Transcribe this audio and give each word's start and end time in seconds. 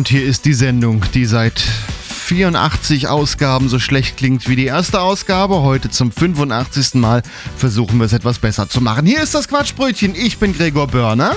Und 0.00 0.08
hier 0.08 0.24
ist 0.24 0.46
die 0.46 0.54
Sendung, 0.54 1.04
die 1.12 1.26
seit 1.26 1.60
84 1.60 3.08
Ausgaben 3.08 3.68
so 3.68 3.78
schlecht 3.78 4.16
klingt 4.16 4.48
wie 4.48 4.56
die 4.56 4.64
erste 4.64 5.02
Ausgabe. 5.02 5.60
Heute 5.60 5.90
zum 5.90 6.10
85. 6.10 6.94
Mal 6.94 7.22
versuchen 7.58 7.98
wir 7.98 8.06
es 8.06 8.14
etwas 8.14 8.38
besser 8.38 8.66
zu 8.66 8.80
machen. 8.80 9.04
Hier 9.04 9.22
ist 9.22 9.34
das 9.34 9.46
Quatschbrötchen. 9.46 10.14
Ich 10.14 10.38
bin 10.38 10.54
Gregor 10.54 10.86
Börner. 10.86 11.36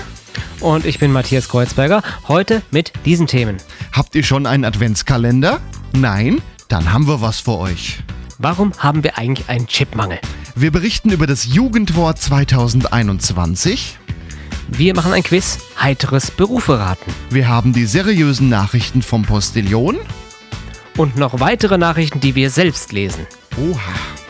Und 0.62 0.86
ich 0.86 0.98
bin 0.98 1.12
Matthias 1.12 1.50
Kreuzberger. 1.50 2.04
Heute 2.30 2.62
mit 2.72 2.94
diesen 3.04 3.28
Themen. 3.28 3.58
Habt 3.92 4.16
ihr 4.16 4.24
schon 4.24 4.46
einen 4.46 4.64
Adventskalender? 4.64 5.60
Nein? 5.92 6.42
Dann 6.70 6.94
haben 6.94 7.06
wir 7.10 7.20
was 7.20 7.42
für 7.42 7.58
euch. 7.58 7.98
Warum 8.38 8.72
haben 8.78 9.04
wir 9.04 9.18
eigentlich 9.18 9.50
einen 9.50 9.68
Chipmangel? 9.68 10.20
Wir 10.56 10.72
berichten 10.72 11.12
über 11.12 11.28
das 11.28 11.54
Jugendwort 11.54 12.18
2021. 12.18 14.00
Wir 14.70 14.96
machen 14.96 15.14
ein 15.14 15.24
Quiz, 15.24 15.60
heiteres 15.80 16.32
Berufe 16.32 16.80
raten. 16.80 17.12
Wir 17.30 17.48
haben 17.48 17.74
die 17.74 17.86
seriösen 17.86 18.50
Nachrichten 18.50 19.02
vom 19.02 19.24
Postillon. 19.24 19.98
Und 20.98 21.18
noch 21.18 21.40
weitere 21.40 21.78
Nachrichten, 21.78 22.20
die 22.20 22.36
wir 22.36 22.50
selbst 22.50 22.92
lesen. 22.92 23.28
Oha. 23.58 24.23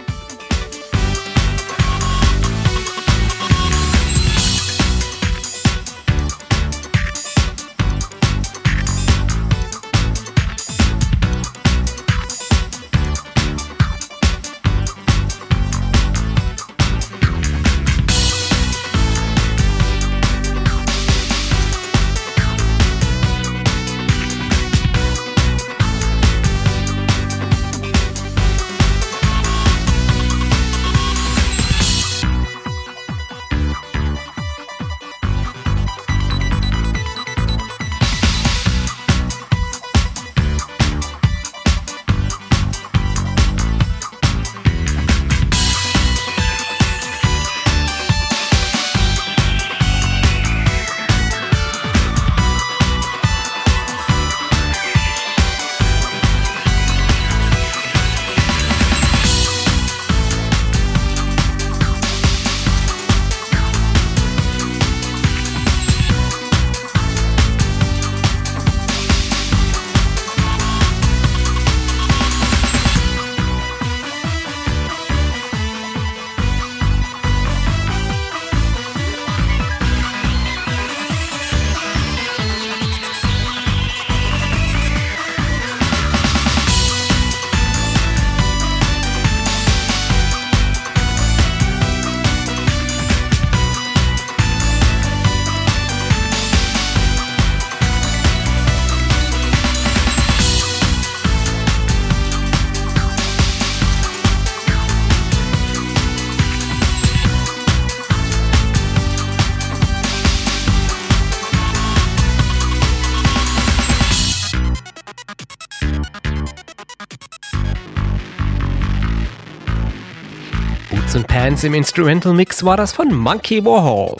Pants 121.53 121.63
im 121.65 121.75
Instrumental 121.75 122.33
Mix 122.33 122.63
war 122.63 122.77
das 122.77 122.93
von 122.93 123.13
Monkey 123.13 123.63
Warhol. 123.63 124.17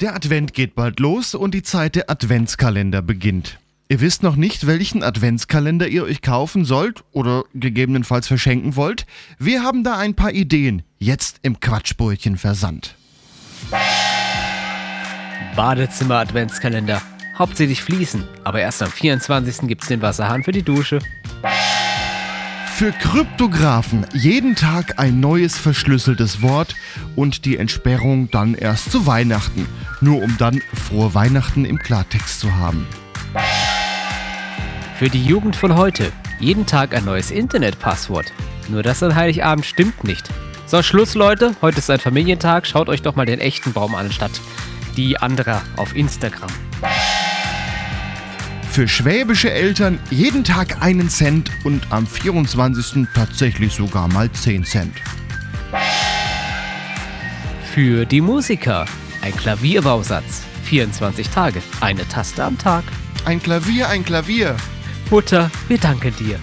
Der 0.00 0.16
Advent 0.16 0.54
geht 0.54 0.74
bald 0.74 0.98
los 0.98 1.36
und 1.36 1.54
die 1.54 1.62
Zeit 1.62 1.94
der 1.94 2.10
Adventskalender 2.10 3.00
beginnt. 3.00 3.60
Ihr 3.88 4.00
wisst 4.00 4.24
noch 4.24 4.34
nicht, 4.34 4.66
welchen 4.66 5.04
Adventskalender 5.04 5.86
ihr 5.86 6.02
euch 6.02 6.20
kaufen 6.20 6.64
sollt 6.64 7.04
oder 7.12 7.44
gegebenenfalls 7.54 8.26
verschenken 8.26 8.74
wollt? 8.74 9.06
Wir 9.38 9.62
haben 9.62 9.84
da 9.84 9.96
ein 9.96 10.14
paar 10.14 10.32
Ideen, 10.32 10.82
jetzt 10.98 11.38
im 11.42 11.60
Quatschbrötchen 11.60 12.38
versandt. 12.38 12.96
Badezimmer 15.54 16.16
Adventskalender. 16.16 17.00
Hauptsächlich 17.38 17.84
fließen, 17.84 18.24
aber 18.42 18.62
erst 18.62 18.82
am 18.82 18.90
24. 18.90 19.68
gibt's 19.68 19.86
den 19.86 20.02
Wasserhahn 20.02 20.42
für 20.42 20.50
die 20.50 20.62
Dusche. 20.64 20.98
Für 22.78 22.92
Kryptografen 22.92 24.06
jeden 24.12 24.54
Tag 24.54 25.00
ein 25.00 25.18
neues 25.18 25.58
verschlüsseltes 25.58 26.42
Wort 26.42 26.76
und 27.16 27.44
die 27.44 27.56
Entsperrung 27.56 28.30
dann 28.30 28.54
erst 28.54 28.92
zu 28.92 29.04
Weihnachten, 29.04 29.66
nur 30.00 30.22
um 30.22 30.38
dann 30.38 30.62
frohe 30.74 31.12
Weihnachten 31.12 31.64
im 31.64 31.80
Klartext 31.80 32.38
zu 32.38 32.54
haben. 32.54 32.86
Für 34.96 35.08
die 35.08 35.24
Jugend 35.24 35.56
von 35.56 35.74
heute. 35.74 36.12
Jeden 36.38 36.66
Tag 36.66 36.94
ein 36.94 37.04
neues 37.04 37.32
Internetpasswort. 37.32 38.32
Nur 38.68 38.84
das 38.84 39.02
an 39.02 39.16
Heiligabend 39.16 39.66
stimmt 39.66 40.04
nicht. 40.04 40.30
So, 40.66 40.80
Schluss, 40.80 41.16
Leute. 41.16 41.56
Heute 41.60 41.78
ist 41.78 41.90
ein 41.90 41.98
Familientag. 41.98 42.64
Schaut 42.64 42.88
euch 42.88 43.02
doch 43.02 43.16
mal 43.16 43.26
den 43.26 43.40
echten 43.40 43.72
Baum 43.72 43.96
an, 43.96 44.12
statt 44.12 44.40
die 44.96 45.18
anderer 45.18 45.62
auf 45.76 45.96
Instagram. 45.96 46.50
Für 48.78 48.86
schwäbische 48.86 49.50
Eltern 49.50 49.98
jeden 50.08 50.44
Tag 50.44 50.80
einen 50.80 51.08
Cent 51.08 51.50
und 51.64 51.90
am 51.90 52.06
24. 52.06 53.08
tatsächlich 53.12 53.72
sogar 53.72 54.06
mal 54.06 54.30
10 54.30 54.62
Cent. 54.64 54.94
Für 57.74 58.06
die 58.06 58.20
Musiker. 58.20 58.84
Ein 59.20 59.34
Klavierbausatz. 59.34 60.42
24 60.62 61.28
Tage. 61.28 61.60
Eine 61.80 62.06
Taste 62.06 62.44
am 62.44 62.56
Tag. 62.56 62.84
Ein 63.24 63.42
Klavier, 63.42 63.88
ein 63.88 64.04
Klavier. 64.04 64.54
Mutter, 65.10 65.50
wir 65.66 65.78
danken 65.78 66.14
dir. 66.14 66.38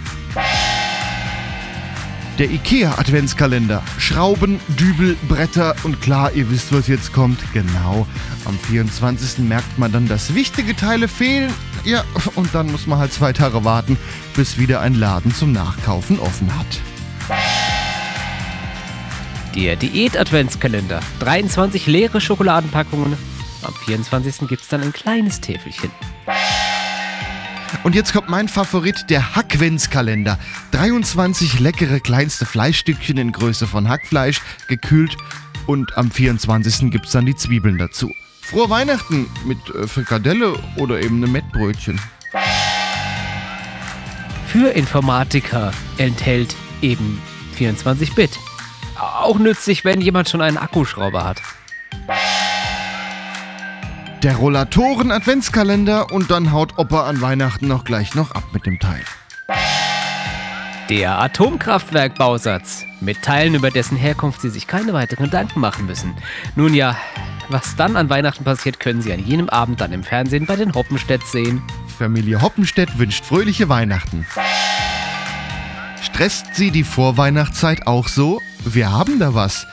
Der 2.38 2.52
IKEA 2.52 3.00
Adventskalender. 3.00 3.82
Schrauben, 3.98 4.60
Dübel, 4.78 5.16
Bretter 5.30 5.74
und 5.84 6.02
klar, 6.02 6.34
ihr 6.34 6.52
wisst, 6.52 6.74
was 6.74 6.88
jetzt 6.90 7.14
kommt. 7.14 7.40
Genau. 7.54 8.06
Am 8.44 8.60
24. 8.60 9.38
merkt 9.48 9.80
man 9.80 9.94
dann, 9.94 10.10
dass 10.10 10.36
wichtige 10.36 10.76
Teile 10.76 11.08
fehlen. 11.08 11.54
Ja, 11.86 12.04
und 12.36 12.54
dann 12.54 12.72
muss 12.72 12.88
man 12.88 12.98
halt 12.98 13.14
zwei 13.14 13.32
Tage 13.32 13.64
warten, 13.64 13.98
bis 14.36 14.58
wieder 14.58 14.82
ein 14.82 14.96
Laden 14.96 15.34
zum 15.34 15.52
Nachkaufen 15.52 16.20
offen 16.20 16.52
hat. 16.58 16.66
Der 19.56 19.76
Diät-Adventskalender. 19.76 21.00
23 21.20 21.86
leere 21.86 22.20
Schokoladenpackungen. 22.20 23.16
Am 23.62 23.74
24. 23.86 24.48
gibt's 24.48 24.68
dann 24.68 24.82
ein 24.82 24.94
kleines 24.94 25.40
Täfelchen. 25.42 25.92
Und 27.84 27.94
jetzt 27.94 28.14
kommt 28.14 28.30
mein 28.30 28.48
Favorit, 28.48 29.06
der 29.10 29.36
Hackventskalender. 29.36 30.40
23 30.72 31.60
leckere 31.60 32.00
kleinste 32.00 32.46
Fleischstückchen 32.46 33.18
in 33.18 33.32
Größe 33.32 33.68
von 33.68 33.88
Hackfleisch, 33.90 34.42
gekühlt. 34.68 35.16
Und 35.68 35.96
am 35.98 36.10
24. 36.10 36.92
gibt's 36.92 37.12
dann 37.12 37.26
die 37.26 37.36
Zwiebeln 37.36 37.78
dazu. 37.78 38.12
Frohe 38.46 38.70
Weihnachten 38.70 39.28
mit 39.44 39.58
äh, 39.74 39.88
Frikadelle 39.88 40.54
oder 40.78 41.02
eben 41.02 41.18
einem 41.18 41.32
Mettbrötchen. 41.32 42.00
Für 44.46 44.70
Informatiker 44.70 45.72
enthält 45.98 46.56
eben 46.84 47.20
24-Bit. 47.58 48.38
Auch 49.00 49.40
nützlich, 49.40 49.84
wenn 49.84 50.00
jemand 50.00 50.30
schon 50.30 50.42
einen 50.42 50.58
Akkuschrauber 50.58 51.24
hat. 51.24 51.42
Der 54.22 54.36
Rollatoren 54.36 55.12
Adventskalender 55.12 56.12
und 56.12 56.30
dann 56.30 56.52
haut 56.52 56.78
Opa 56.78 57.08
an 57.08 57.22
Weihnachten 57.22 57.68
noch 57.68 57.84
gleich 57.84 58.14
noch 58.14 58.32
ab 58.32 58.44
mit 58.54 58.68
dem 58.68 58.80
Teil. 58.80 59.02
Der 60.90 61.20
Atomkraftwerkbausatz. 61.20 62.86
Mit 63.02 63.24
Teilen, 63.24 63.56
über 63.56 63.72
dessen 63.72 63.98
Herkunft 63.98 64.42
Sie 64.42 64.52
sich 64.52 64.68
keine 64.68 64.94
weiteren 64.94 65.26
Gedanken 65.26 65.60
machen 65.60 65.88
müssen. 65.88 66.14
Nun 66.56 66.76
ja, 66.76 66.96
was 67.50 67.76
dann 67.76 67.96
an 67.96 68.12
Weihnachten 68.12 68.44
passiert, 68.44 68.80
können 68.80 69.02
Sie 69.02 69.12
an 69.12 69.26
jenem 69.26 69.50
Abend 69.50 69.82
dann 69.82 69.92
im 69.92 70.04
Fernsehen 70.04 70.46
bei 70.46 70.56
den 70.56 70.76
Hoppenstedts 70.76 71.32
sehen. 71.32 71.64
Familie 71.98 72.40
Hoppenstedt 72.40 73.00
wünscht 73.00 73.26
fröhliche 73.26 73.68
Weihnachten. 73.68 74.28
Stresst 76.04 76.54
Sie 76.54 76.70
die 76.70 76.84
Vorweihnachtszeit 76.84 77.88
auch 77.88 78.08
so? 78.08 78.40
Wir 78.64 78.92
haben 78.92 79.18
da 79.18 79.34
was. 79.34 79.66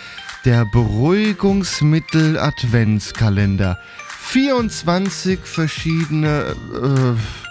Der 0.47 0.65
Beruhigungsmittel 0.65 2.39
Adventskalender. 2.39 3.79
24 4.23 5.41
verschiedene 5.41 6.57
äh, 6.75 7.42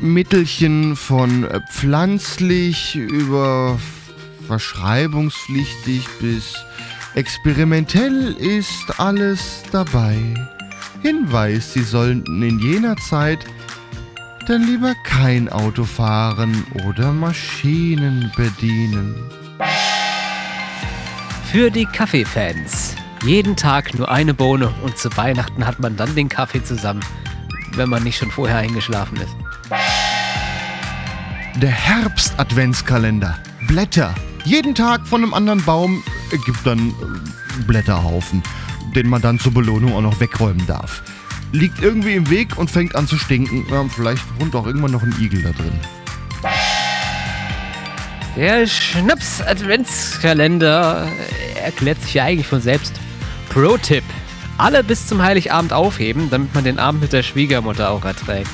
Mittelchen 0.00 0.96
von 0.96 1.44
äh, 1.44 1.60
pflanzlich 1.70 2.96
über 2.96 3.78
verschreibungspflichtig 4.46 6.06
bis 6.20 6.54
experimentell 7.14 8.32
ist 8.38 8.98
alles 8.98 9.62
dabei. 9.70 10.16
Hinweis, 11.02 11.72
Sie 11.72 11.82
sollten 11.82 12.42
in 12.42 12.58
jener 12.58 12.96
Zeit 12.96 13.38
dann 14.46 14.64
lieber 14.66 14.94
kein 15.04 15.48
Auto 15.48 15.84
fahren 15.84 16.66
oder 16.86 17.12
Maschinen 17.12 18.32
bedienen. 18.36 19.14
Für 21.50 21.70
die 21.70 21.86
Kaffeefans. 21.86 22.96
Jeden 23.24 23.54
Tag 23.54 23.94
nur 23.98 24.10
eine 24.10 24.34
Bohne 24.34 24.72
und 24.82 24.96
zu 24.96 25.14
Weihnachten 25.16 25.66
hat 25.66 25.78
man 25.78 25.96
dann 25.96 26.14
den 26.14 26.28
Kaffee 26.28 26.62
zusammen, 26.62 27.04
wenn 27.74 27.88
man 27.88 28.02
nicht 28.02 28.18
schon 28.18 28.30
vorher 28.30 28.58
eingeschlafen 28.58 29.18
ist. 29.18 29.36
Der 29.70 31.70
Herbst-Adventskalender. 31.70 33.38
Blätter. 33.68 34.12
Jeden 34.44 34.74
Tag 34.74 35.06
von 35.06 35.22
einem 35.22 35.32
anderen 35.32 35.64
Baum 35.64 36.02
gibt 36.44 36.66
dann 36.66 36.88
äh, 36.88 36.92
Blätterhaufen, 37.66 38.42
den 38.96 39.08
man 39.08 39.22
dann 39.22 39.38
zur 39.38 39.54
Belohnung 39.54 39.94
auch 39.94 40.00
noch 40.00 40.18
wegräumen 40.18 40.66
darf. 40.66 41.04
Liegt 41.52 41.80
irgendwie 41.82 42.14
im 42.14 42.28
Weg 42.30 42.58
und 42.58 42.68
fängt 42.70 42.96
an 42.96 43.06
zu 43.06 43.16
stinken. 43.16 43.64
Ja, 43.70 43.84
vielleicht 43.88 44.24
wohnt 44.40 44.56
auch 44.56 44.66
irgendwann 44.66 44.90
noch 44.92 45.04
ein 45.04 45.14
Igel 45.20 45.42
da 45.42 45.50
drin. 45.50 45.78
Der 48.36 48.66
Schnaps-Adventskalender 48.66 51.06
erklärt 51.62 52.02
sich 52.02 52.14
ja 52.14 52.24
eigentlich 52.24 52.48
von 52.48 52.60
selbst. 52.60 52.94
Pro-Tipp: 53.50 54.02
Alle 54.58 54.82
bis 54.82 55.06
zum 55.06 55.22
Heiligabend 55.22 55.72
aufheben, 55.72 56.28
damit 56.30 56.52
man 56.54 56.64
den 56.64 56.80
Abend 56.80 57.02
mit 57.02 57.12
der 57.12 57.22
Schwiegermutter 57.22 57.90
auch 57.90 58.04
erträgt. 58.04 58.50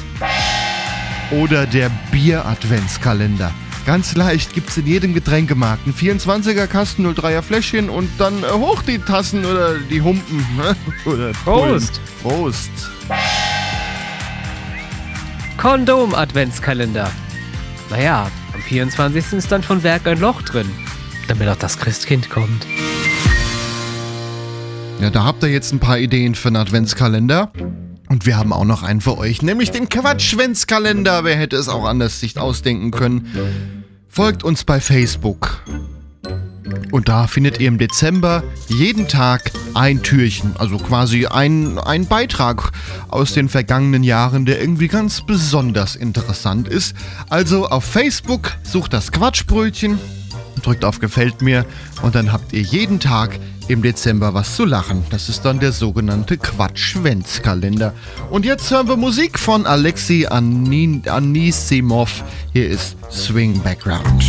Oder 1.30 1.66
der 1.66 1.90
Bier-Adventskalender. 2.12 3.52
Ganz 3.84 4.14
leicht 4.14 4.54
gibt's 4.54 4.76
in 4.76 4.86
jedem 4.86 5.12
Getränkemarkt 5.12 5.86
einen 5.86 5.94
24er 5.94 6.66
Kasten 6.66 7.06
03er 7.06 7.42
Fläschchen 7.42 7.88
und 7.88 8.08
dann 8.18 8.42
äh, 8.42 8.50
hoch 8.52 8.82
die 8.82 8.98
Tassen 8.98 9.44
oder 9.44 9.78
die 9.78 10.02
Humpen. 10.02 10.44
ne? 10.56 10.76
oder 11.04 11.32
Prost. 11.32 12.00
Prost! 12.22 12.70
Kondom-Adventskalender. 15.56 17.10
Naja, 17.90 18.30
am 18.54 18.60
24. 18.60 19.32
ist 19.32 19.50
dann 19.50 19.62
von 19.62 19.82
Werk 19.82 20.06
ein 20.06 20.20
Loch 20.20 20.42
drin, 20.42 20.70
damit 21.28 21.48
auch 21.48 21.56
das 21.56 21.78
Christkind 21.78 22.30
kommt. 22.30 22.66
Ja, 25.00 25.10
da 25.10 25.24
habt 25.24 25.42
ihr 25.42 25.50
jetzt 25.50 25.72
ein 25.72 25.80
paar 25.80 25.98
Ideen 25.98 26.34
für 26.34 26.48
einen 26.48 26.56
Adventskalender. 26.56 27.52
Und 28.08 28.26
wir 28.26 28.36
haben 28.36 28.52
auch 28.52 28.64
noch 28.64 28.82
einen 28.82 29.00
für 29.00 29.18
euch, 29.18 29.42
nämlich 29.42 29.70
den 29.70 29.88
Quatschschwänzkalender. 29.88 31.24
Wer 31.24 31.36
hätte 31.36 31.56
es 31.56 31.68
auch 31.68 31.84
anders 31.84 32.20
sich 32.20 32.38
ausdenken 32.38 32.90
können? 32.90 33.84
Folgt 34.08 34.44
uns 34.44 34.64
bei 34.64 34.80
Facebook. 34.80 35.62
Und 36.90 37.08
da 37.08 37.26
findet 37.26 37.60
ihr 37.60 37.68
im 37.68 37.78
Dezember 37.78 38.42
jeden 38.68 39.08
Tag 39.08 39.50
ein 39.74 40.02
Türchen, 40.02 40.54
also 40.58 40.78
quasi 40.78 41.26
ein, 41.26 41.78
ein 41.78 42.06
Beitrag 42.06 42.72
aus 43.08 43.34
den 43.34 43.48
vergangenen 43.48 44.02
Jahren, 44.02 44.46
der 44.46 44.60
irgendwie 44.60 44.88
ganz 44.88 45.20
besonders 45.20 45.96
interessant 45.96 46.68
ist. 46.68 46.94
Also 47.28 47.68
auf 47.68 47.84
Facebook 47.84 48.52
sucht 48.62 48.92
das 48.92 49.12
Quatschbrötchen, 49.12 49.98
drückt 50.62 50.84
auf 50.84 50.98
Gefällt 50.98 51.42
mir 51.42 51.66
und 52.02 52.14
dann 52.14 52.32
habt 52.32 52.52
ihr 52.52 52.62
jeden 52.62 53.00
Tag 53.00 53.38
im 53.68 53.82
Dezember 53.82 54.34
was 54.34 54.56
zu 54.56 54.64
lachen. 54.64 55.04
Das 55.10 55.28
ist 55.28 55.44
dann 55.44 55.60
der 55.60 55.72
sogenannte 55.72 56.36
Quatschwenzkalender. 56.36 57.92
Und 58.30 58.44
jetzt 58.44 58.70
hören 58.70 58.88
wir 58.88 58.96
Musik 58.96 59.38
von 59.38 59.66
Alexei 59.66 60.28
Anisimov. 60.28 62.22
Hier 62.52 62.68
ist 62.68 62.96
Swing 63.10 63.60
Background. 63.62 64.24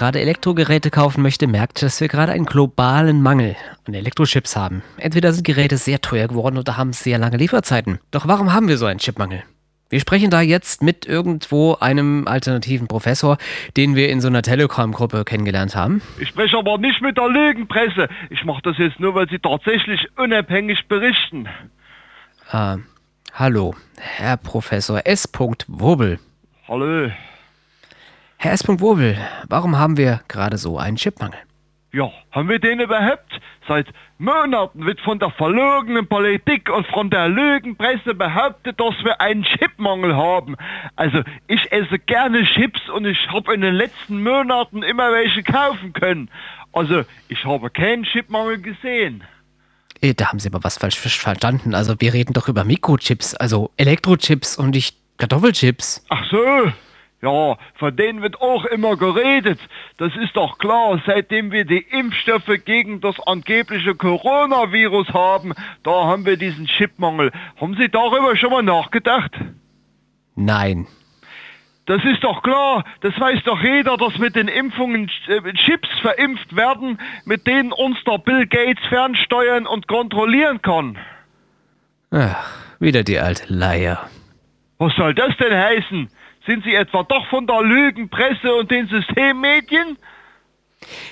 Gerade 0.00 0.18
Elektrogeräte 0.18 0.90
kaufen 0.90 1.20
möchte, 1.20 1.46
merkt, 1.46 1.82
dass 1.82 2.00
wir 2.00 2.08
gerade 2.08 2.32
einen 2.32 2.46
globalen 2.46 3.20
Mangel 3.20 3.54
an 3.86 3.92
Elektrochips 3.92 4.56
haben. 4.56 4.82
Entweder 4.96 5.34
sind 5.34 5.44
Geräte 5.44 5.76
sehr 5.76 6.00
teuer 6.00 6.26
geworden 6.26 6.56
oder 6.56 6.78
haben 6.78 6.94
sehr 6.94 7.18
lange 7.18 7.36
Lieferzeiten. 7.36 7.98
Doch 8.10 8.26
warum 8.26 8.54
haben 8.54 8.66
wir 8.66 8.78
so 8.78 8.86
einen 8.86 8.98
Chipmangel? 8.98 9.42
Wir 9.90 10.00
sprechen 10.00 10.30
da 10.30 10.40
jetzt 10.40 10.82
mit 10.82 11.04
irgendwo 11.04 11.74
einem 11.74 12.26
alternativen 12.26 12.88
Professor, 12.88 13.36
den 13.76 13.94
wir 13.94 14.08
in 14.08 14.22
so 14.22 14.28
einer 14.28 14.40
Telegram-Gruppe 14.40 15.26
kennengelernt 15.26 15.76
haben. 15.76 16.00
Ich 16.18 16.28
spreche 16.28 16.56
aber 16.56 16.78
nicht 16.78 17.02
mit 17.02 17.18
der 17.18 17.28
Lügenpresse. 17.28 18.08
Ich 18.30 18.42
mache 18.46 18.62
das 18.62 18.78
jetzt 18.78 19.00
nur, 19.00 19.14
weil 19.14 19.28
sie 19.28 19.38
tatsächlich 19.38 20.08
unabhängig 20.16 20.88
berichten. 20.88 21.46
Äh, 22.50 22.78
hallo, 23.34 23.74
Herr 23.98 24.38
Professor 24.38 25.02
S. 25.04 25.28
Wobel. 25.68 26.18
Hallo. 26.66 27.10
Herr 28.42 28.52
S. 28.52 28.66
Wobel, 28.66 29.18
warum 29.50 29.76
haben 29.78 29.98
wir 29.98 30.22
gerade 30.28 30.56
so 30.56 30.78
einen 30.78 30.96
Chipmangel? 30.96 31.38
Ja, 31.92 32.10
haben 32.30 32.48
wir 32.48 32.58
den 32.58 32.80
überhaupt? 32.80 33.38
Seit 33.68 33.86
Monaten 34.16 34.86
wird 34.86 34.98
von 35.02 35.18
der 35.18 35.28
verlogenen 35.30 36.06
Politik 36.06 36.70
und 36.70 36.86
von 36.86 37.10
der 37.10 37.28
Lügenpresse 37.28 38.14
behauptet, 38.14 38.80
dass 38.80 38.94
wir 39.04 39.20
einen 39.20 39.42
Chipmangel 39.42 40.16
haben. 40.16 40.56
Also 40.96 41.20
ich 41.48 41.70
esse 41.70 41.98
gerne 41.98 42.42
Chips 42.46 42.80
und 42.88 43.04
ich 43.04 43.18
habe 43.30 43.52
in 43.52 43.60
den 43.60 43.74
letzten 43.74 44.22
Monaten 44.22 44.82
immer 44.84 45.12
welche 45.12 45.42
kaufen 45.42 45.92
können. 45.92 46.30
Also 46.72 47.02
ich 47.28 47.44
habe 47.44 47.68
keinen 47.68 48.04
Chipmangel 48.04 48.58
gesehen. 48.62 49.22
Äh, 50.00 50.14
Da 50.14 50.28
haben 50.28 50.38
Sie 50.38 50.48
aber 50.48 50.64
was 50.64 50.78
falsch 50.78 50.98
verstanden. 50.98 51.74
Also 51.74 51.94
wir 51.98 52.14
reden 52.14 52.32
doch 52.32 52.48
über 52.48 52.64
Mikrochips, 52.64 53.34
also 53.34 53.70
Elektrochips 53.76 54.56
und 54.56 54.70
nicht 54.70 54.96
Kartoffelchips. 55.18 56.06
Ach 56.08 56.24
so. 56.30 56.72
Ja, 57.22 57.58
von 57.74 57.94
denen 57.94 58.22
wird 58.22 58.40
auch 58.40 58.64
immer 58.64 58.96
geredet. 58.96 59.60
Das 59.98 60.14
ist 60.16 60.36
doch 60.36 60.56
klar, 60.58 61.02
seitdem 61.04 61.52
wir 61.52 61.66
die 61.66 61.84
Impfstoffe 61.90 62.64
gegen 62.64 63.02
das 63.02 63.20
angebliche 63.26 63.94
Coronavirus 63.94 65.08
haben, 65.10 65.52
da 65.82 66.04
haben 66.06 66.24
wir 66.24 66.38
diesen 66.38 66.66
Chipmangel. 66.66 67.30
Haben 67.60 67.76
Sie 67.78 67.90
darüber 67.90 68.36
schon 68.36 68.50
mal 68.50 68.62
nachgedacht? 68.62 69.32
Nein. 70.34 70.86
Das 71.84 72.02
ist 72.04 72.22
doch 72.22 72.42
klar, 72.42 72.84
das 73.00 73.18
weiß 73.18 73.42
doch 73.44 73.60
jeder, 73.62 73.96
dass 73.96 74.16
mit 74.18 74.36
den 74.36 74.48
Impfungen 74.48 75.10
äh, 75.26 75.52
Chips 75.54 75.88
verimpft 76.00 76.54
werden, 76.54 76.98
mit 77.24 77.46
denen 77.46 77.72
uns 77.72 77.98
der 78.04 78.18
Bill 78.18 78.46
Gates 78.46 78.84
fernsteuern 78.88 79.66
und 79.66 79.88
kontrollieren 79.88 80.62
kann. 80.62 80.96
Ach, 82.12 82.48
wieder 82.78 83.02
die 83.02 83.18
alte 83.18 83.52
Leier. 83.52 84.08
Was 84.78 84.94
soll 84.94 85.14
das 85.14 85.36
denn 85.36 85.52
heißen? 85.52 86.08
Sind 86.50 86.64
Sie 86.64 86.74
etwa 86.74 87.04
doch 87.04 87.24
von 87.28 87.46
der 87.46 87.62
Lügenpresse 87.62 88.52
und 88.52 88.72
den 88.72 88.88
Systemmedien? 88.88 89.96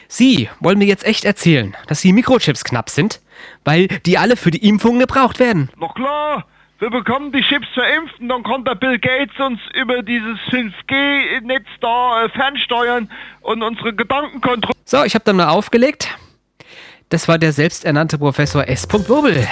Sie 0.08 0.50
wollen 0.58 0.78
mir 0.78 0.86
jetzt 0.86 1.06
echt 1.06 1.24
erzählen, 1.24 1.76
dass 1.86 2.00
die 2.00 2.12
Mikrochips 2.12 2.64
knapp 2.64 2.90
sind, 2.90 3.20
weil 3.64 3.86
die 3.86 4.18
alle 4.18 4.36
für 4.36 4.50
die 4.50 4.68
Impfungen 4.68 4.98
gebraucht 4.98 5.38
werden. 5.38 5.70
Na 5.78 5.86
klar, 5.94 6.44
wir 6.80 6.90
bekommen 6.90 7.30
die 7.30 7.42
Chips 7.42 7.68
verimpft 7.72 8.18
und 8.18 8.28
dann 8.30 8.42
kann 8.42 8.64
der 8.64 8.74
Bill 8.74 8.98
Gates 8.98 9.38
uns 9.38 9.60
über 9.74 10.02
dieses 10.02 10.40
5G-Netz 10.50 11.66
da 11.80 12.24
äh, 12.24 12.28
fernsteuern 12.30 13.08
und 13.42 13.62
unsere 13.62 13.94
Gedanken 13.94 14.40
kontrollieren. 14.40 14.82
So, 14.86 15.04
ich 15.04 15.14
habe 15.14 15.24
dann 15.24 15.36
mal 15.36 15.50
aufgelegt. 15.50 16.18
Das 17.10 17.28
war 17.28 17.38
der 17.38 17.52
selbsternannte 17.52 18.18
Professor 18.18 18.66
S. 18.66 18.88
Wirbel. 18.92 19.46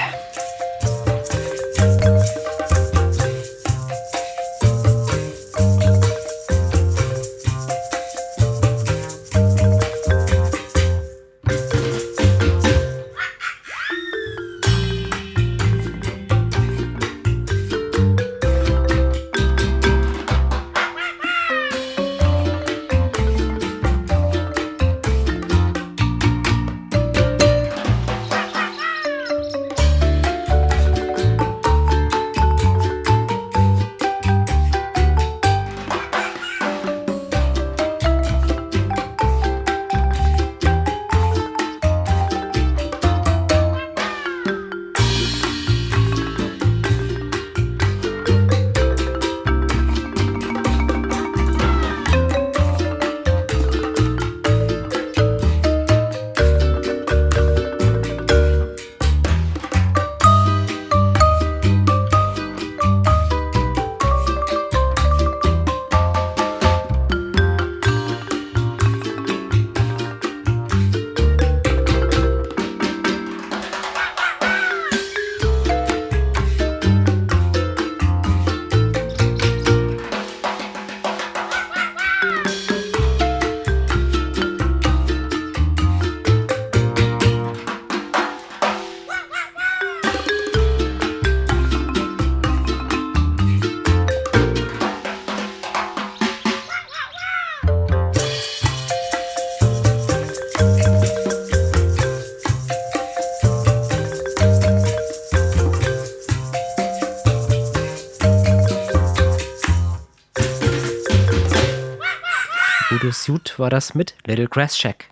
War 113.59 113.71
das 113.71 113.95
mit 113.95 114.15
Little 114.27 114.49
Grass 114.49 114.79
Shack. 114.79 115.09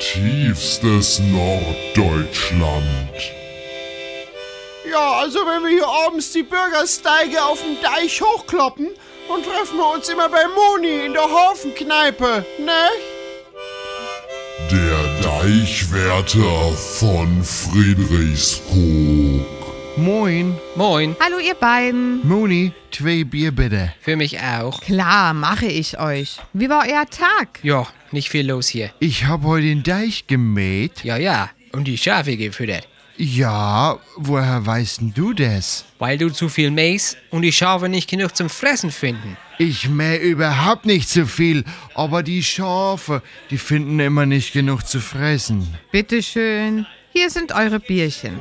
Tiefstes 0.00 1.18
Norddeutschland. 1.20 3.14
Ja, 4.90 5.12
also 5.20 5.38
wenn 5.40 5.62
wir 5.62 5.70
hier 5.70 5.88
abends 5.88 6.32
die 6.32 6.42
Bürgersteige 6.42 7.42
auf 7.42 7.62
dem 7.62 7.80
Deich 7.80 8.20
hochkloppen, 8.20 8.90
dann 9.28 9.42
treffen 9.42 9.78
wir 9.78 9.94
uns 9.94 10.06
immer 10.08 10.28
bei 10.28 10.46
Moni 10.48 11.06
in 11.06 11.14
der 11.14 11.22
Hafenkneipe, 11.22 12.44
ne? 12.58 12.90
Der 14.70 15.22
Deichwärter 15.22 16.72
von 16.72 17.42
Friedrichskoog. 17.42 19.63
Moin. 19.96 20.58
Moin. 20.74 21.14
Hallo 21.20 21.38
ihr 21.38 21.54
beiden. 21.54 22.26
Moni, 22.26 22.72
zwei 22.90 23.22
Bier 23.22 23.52
bitte. 23.52 23.94
Für 24.00 24.16
mich 24.16 24.40
auch. 24.40 24.80
Klar, 24.80 25.34
mache 25.34 25.66
ich 25.66 26.00
euch. 26.00 26.38
Wie 26.52 26.68
war 26.68 26.84
euer 26.84 27.06
Tag? 27.06 27.60
Ja, 27.62 27.86
nicht 28.10 28.28
viel 28.28 28.48
los 28.48 28.66
hier. 28.66 28.90
Ich 28.98 29.26
hab 29.26 29.44
heute 29.44 29.66
den 29.66 29.84
Deich 29.84 30.26
gemäht. 30.26 31.04
Ja, 31.04 31.16
ja. 31.16 31.50
Und 31.70 31.84
die 31.84 31.96
Schafe 31.96 32.36
gefüttert. 32.36 32.88
Ja, 33.16 34.00
woher 34.16 34.66
weißt 34.66 35.00
denn 35.00 35.14
du 35.14 35.32
das? 35.32 35.84
Weil 36.00 36.18
du 36.18 36.28
zu 36.30 36.48
viel 36.48 36.72
mähst 36.72 37.16
und 37.30 37.42
die 37.42 37.52
Schafe 37.52 37.88
nicht 37.88 38.10
genug 38.10 38.34
zum 38.34 38.50
Fressen 38.50 38.90
finden. 38.90 39.36
Ich 39.58 39.88
mäh 39.88 40.16
überhaupt 40.16 40.86
nicht 40.86 41.08
so 41.08 41.24
viel, 41.24 41.62
aber 41.94 42.24
die 42.24 42.42
Schafe, 42.42 43.22
die 43.50 43.58
finden 43.58 44.00
immer 44.00 44.26
nicht 44.26 44.52
genug 44.52 44.84
zu 44.88 44.98
fressen. 44.98 45.68
Bitteschön. 45.92 46.84
Hier 47.12 47.30
sind 47.30 47.52
eure 47.52 47.78
Bierchen. 47.78 48.40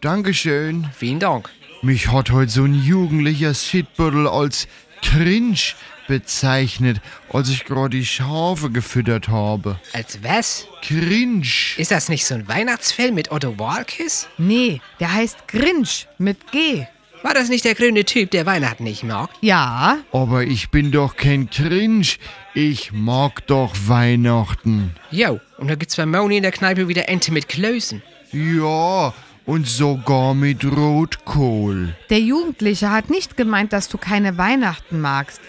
Dankeschön. 0.00 0.86
Vielen 0.96 1.18
Dank. 1.18 1.50
Mich 1.82 2.10
hat 2.10 2.30
heute 2.30 2.50
so 2.50 2.64
ein 2.64 2.74
jugendlicher 2.74 3.54
Shitbüttel 3.54 4.26
als 4.28 4.68
cringe 5.02 5.58
bezeichnet, 6.06 7.00
als 7.32 7.50
ich 7.50 7.64
gerade 7.64 7.90
die 7.98 8.06
Schafe 8.06 8.70
gefüttert 8.70 9.28
habe. 9.28 9.78
Als 9.92 10.22
was? 10.22 10.66
Cringe. 10.82 11.46
Ist 11.76 11.90
das 11.90 12.08
nicht 12.08 12.24
so 12.24 12.34
ein 12.34 12.48
Weihnachtsfilm 12.48 13.14
mit 13.14 13.30
Otto 13.30 13.58
Walkes? 13.58 14.28
Nee, 14.38 14.80
der 15.00 15.12
heißt 15.12 15.46
Grinch 15.48 16.06
mit 16.18 16.50
G. 16.52 16.86
War 17.22 17.34
das 17.34 17.48
nicht 17.48 17.64
der 17.64 17.74
grüne 17.74 18.04
Typ, 18.04 18.30
der 18.30 18.46
Weihnachten 18.46 18.84
nicht 18.84 19.02
mag? 19.02 19.30
Ja, 19.40 19.98
Aber 20.12 20.44
ich 20.44 20.70
bin 20.70 20.92
doch 20.92 21.16
kein 21.16 21.50
Cringe. 21.50 22.06
Ich 22.54 22.92
mag 22.92 23.44
doch 23.48 23.74
Weihnachten. 23.86 24.94
Jo, 25.10 25.40
und 25.58 25.68
da 25.68 25.74
gibt's 25.74 25.96
bei 25.96 26.06
Moni 26.06 26.36
in 26.36 26.44
der 26.44 26.52
Kneipe 26.52 26.86
wieder 26.86 27.08
Ente 27.08 27.32
mit 27.32 27.48
Klößen. 27.48 28.02
Ja, 28.32 29.12
Und 29.48 29.66
sogar 29.66 30.34
mit 30.34 30.62
Rotkohl. 30.62 31.96
Der 32.10 32.20
Jugendliche 32.20 32.90
hat 32.90 33.08
nicht 33.08 33.38
gemeint, 33.38 33.72
dass 33.72 33.88
du 33.88 33.96
keine 33.96 34.36
Weihnachten 34.36 35.00
magst. 35.00 35.40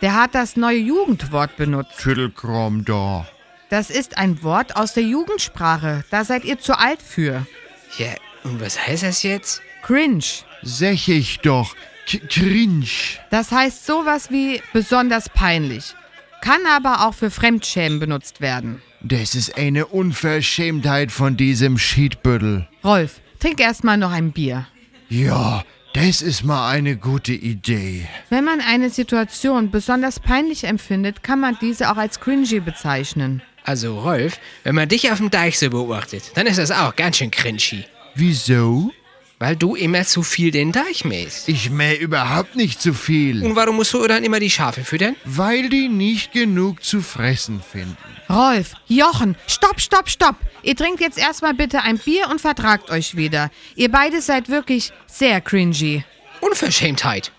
Der 0.00 0.14
hat 0.14 0.36
das 0.36 0.56
neue 0.56 0.78
Jugendwort 0.78 1.56
benutzt. 1.56 1.96
Viertelkram 1.96 2.84
da. 2.84 3.26
Das 3.68 3.90
ist 3.90 4.16
ein 4.16 4.44
Wort 4.44 4.76
aus 4.76 4.94
der 4.94 5.02
Jugendsprache. 5.02 6.04
Da 6.08 6.22
seid 6.22 6.44
ihr 6.44 6.60
zu 6.60 6.78
alt 6.78 7.02
für. 7.02 7.48
Ja, 7.98 8.14
und 8.44 8.60
was 8.60 8.86
heißt 8.86 9.02
das 9.02 9.24
jetzt? 9.24 9.60
Cringe. 9.82 10.22
Sag 10.62 11.08
ich 11.08 11.40
doch. 11.40 11.74
K 12.06 12.20
cringe. 12.28 12.86
Das 13.30 13.50
heißt 13.50 13.84
sowas 13.84 14.30
wie 14.30 14.62
besonders 14.72 15.28
peinlich. 15.28 15.96
Kann 16.42 16.60
aber 16.70 17.08
auch 17.08 17.14
für 17.14 17.32
Fremdschämen 17.32 17.98
benutzt 17.98 18.40
werden. 18.40 18.80
Das 19.00 19.34
ist 19.34 19.58
eine 19.58 19.86
Unverschämtheit 19.86 21.10
von 21.10 21.36
diesem 21.36 21.76
Schiedbüttel. 21.76 22.68
Rolf, 22.84 23.20
trink 23.38 23.60
erstmal 23.60 23.96
noch 23.96 24.12
ein 24.12 24.32
Bier. 24.32 24.66
Ja, 25.08 25.64
das 25.94 26.22
ist 26.22 26.44
mal 26.44 26.70
eine 26.70 26.96
gute 26.96 27.32
Idee. 27.32 28.06
Wenn 28.30 28.44
man 28.44 28.60
eine 28.60 28.90
Situation 28.90 29.70
besonders 29.70 30.20
peinlich 30.20 30.64
empfindet, 30.64 31.22
kann 31.22 31.40
man 31.40 31.56
diese 31.60 31.90
auch 31.90 31.96
als 31.96 32.20
cringy 32.20 32.60
bezeichnen. 32.60 33.42
Also, 33.64 33.98
Rolf, 33.98 34.38
wenn 34.64 34.74
man 34.74 34.88
dich 34.88 35.10
auf 35.10 35.18
dem 35.18 35.30
Deich 35.30 35.58
so 35.58 35.68
beobachtet, 35.70 36.32
dann 36.34 36.46
ist 36.46 36.58
das 36.58 36.70
auch 36.70 36.94
ganz 36.96 37.18
schön 37.18 37.30
cringy. 37.30 37.84
Wieso? 38.14 38.92
Weil 39.40 39.54
du 39.54 39.76
immer 39.76 40.02
zu 40.04 40.24
viel 40.24 40.50
den 40.50 40.72
Deich 40.72 41.04
mähst. 41.04 41.48
Ich 41.48 41.70
mäh 41.70 41.94
überhaupt 41.94 42.56
nicht 42.56 42.82
zu 42.82 42.92
viel. 42.92 43.44
Und 43.44 43.54
warum 43.54 43.76
musst 43.76 43.94
du 43.94 44.04
dann 44.08 44.24
immer 44.24 44.40
die 44.40 44.50
Schafe 44.50 44.82
füttern? 44.82 45.14
Weil 45.24 45.68
die 45.68 45.88
nicht 45.88 46.32
genug 46.32 46.82
zu 46.82 47.00
fressen 47.00 47.62
finden. 47.62 47.96
Rolf, 48.28 48.74
Jochen, 48.88 49.36
stopp, 49.46 49.80
stopp, 49.80 50.08
stopp. 50.08 50.34
Ihr 50.62 50.74
trinkt 50.74 51.00
jetzt 51.00 51.18
erstmal 51.18 51.54
bitte 51.54 51.82
ein 51.82 51.98
Bier 51.98 52.28
und 52.30 52.40
vertragt 52.40 52.90
euch 52.90 53.16
wieder. 53.16 53.50
Ihr 53.76 53.90
beide 53.90 54.20
seid 54.20 54.48
wirklich 54.48 54.92
sehr 55.06 55.40
cringy. 55.40 56.04
Unverschämtheit. 56.40 57.30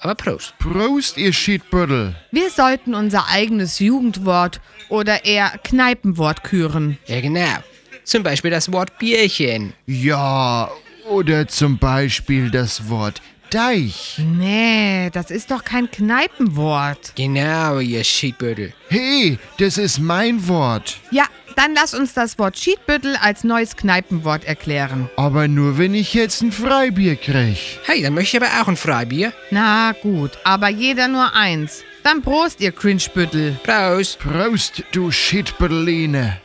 Aber 0.00 0.16
Prost. 0.16 0.54
Prost, 0.58 1.16
ihr 1.16 1.32
Schiedbüttel. 1.32 2.16
Wir 2.32 2.50
sollten 2.50 2.96
unser 2.96 3.28
eigenes 3.28 3.78
Jugendwort 3.78 4.60
oder 4.88 5.24
eher 5.24 5.50
Kneipenwort 5.62 6.42
küren. 6.42 6.98
Ja, 7.06 7.20
genau. 7.20 7.62
Zum 8.02 8.24
Beispiel 8.24 8.50
das 8.50 8.72
Wort 8.72 8.98
Bierchen. 8.98 9.74
Ja, 9.86 10.68
oder 11.08 11.48
zum 11.48 11.78
Beispiel 11.78 12.50
das 12.50 12.88
Wort 12.88 13.20
Deich. 13.52 14.18
Nee, 14.18 15.10
das 15.10 15.30
ist 15.30 15.50
doch 15.50 15.62
kein 15.62 15.90
Kneipenwort. 15.90 17.12
Genau, 17.16 17.80
ihr 17.80 18.02
Schiedbüttel. 18.02 18.72
Hey, 18.88 19.38
das 19.58 19.76
ist 19.76 19.98
mein 19.98 20.48
Wort. 20.48 20.96
Ja, 21.10 21.24
dann 21.56 21.74
lass 21.74 21.92
uns 21.92 22.14
das 22.14 22.38
Wort 22.38 22.58
Schiedbüttel 22.58 23.14
als 23.20 23.44
neues 23.44 23.76
Kneipenwort 23.76 24.44
erklären. 24.46 25.10
Aber 25.16 25.48
nur, 25.48 25.76
wenn 25.76 25.94
ich 25.94 26.14
jetzt 26.14 26.40
ein 26.40 26.50
Freibier 26.50 27.16
krieg. 27.16 27.58
Hey, 27.84 28.00
dann 28.00 28.14
möchte 28.14 28.38
ich 28.38 28.42
aber 28.42 28.62
auch 28.62 28.68
ein 28.68 28.76
Freibier. 28.78 29.34
Na 29.50 29.92
gut, 30.00 30.30
aber 30.44 30.70
jeder 30.70 31.08
nur 31.08 31.34
eins. 31.34 31.82
Dann 32.04 32.22
Prost, 32.22 32.58
ihr 32.62 32.72
Cringebüttel. 32.72 33.58
Prost. 33.64 34.18
Prost, 34.18 34.82
du 34.92 35.10
Schiedbütteline. 35.10 36.40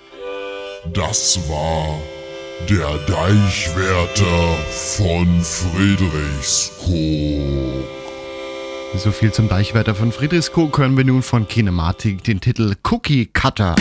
Das 0.93 1.39
war 1.49 2.01
der 2.65 2.97
Deichwärter 3.07 4.57
von 4.69 5.41
Friedrichskoog. 5.41 7.85
So 8.95 9.11
viel 9.11 9.31
zum 9.31 9.47
Deichwärter 9.47 9.95
von 9.95 10.11
Friedrichskoog 10.11 10.77
hören 10.77 10.97
wir 10.97 11.05
nun 11.05 11.21
von 11.21 11.47
Kinematik 11.47 12.23
den 12.23 12.41
Titel 12.41 12.73
Cookie 12.83 13.27
Cutter. 13.27 13.75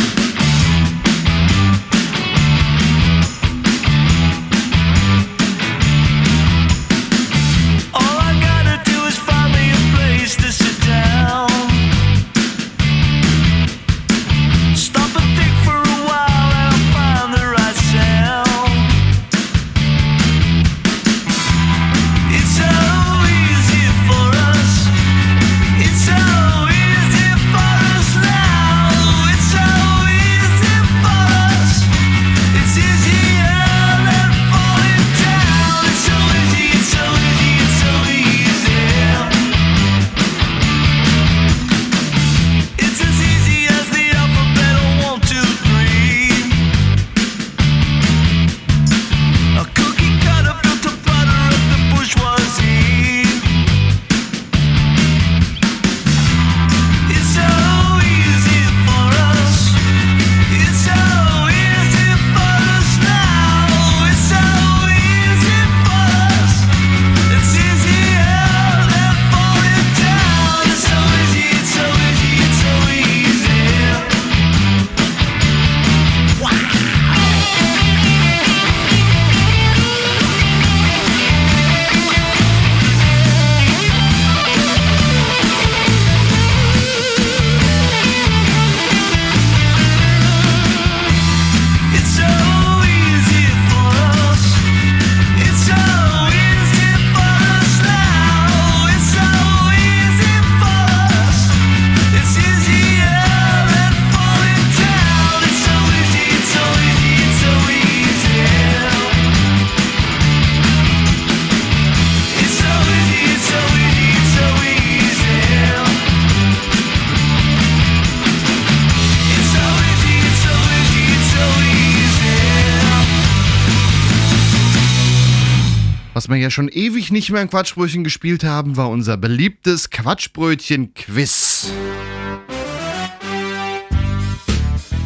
Was 126.27 126.35
wir 126.35 126.39
ja 126.39 126.51
schon 126.51 126.67
ewig 126.67 127.13
nicht 127.13 127.31
mehr 127.31 127.41
in 127.41 127.49
Quatschbrötchen 127.49 128.03
gespielt 128.03 128.43
haben, 128.43 128.77
war 128.77 128.91
unser 128.91 129.17
beliebtes 129.17 129.91
Quatschbrötchen-Quiz. 129.91 131.71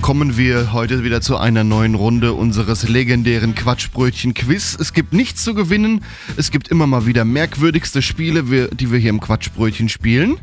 Kommen 0.00 0.38
wir 0.38 0.72
heute 0.72 1.04
wieder 1.04 1.20
zu 1.20 1.36
einer 1.36 1.62
neuen 1.62 1.94
Runde 1.94 2.32
unseres 2.32 2.88
legendären 2.88 3.54
Quatschbrötchen-Quiz. 3.54 4.78
Es 4.80 4.94
gibt 4.94 5.12
nichts 5.12 5.44
zu 5.44 5.52
gewinnen. 5.52 6.02
Es 6.38 6.50
gibt 6.50 6.68
immer 6.68 6.86
mal 6.86 7.04
wieder 7.04 7.26
merkwürdigste 7.26 8.00
Spiele, 8.00 8.70
die 8.72 8.90
wir 8.90 8.98
hier 8.98 9.10
im 9.10 9.20
Quatschbrötchen 9.20 9.90
spielen. 9.90 10.38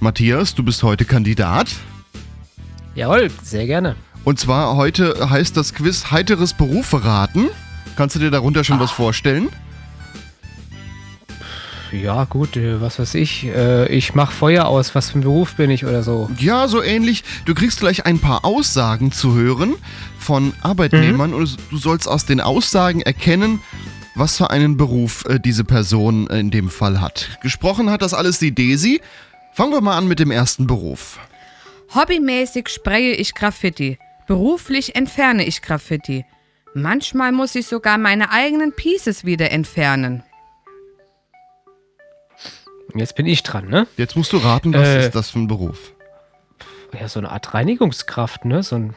Matthias, 0.00 0.54
du 0.54 0.62
bist 0.62 0.82
heute 0.82 1.06
Kandidat. 1.06 1.74
Jawohl, 2.94 3.30
sehr 3.42 3.64
gerne. 3.64 3.96
Und 4.24 4.38
zwar 4.38 4.76
heute 4.76 5.30
heißt 5.30 5.56
das 5.56 5.72
Quiz 5.72 6.10
Heiteres 6.10 6.52
Berufe 6.52 7.06
raten. 7.06 7.48
Kannst 7.96 8.16
du 8.16 8.20
dir 8.20 8.30
darunter 8.30 8.64
schon 8.64 8.78
was 8.80 8.90
vorstellen? 8.90 9.48
Ja, 11.92 12.24
gut, 12.24 12.56
äh, 12.56 12.80
was 12.80 12.98
weiß 12.98 13.14
ich. 13.14 13.46
Äh, 13.46 13.88
ich 13.88 14.14
mach 14.14 14.32
Feuer 14.32 14.66
aus. 14.66 14.94
Was 14.94 15.10
für 15.10 15.18
ein 15.18 15.22
Beruf 15.22 15.54
bin 15.54 15.70
ich 15.70 15.84
oder 15.84 16.02
so? 16.02 16.30
Ja, 16.38 16.68
so 16.68 16.82
ähnlich. 16.82 17.24
Du 17.44 17.54
kriegst 17.54 17.80
gleich 17.80 18.06
ein 18.06 18.18
paar 18.18 18.44
Aussagen 18.44 19.12
zu 19.12 19.34
hören 19.34 19.74
von 20.18 20.52
Arbeitnehmern 20.62 21.34
und 21.34 21.56
du 21.70 21.76
sollst 21.76 22.06
aus 22.08 22.26
den 22.26 22.40
Aussagen 22.40 23.00
erkennen, 23.00 23.60
was 24.14 24.36
für 24.36 24.50
einen 24.50 24.76
Beruf 24.76 25.24
äh, 25.26 25.40
diese 25.40 25.64
Person 25.64 26.28
äh, 26.28 26.38
in 26.38 26.50
dem 26.50 26.70
Fall 26.70 27.00
hat. 27.00 27.38
Gesprochen 27.42 27.90
hat 27.90 28.02
das 28.02 28.14
alles 28.14 28.38
die 28.38 28.54
Desi. 28.54 29.00
Fangen 29.52 29.72
wir 29.72 29.80
mal 29.80 29.96
an 29.96 30.06
mit 30.06 30.20
dem 30.20 30.30
ersten 30.30 30.66
Beruf. 30.66 31.18
Hobbymäßig 31.94 32.68
spreche 32.68 33.16
ich 33.16 33.34
Graffiti. 33.34 33.98
Beruflich 34.28 34.94
entferne 34.94 35.44
ich 35.44 35.60
Graffiti. 35.60 36.24
Manchmal 36.72 37.32
muss 37.32 37.56
ich 37.56 37.66
sogar 37.66 37.98
meine 37.98 38.30
eigenen 38.30 38.72
Pieces 38.72 39.24
wieder 39.24 39.50
entfernen. 39.50 40.22
Jetzt 42.94 43.14
bin 43.14 43.26
ich 43.26 43.42
dran, 43.42 43.68
ne? 43.68 43.86
Jetzt 43.96 44.16
musst 44.16 44.32
du 44.32 44.38
raten, 44.38 44.72
was 44.74 44.86
Äh. 44.88 45.06
ist 45.06 45.14
das 45.14 45.30
für 45.30 45.38
ein 45.38 45.46
Beruf? 45.48 45.92
Ja, 46.98 47.06
so 47.08 47.20
eine 47.20 47.30
Art 47.30 47.54
Reinigungskraft, 47.54 48.44
ne? 48.44 48.62
So 48.62 48.76
ein, 48.76 48.96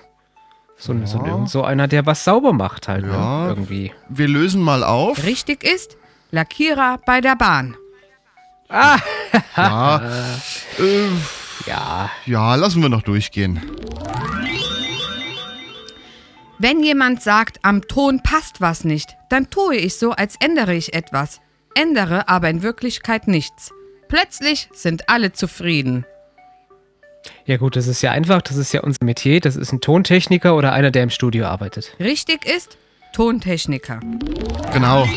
so, 0.78 0.92
ein, 0.94 1.06
so, 1.06 1.20
ein, 1.22 1.46
so 1.48 1.64
einer, 1.64 1.88
der 1.88 2.06
was 2.06 2.24
sauber 2.24 2.54
macht 2.54 2.88
halt, 2.88 3.06
Ja. 3.06 3.44
ne? 3.44 3.50
Irgendwie. 3.50 3.92
Wir 4.10 4.28
lösen 4.28 4.62
mal 4.62 4.84
auf. 4.84 5.24
Richtig 5.24 5.64
ist, 5.64 5.98
Lackierer 6.32 7.00
bei 7.06 7.22
der 7.22 7.36
Bahn. 7.36 7.76
Ja, 8.70 8.98
äh, 10.80 11.08
Ja, 11.68 12.10
ja, 12.26 12.56
lassen 12.56 12.82
wir 12.82 12.90
noch 12.90 13.04
durchgehen. 13.04 13.62
Wenn 16.60 16.82
jemand 16.84 17.22
sagt, 17.22 17.60
am 17.64 17.82
Ton 17.88 18.22
passt 18.24 18.62
was 18.62 18.84
nicht, 18.86 19.16
dann 19.30 19.50
tue 19.50 19.76
ich 19.76 19.98
so, 19.98 20.12
als 20.12 20.36
ändere 20.40 20.74
ich 20.74 20.94
etwas. 20.94 21.42
Ändere 21.76 22.30
aber 22.30 22.50
in 22.50 22.62
Wirklichkeit 22.64 23.28
nichts. 23.28 23.72
Plötzlich 24.14 24.70
sind 24.74 25.10
alle 25.10 25.34
zufrieden. 25.34 26.06
ja 27.48 27.58
gut, 27.58 27.76
das 27.76 27.88
ist 27.88 28.04
ja 28.04 28.12
einfach, 28.12 28.44
das 28.44 28.58
ist 28.58 28.72
ja 28.72 28.82
unser 28.82 29.04
Metier, 29.04 29.40
das 29.40 29.56
ist 29.56 29.72
ein 29.72 29.82
Tontechniker 29.82 30.56
oder 30.56 30.72
einer, 30.72 30.92
der 30.92 31.02
im 31.02 31.10
Studio 31.10 31.46
arbeitet. 31.48 31.96
Richtig 32.00 32.46
ist, 32.46 32.78
Tontechniker. 33.14 34.00
Genau. 34.72 35.08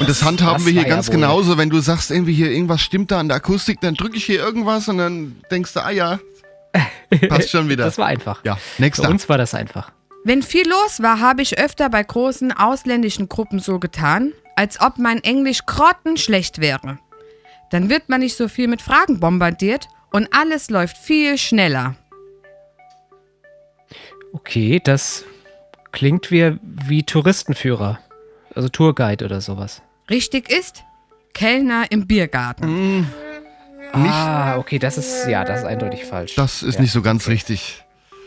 Und 0.00 0.08
das 0.08 0.22
handhaben 0.22 0.54
das 0.56 0.64
wir 0.64 0.72
hier 0.72 0.82
ja 0.82 0.88
ganz 0.88 1.08
wohl- 1.08 1.16
genauso. 1.16 1.58
Wenn 1.58 1.68
du 1.68 1.80
sagst, 1.80 2.10
irgendwie 2.10 2.32
hier 2.32 2.50
irgendwas 2.50 2.80
stimmt 2.80 3.10
da 3.10 3.18
an 3.20 3.28
der 3.28 3.36
Akustik, 3.36 3.78
dann 3.82 3.94
drücke 3.94 4.16
ich 4.16 4.24
hier 4.24 4.38
irgendwas 4.40 4.88
und 4.88 4.96
dann 4.96 5.36
denkst 5.50 5.74
du, 5.74 5.80
ah 5.84 5.90
ja, 5.90 6.18
passt 7.28 7.50
schon 7.50 7.68
wieder. 7.68 7.84
Das 7.84 7.98
war 7.98 8.06
einfach. 8.06 8.42
ja, 8.42 8.56
Für 8.56 8.80
nächster. 8.82 9.10
uns 9.10 9.28
war 9.28 9.36
das 9.36 9.52
einfach. 9.52 9.92
Wenn 10.24 10.42
viel 10.42 10.66
los 10.66 11.02
war, 11.02 11.20
habe 11.20 11.42
ich 11.42 11.58
öfter 11.58 11.90
bei 11.90 12.02
großen 12.02 12.52
ausländischen 12.52 13.28
Gruppen 13.28 13.58
so 13.58 13.78
getan, 13.78 14.32
als 14.56 14.80
ob 14.80 14.96
mein 14.96 15.22
Englisch 15.22 15.60
grottenschlecht 15.66 16.58
wäre. 16.62 16.98
Dann 17.70 17.90
wird 17.90 18.08
man 18.08 18.20
nicht 18.20 18.36
so 18.36 18.48
viel 18.48 18.68
mit 18.68 18.82
Fragen 18.82 19.20
bombardiert 19.20 19.88
und 20.12 20.28
alles 20.32 20.70
läuft 20.70 20.96
viel 20.96 21.36
schneller. 21.38 21.96
Okay, 24.32 24.80
das 24.82 25.24
klingt 25.92 26.30
wie, 26.30 26.58
wie 26.62 27.02
Touristenführer. 27.02 27.98
Also 28.54 28.68
Tourguide 28.68 29.24
oder 29.24 29.40
sowas. 29.40 29.82
Richtig 30.08 30.50
ist, 30.50 30.84
Kellner 31.34 31.86
im 31.90 32.06
Biergarten. 32.06 33.06
Ah, 33.92 34.58
okay, 34.58 34.78
das 34.78 34.98
ist, 34.98 35.26
ja, 35.26 35.44
das 35.44 35.60
ist 35.60 35.66
eindeutig 35.66 36.04
falsch. 36.04 36.34
Das 36.34 36.62
ist 36.62 36.76
ja. 36.76 36.80
nicht 36.82 36.92
so 36.92 37.02
ganz 37.02 37.28
richtig. 37.28 37.84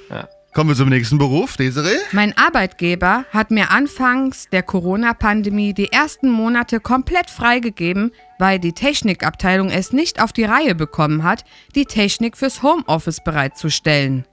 Ja. 0.10 0.28
Kommen 0.54 0.70
wir 0.72 0.76
zum 0.76 0.90
nächsten 0.90 1.20
Beruf, 1.20 1.58
Desiree. 1.58 1.98
Mein 2.12 2.36
Arbeitgeber 2.36 3.26
hat 3.32 3.52
mir 3.52 3.70
anfangs 3.70 4.48
der 4.52 4.64
Corona-Pandemie 4.64 5.74
die 5.74 5.92
ersten 5.92 6.30
Monate 6.30 6.80
komplett 6.80 7.30
freigegeben, 7.30 8.12
weil 8.40 8.58
die 8.58 8.74
Technikabteilung 8.74 9.70
es 9.70 9.94
nicht 9.94 10.22
auf 10.22 10.34
die 10.34 10.46
Reihe 10.46 10.74
bekommen 10.74 11.24
hat, 11.24 11.46
die 11.76 11.86
Technik 11.86 12.36
fürs 12.36 12.64
Homeoffice 12.64 13.24
bereitzustellen. 13.24 14.26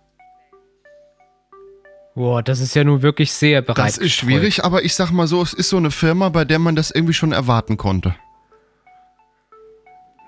Boah, 2.15 2.43
das 2.43 2.61
ist 2.61 2.75
ja 2.75 2.83
nun 2.83 3.03
wirklich 3.03 3.31
sehr 3.31 3.61
bereit. 3.61 3.87
Das 3.87 3.99
ist 3.99 4.15
schwierig, 4.15 4.65
aber 4.65 4.83
ich 4.85 4.95
sag 4.95 5.11
mal 5.11 5.27
so, 5.27 5.43
es 5.43 5.53
ist 5.53 5.69
so 5.69 5.77
eine 5.77 5.91
Firma, 5.91 6.31
bei 6.31 6.47
der 6.47 6.59
man 6.59 6.75
das 6.75 6.91
irgendwie 6.91 7.13
schon 7.13 7.33
erwarten 7.33 7.77
konnte. 7.77 8.17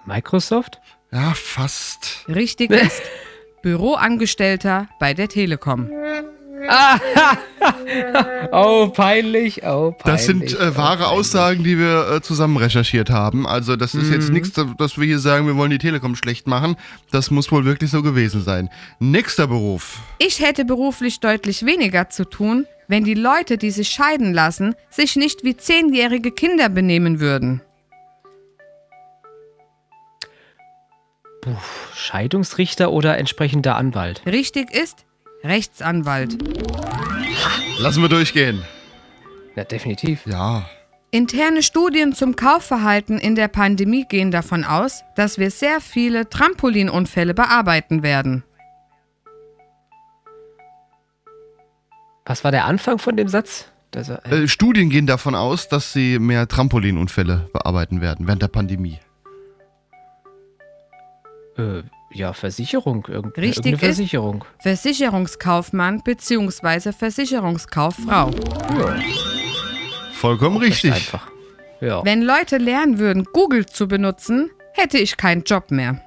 Microsoft? 0.05 0.81
Ja, 1.11 1.33
fast. 1.35 2.27
Richtig 2.29 2.71
ist, 2.71 3.01
Büroangestellter 3.69 4.89
bei 4.99 5.13
der 5.13 5.29
Telekom. 5.29 5.91
Oh, 8.53 8.89
peinlich, 8.89 9.63
oh, 9.65 9.93
peinlich. 9.93 9.97
Das 10.05 10.27
sind 10.27 10.59
äh, 10.59 10.77
wahre 10.77 11.05
oh, 11.05 11.19
Aussagen, 11.19 11.63
die 11.65 11.79
wir 11.79 12.11
äh, 12.11 12.21
zusammen 12.23 12.57
recherchiert 12.57 13.11
haben. 13.11 13.47
Also 13.47 13.77
das 13.77 13.95
ist 13.95 14.07
Mhm. 14.09 14.13
jetzt 14.13 14.31
nichts, 14.31 14.51
dass 14.79 14.99
wir 14.99 15.07
hier 15.07 15.19
sagen, 15.19 15.47
wir 15.47 15.57
wollen 15.57 15.71
die 15.71 15.79
Telekom 15.79 16.17
schlecht 16.17 16.47
machen. 16.47 16.77
Das 17.11 17.31
muss 17.31 17.51
wohl 17.53 17.65
wirklich 17.65 17.91
so 17.91 18.03
gewesen 18.03 18.43
sein. 18.43 18.69
Nächster 19.01 19.47
Beruf. 19.47 20.01
Ich 20.19 20.41
hätte 20.41 20.65
beruflich 20.65 21.21
deutlich 21.21 21.65
weniger 21.65 22.09
zu 22.11 22.25
tun, 22.25 22.67
wenn 22.89 23.05
die 23.05 23.15
Leute, 23.15 23.59
die 23.59 23.71
sich 23.71 23.89
scheiden 23.91 24.33
lassen, 24.33 24.75
sich 24.91 25.17
nicht 25.17 25.45
wie 25.45 25.57
zehnjährige 25.57 26.31
Kinder 26.33 26.69
benehmen 26.69 27.21
würden. 27.21 27.61
Scheidungsrichter 31.95 32.91
oder 32.93 33.19
entsprechender 33.19 33.77
Anwalt? 33.77 34.23
Richtig 34.27 34.71
ist, 34.73 35.05
Rechtsanwalt. 35.45 36.37
Lassen 37.79 38.03
wir 38.03 38.09
durchgehen. 38.09 38.63
Na, 39.55 39.65
definitiv. 39.65 40.27
Ja. 40.27 40.69
Interne 41.11 41.63
Studien 41.63 42.13
zum 42.13 42.37
Kaufverhalten 42.37 43.19
in 43.19 43.35
der 43.35 43.49
Pandemie 43.49 44.05
gehen 44.07 44.31
davon 44.31 44.65
aus, 44.65 45.03
dass 45.17 45.39
wir 45.39 45.51
sehr 45.51 45.81
viele 45.81 46.29
Trampolinunfälle 46.29 47.33
bearbeiten 47.35 48.03
werden. 48.03 48.45
Was 52.27 52.45
war 52.45 52.51
der 52.51 52.67
Anfang 52.67 52.99
von 52.99 53.17
dem 53.17 53.29
Satz? 53.29 53.71
Das, 53.91 54.11
äh, 54.11 54.19
Äh, 54.29 54.49
Studien 54.49 54.91
gehen 54.91 55.07
davon 55.07 55.35
aus, 55.35 55.69
dass 55.69 55.95
sie 55.95 56.19
mehr 56.19 56.47
Trampolinunfälle 56.47 57.49
bearbeiten 57.55 58.03
werden 58.03 58.27
während 58.27 58.43
der 58.43 58.49
Pandemie. 58.49 58.99
Äh, 61.59 61.83
ja, 62.11 62.33
Versicherung. 62.33 63.07
Irgend, 63.09 63.37
Richtig 63.37 63.67
irgendeine 63.67 63.75
ist- 63.77 63.81
Versicherung. 63.97 64.45
Versicherungskaufmann 64.61 66.03
bzw. 66.03 66.93
Versicherungskauffrau. 66.93 68.31
Ja, 68.79 68.97
Vollkommen 70.13 70.57
richtig. 70.57 70.93
einfach. 70.93 71.29
Ja. 71.81 72.05
Wenn 72.05 72.23
Leute 72.23 72.57
lernen 72.59 72.99
würden, 72.99 73.25
Google 73.33 73.67
zu 73.67 73.87
benutzen, 73.87 74.51
hätte 74.73 74.99
ich 74.99 75.17
keinen 75.17 75.43
Job 75.45 75.71
mehr. 75.71 76.01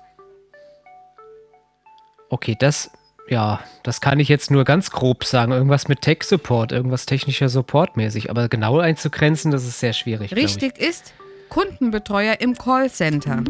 Okay, 2.29 2.55
das, 2.57 2.91
ja, 3.29 3.59
das 3.83 4.01
kann 4.01 4.19
ich 4.19 4.27
jetzt 4.29 4.51
nur 4.51 4.63
ganz 4.63 4.91
grob 4.91 5.23
sagen. 5.23 5.51
Irgendwas 5.51 5.87
mit 5.87 6.01
Tech-Support, 6.01 6.71
irgendwas 6.71 7.05
technischer 7.05 7.49
Support 7.49 7.97
mäßig. 7.97 8.29
Aber 8.29 8.49
genau 8.49 8.79
einzugrenzen, 8.79 9.51
das 9.51 9.65
ist 9.65 9.79
sehr 9.79 9.93
schwierig. 9.93 10.35
Richtig 10.35 10.77
ist, 10.77 11.13
Kundenbetreuer 11.49 12.39
im 12.39 12.55
Callcenter. 12.57 13.43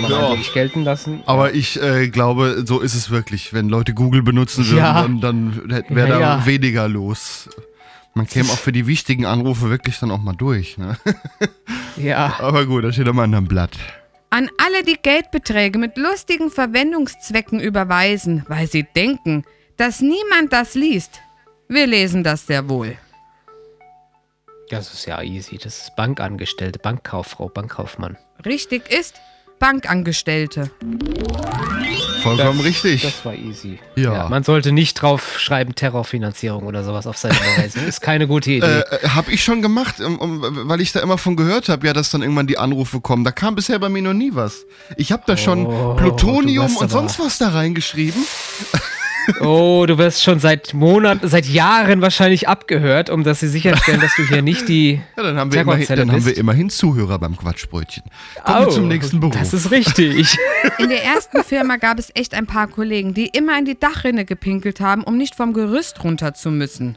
Man 0.00 0.10
Ja. 0.10 0.28
eigentlich 0.30 0.52
gelten 0.52 0.84
lassen. 0.84 1.22
Aber 1.26 1.54
ich 1.54 1.80
äh, 1.82 2.08
glaube, 2.08 2.64
so 2.66 2.80
ist 2.80 2.94
es 2.94 3.10
wirklich. 3.10 3.52
Wenn 3.52 3.68
Leute 3.68 3.94
Google 3.94 4.22
benutzen 4.22 4.64
würden, 4.66 4.78
Ja. 4.78 5.02
dann, 5.02 5.20
dann 5.20 5.70
wäre 5.88 6.08
Ja, 6.08 6.14
da 6.14 6.20
ja. 6.38 6.46
weniger 6.46 6.88
los. 6.88 7.48
Man 8.14 8.26
käme 8.26 8.50
auch 8.50 8.58
für 8.58 8.72
die 8.72 8.86
wichtigen 8.86 9.26
Anrufe 9.26 9.70
wirklich 9.70 9.98
dann 10.00 10.10
auch 10.10 10.22
mal 10.22 10.34
durch. 10.34 10.76
Ne? 10.78 10.96
Ja. 11.96 12.36
Aber 12.38 12.64
gut, 12.66 12.84
da 12.84 12.92
steht 12.92 13.08
am 13.08 13.18
anderen 13.18 13.48
Blatt. 13.48 13.72
An 14.30 14.48
alle, 14.58 14.84
die 14.84 14.98
Geldbeträge 15.02 15.78
mit 15.78 15.96
lustigen 15.96 16.50
Verwendungszwecken 16.50 17.58
überweisen, 17.60 18.44
weil 18.48 18.66
sie 18.68 18.84
denken, 18.84 19.44
dass 19.76 20.00
niemand 20.00 20.52
das 20.52 20.74
liest. 20.74 21.20
Wir 21.68 21.86
lesen 21.88 22.22
das 22.22 22.46
sehr 22.46 22.68
wohl. 22.68 22.96
Das 24.70 24.92
ist 24.92 25.06
ja 25.06 25.22
easy. 25.22 25.58
Das 25.58 25.78
ist 25.78 25.96
Bankangestellte, 25.96 26.78
Bankkauffrau, 26.78 27.48
Bankkaufmann. 27.48 28.16
Richtig 28.44 28.90
ist, 28.90 29.14
Bankangestellte. 29.58 30.70
Vollkommen 32.22 32.58
Das- 32.58 32.66
richtig. 32.66 33.02
Das 33.02 33.24
war 33.24 33.34
easy. 33.34 33.78
Ja. 33.96 34.28
man 34.28 34.42
sollte 34.42 34.72
nicht 34.72 34.94
drauf 35.00 35.38
schreiben 35.38 35.74
Terrorfinanzierung 35.74 36.64
oder 36.64 36.82
sowas 36.84 37.06
auf 37.06 37.16
seine 37.16 37.34
Überweisung. 37.36 37.84
Ist 37.86 38.00
keine 38.00 38.26
gute 38.26 38.50
Idee. 38.52 38.66
Äh, 38.80 39.08
habe 39.08 39.30
ich 39.32 39.42
schon 39.44 39.62
gemacht, 39.62 40.00
um, 40.00 40.18
um, 40.18 40.68
weil 40.68 40.80
ich 40.80 40.92
da 40.92 41.00
immer 41.00 41.18
von 41.18 41.36
gehört 41.36 41.68
habe, 41.68 41.86
ja, 41.86 41.92
dass 41.92 42.10
dann 42.10 42.22
irgendwann 42.22 42.46
die 42.46 42.58
Anrufe 42.58 43.00
kommen. 43.00 43.24
Da 43.24 43.30
kam 43.30 43.54
bisher 43.54 43.78
bei 43.78 43.88
mir 43.88 44.02
noch 44.02 44.14
nie 44.14 44.30
was. 44.34 44.66
Ich 44.96 45.12
habe 45.12 45.22
da 45.26 45.36
schon 45.36 45.66
Oh, 45.66 45.94
Plutonium 45.94 46.66
du 46.66 46.72
weißt 46.72 46.82
und 46.82 46.90
sonst 46.90 47.18
was 47.20 47.38
da 47.38 47.50
reingeschrieben. 47.50 48.22
Oh, 49.40 49.84
du 49.86 49.98
wirst 49.98 50.22
schon 50.22 50.40
seit 50.40 50.74
Monaten, 50.74 51.28
seit 51.28 51.46
Jahren 51.46 52.00
wahrscheinlich 52.00 52.48
abgehört, 52.48 53.10
um 53.10 53.24
dass 53.24 53.40
sie 53.40 53.48
sicherstellen, 53.48 54.00
dass 54.00 54.14
du 54.16 54.22
hier 54.26 54.42
nicht 54.42 54.68
die 54.68 55.00
Ja, 55.16 55.22
dann 55.22 55.38
haben 55.38 55.52
wir, 55.52 55.60
immerhin, 55.60 55.86
dann 55.96 56.12
haben 56.12 56.24
wir 56.24 56.36
immerhin 56.36 56.70
Zuhörer 56.70 57.18
beim 57.18 57.36
Quatschbrötchen. 57.36 58.04
Kommen 58.44 58.58
wir 58.60 58.66
Au, 58.68 58.70
zum 58.70 58.88
nächsten 58.88 59.20
Beruf. 59.20 59.36
Das 59.36 59.52
ist 59.52 59.70
richtig. 59.70 60.36
In 60.78 60.88
der 60.88 61.04
ersten 61.04 61.44
Firma 61.44 61.76
gab 61.76 61.98
es 61.98 62.10
echt 62.14 62.34
ein 62.34 62.46
paar 62.46 62.66
Kollegen, 62.68 63.14
die 63.14 63.26
immer 63.26 63.58
in 63.58 63.64
die 63.64 63.78
Dachrinne 63.78 64.24
gepinkelt 64.24 64.80
haben, 64.80 65.04
um 65.04 65.16
nicht 65.16 65.34
vom 65.34 65.52
Gerüst 65.52 66.02
runter 66.04 66.34
zu 66.34 66.50
müssen. 66.50 66.96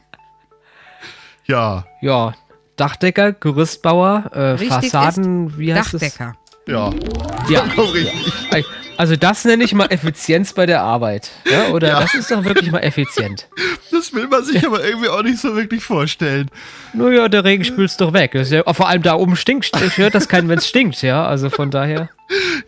ja, 1.46 1.86
ja, 2.00 2.34
Dachdecker, 2.76 3.32
Gerüstbauer, 3.32 4.30
äh, 4.32 4.40
Richtig 4.52 4.68
Fassaden, 4.90 5.58
wie 5.58 5.74
heißt 5.74 5.94
Dachdecker. 5.94 6.34
es? 6.34 6.41
Ja. 6.66 6.88
Richtig. 7.48 8.66
Also 8.98 9.16
das 9.16 9.44
nenne 9.44 9.64
ich 9.64 9.72
mal 9.74 9.86
Effizienz 9.86 10.52
bei 10.52 10.66
der 10.66 10.82
Arbeit. 10.82 11.30
Ja, 11.50 11.68
oder 11.68 11.88
Ja. 11.88 12.00
das 12.00 12.14
ist 12.14 12.30
doch 12.30 12.44
wirklich 12.44 12.70
mal 12.70 12.80
effizient. 12.80 13.48
Das 13.90 14.12
will 14.14 14.28
man 14.28 14.44
sich 14.44 14.64
aber 14.66 14.84
irgendwie 14.84 15.08
auch 15.08 15.22
nicht 15.22 15.38
so 15.38 15.56
wirklich 15.56 15.82
vorstellen. 15.82 16.50
Naja, 16.92 17.28
der 17.28 17.42
Regen 17.44 17.64
spült's 17.64 17.96
doch 17.96 18.12
weg. 18.12 18.32
Das 18.32 18.48
ist 18.48 18.52
ja, 18.52 18.72
vor 18.72 18.88
allem 18.88 19.02
da 19.02 19.14
oben 19.14 19.34
stinkt. 19.34 19.70
Ich 19.84 19.98
hört 19.98 20.14
das 20.14 20.28
keinen, 20.28 20.48
wenn 20.48 20.58
es 20.58 20.68
stinkt, 20.68 21.02
ja. 21.02 21.24
Also 21.26 21.50
von 21.50 21.70
daher 21.70 22.10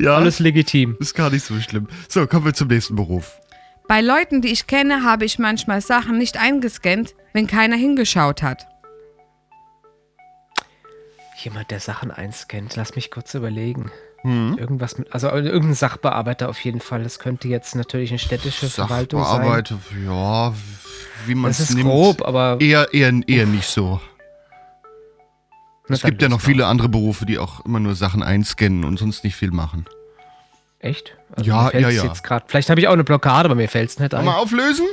Ja, 0.01 0.17
alles 0.17 0.39
legitim. 0.41 0.97
ist 0.99 1.15
gar 1.15 1.31
nicht 1.31 1.45
so 1.45 1.55
schlimm. 1.61 1.87
So, 2.09 2.27
kommen 2.27 2.47
wir 2.47 2.55
zum 2.55 2.69
nächsten 2.69 2.97
Beruf. 2.97 3.39
Bei 3.87 4.01
Leuten, 4.01 4.41
die 4.41 4.49
ich 4.49 4.67
kenne, 4.67 5.05
habe 5.05 5.27
ich 5.27 5.39
manchmal 5.39 5.83
Sachen 5.83 6.17
nicht 6.19 6.39
eingescannt, 6.41 7.15
wenn 7.35 7.47
keiner 7.47 7.77
hingeschaut 7.77 8.43
hat. 8.43 8.67
Jemand, 11.45 11.71
der 11.71 11.81
Sachen 11.81 12.11
einscannt. 12.11 12.75
Lass 12.77 12.95
mich 12.97 13.11
kurz 13.11 13.35
überlegen. 13.35 13.91
Hm. 14.23 14.57
Irgendwas 14.59 14.97
mit, 14.97 15.13
also 15.13 15.29
irgendein 15.29 15.75
Sachbearbeiter 15.75 16.49
auf 16.49 16.59
jeden 16.65 16.81
Fall. 16.81 17.03
Das 17.03 17.19
könnte 17.19 17.49
jetzt 17.49 17.75
natürlich 17.75 18.11
eine 18.11 18.19
städtische 18.19 18.71
Verwaltung 18.71 19.23
sein. 19.23 19.31
Sachbearbeiter, 19.33 19.79
ja, 20.07 20.55
wie 21.27 21.35
man 21.35 21.51
Das 21.51 21.61
es 21.61 21.71
ist 21.71 21.77
nimmt. 21.77 21.91
grob, 21.91 22.23
aber 22.27 22.57
Eher, 22.61 22.93
eher, 22.95 23.13
eher 23.27 23.47
nicht 23.47 23.69
so. 23.69 24.01
Na, 25.89 25.97
Es 25.97 26.03
gibt 26.03 26.23
ja 26.23 26.29
ist 26.29 26.33
noch 26.33 26.41
viele 26.41 26.65
andere 26.67 26.89
Berufe, 26.89 27.27
die 27.27 27.39
auch 27.39 27.65
immer 27.67 27.81
nur 27.81 27.95
Sachen 27.95 28.23
einscannen 28.23 28.85
und 28.85 28.99
sonst 28.99 29.23
nicht 29.25 29.37
viel 29.37 29.51
machen. 29.51 29.85
Echt? 30.79 31.15
Ja, 31.43 31.65
mir 31.65 31.71
fällt's 31.71 31.89
ja, 31.97 32.03
ja. 32.03 32.05
Jetzt 32.09 32.25
grad, 32.25 32.45
vielleicht 32.47 32.71
habe 32.71 32.81
ich 32.81 32.89
auch 32.89 32.93
eine 32.95 33.05
Blockade, 33.05 33.47
aber 33.47 33.55
mir 33.55 33.69
fällt 33.69 33.91
es 33.91 33.99
nicht 33.99 34.15
ein. 34.15 34.25
wir 34.25 34.37
auflösen? 34.39 34.87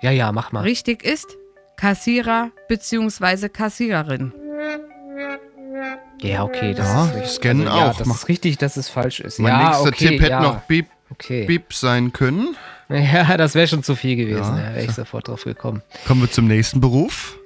Ja, 0.00 0.12
ja, 0.12 0.30
mach 0.30 0.52
mal. 0.52 0.60
Richtig 0.60 1.02
ist 1.02 1.36
Kassierer 1.76 2.50
bzw. 2.68 3.48
Kassiererin. 3.48 4.32
Ja, 6.30 6.44
okay, 6.44 6.74
das 6.74 6.86
Ja, 6.88 7.04
ist 7.06 7.14
richtig. 7.14 7.30
scannen 7.32 7.68
also, 7.68 7.78
ja, 7.80 7.90
auch. 7.90 7.96
Das 7.98 8.06
Mach- 8.06 8.16
ist 8.16 8.28
richtig, 8.28 8.58
dass 8.58 8.76
es 8.76 8.88
falsch 8.88 9.20
ist. 9.20 9.38
Mein 9.38 9.52
ja, 9.52 9.68
nächster 9.68 9.88
okay, 9.88 10.08
Tipp 10.08 10.20
hätte 10.20 10.30
ja. 10.30 10.40
noch 10.40 10.60
Bip, 10.62 10.86
Okay. 11.10 11.44
Bip 11.46 11.72
sein 11.74 12.12
können. 12.12 12.56
Ja, 12.88 13.38
das 13.38 13.54
wäre 13.54 13.66
schon 13.68 13.82
zu 13.82 13.94
viel 13.96 14.16
gewesen. 14.16 14.54
Ja. 14.56 14.64
Ja, 14.68 14.74
wäre 14.74 14.84
ich 14.84 14.90
sofort 14.90 15.26
drauf 15.28 15.44
gekommen. 15.44 15.82
Kommen 16.06 16.20
wir 16.20 16.30
zum 16.30 16.46
nächsten 16.46 16.78
Beruf. 16.82 17.38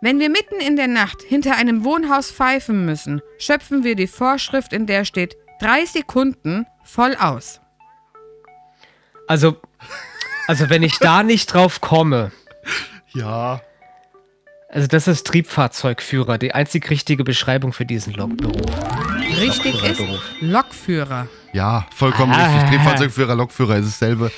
Wenn 0.00 0.18
wir 0.18 0.28
mitten 0.28 0.56
in 0.60 0.74
der 0.74 0.88
Nacht 0.88 1.22
hinter 1.22 1.54
einem 1.56 1.84
Wohnhaus 1.84 2.32
pfeifen 2.32 2.84
müssen, 2.84 3.20
schöpfen 3.38 3.84
wir 3.84 3.94
die 3.94 4.08
Vorschrift, 4.08 4.72
in 4.72 4.86
der 4.88 5.04
steht 5.04 5.36
drei 5.60 5.84
Sekunden 5.84 6.66
voll 6.82 7.14
aus. 7.14 7.60
Also, 9.28 9.56
also 10.48 10.68
wenn 10.68 10.82
ich 10.82 10.98
da 10.98 11.22
nicht 11.22 11.46
drauf 11.54 11.80
komme, 11.80 12.32
Ja. 13.14 13.60
Also 14.72 14.88
das 14.88 15.06
ist 15.06 15.26
Triebfahrzeugführer, 15.26 16.38
die 16.38 16.52
einzig 16.54 16.90
richtige 16.90 17.22
Beschreibung 17.24 17.72
für 17.72 17.86
diesen 17.86 18.14
Log 18.14 18.36
Beruf. 18.36 18.66
Richtig 19.40 19.82
ist. 19.84 20.02
Lokführer. 20.40 21.28
Ja, 21.52 21.86
vollkommen 21.94 22.32
Ah. 22.32 22.46
richtig. 22.46 22.70
Triebfahrzeugführer, 22.70 23.34
Lokführer 23.34 23.76
ist 23.76 23.86
dasselbe. 23.86 24.32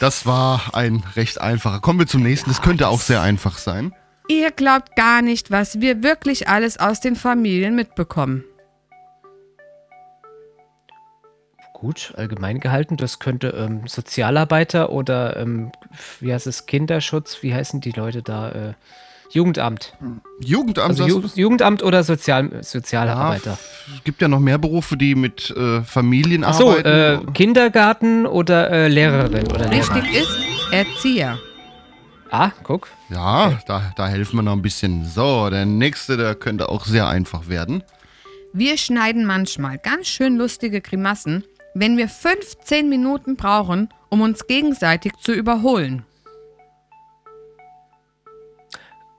Das 0.00 0.24
war 0.26 0.74
ein 0.74 1.02
recht 1.16 1.40
einfacher. 1.40 1.80
Kommen 1.80 1.98
wir 1.98 2.06
zum 2.06 2.22
nächsten. 2.22 2.50
Das 2.50 2.62
könnte 2.62 2.88
auch 2.88 3.00
sehr 3.00 3.20
einfach 3.22 3.58
sein. 3.58 3.94
Ihr 4.28 4.50
glaubt 4.50 4.96
gar 4.96 5.20
nicht, 5.20 5.50
was 5.50 5.80
wir 5.80 6.02
wirklich 6.02 6.48
alles 6.48 6.78
aus 6.78 7.00
den 7.00 7.16
Familien 7.16 7.74
mitbekommen. 7.74 8.44
Gut, 11.72 12.14
allgemein 12.16 12.60
gehalten. 12.60 12.96
Das 12.96 13.18
könnte 13.18 13.48
ähm, 13.48 13.86
Sozialarbeiter 13.88 14.90
oder, 14.90 15.36
ähm, 15.36 15.72
wie 16.20 16.32
heißt 16.32 16.46
es, 16.46 16.66
Kinderschutz, 16.66 17.42
wie 17.42 17.52
heißen 17.52 17.80
die 17.80 17.90
Leute 17.90 18.22
da? 18.22 18.50
Äh, 18.52 18.74
Jugendamt. 19.32 19.94
Jugendamt, 20.40 20.90
Also 21.00 21.06
Ju 21.06 21.22
Jugendamt 21.34 21.82
oder 21.82 22.04
Sozial 22.04 22.62
Sozialarbeiter. 22.62 23.58
es 23.96 24.04
gibt 24.04 24.20
ja 24.20 24.28
noch 24.28 24.40
mehr 24.40 24.58
Berufe, 24.58 24.96
die 24.96 25.14
mit 25.14 25.50
äh, 25.56 25.80
Familien 25.82 26.44
Ach 26.44 26.52
so, 26.54 26.70
arbeiten. 26.72 27.28
äh, 27.28 27.32
Kindergarten 27.32 28.26
oder 28.26 28.70
äh, 28.70 28.88
Lehrerin 28.88 29.46
oder 29.48 29.68
Lehrer. 29.68 29.94
Richtig 29.96 30.14
ist 30.22 30.36
Erzieher. 30.70 31.38
Ah, 32.30 32.50
guck. 32.62 32.88
ja, 33.10 33.58
da, 33.66 33.92
da 33.96 34.06
helfen 34.08 34.36
wir 34.36 34.42
noch 34.42 34.52
ein 34.52 34.62
bisschen. 34.62 35.04
So, 35.06 35.48
der 35.50 35.66
nächste, 35.66 36.16
der 36.16 36.34
könnte 36.34 36.68
auch 36.68 36.84
sehr 36.86 37.06
einfach 37.08 37.48
werden. 37.48 37.82
Wir 38.54 38.76
schneiden 38.76 39.24
manchmal 39.24 39.78
ganz 39.78 40.08
schön 40.08 40.36
lustige 40.36 40.80
Grimassen, 40.82 41.44
wenn 41.74 41.96
wir 41.96 42.08
15 42.08 42.88
Minuten 42.88 43.36
brauchen, 43.36 43.88
um 44.10 44.20
uns 44.20 44.46
gegenseitig 44.46 45.12
zu 45.20 45.32
überholen. 45.32 46.04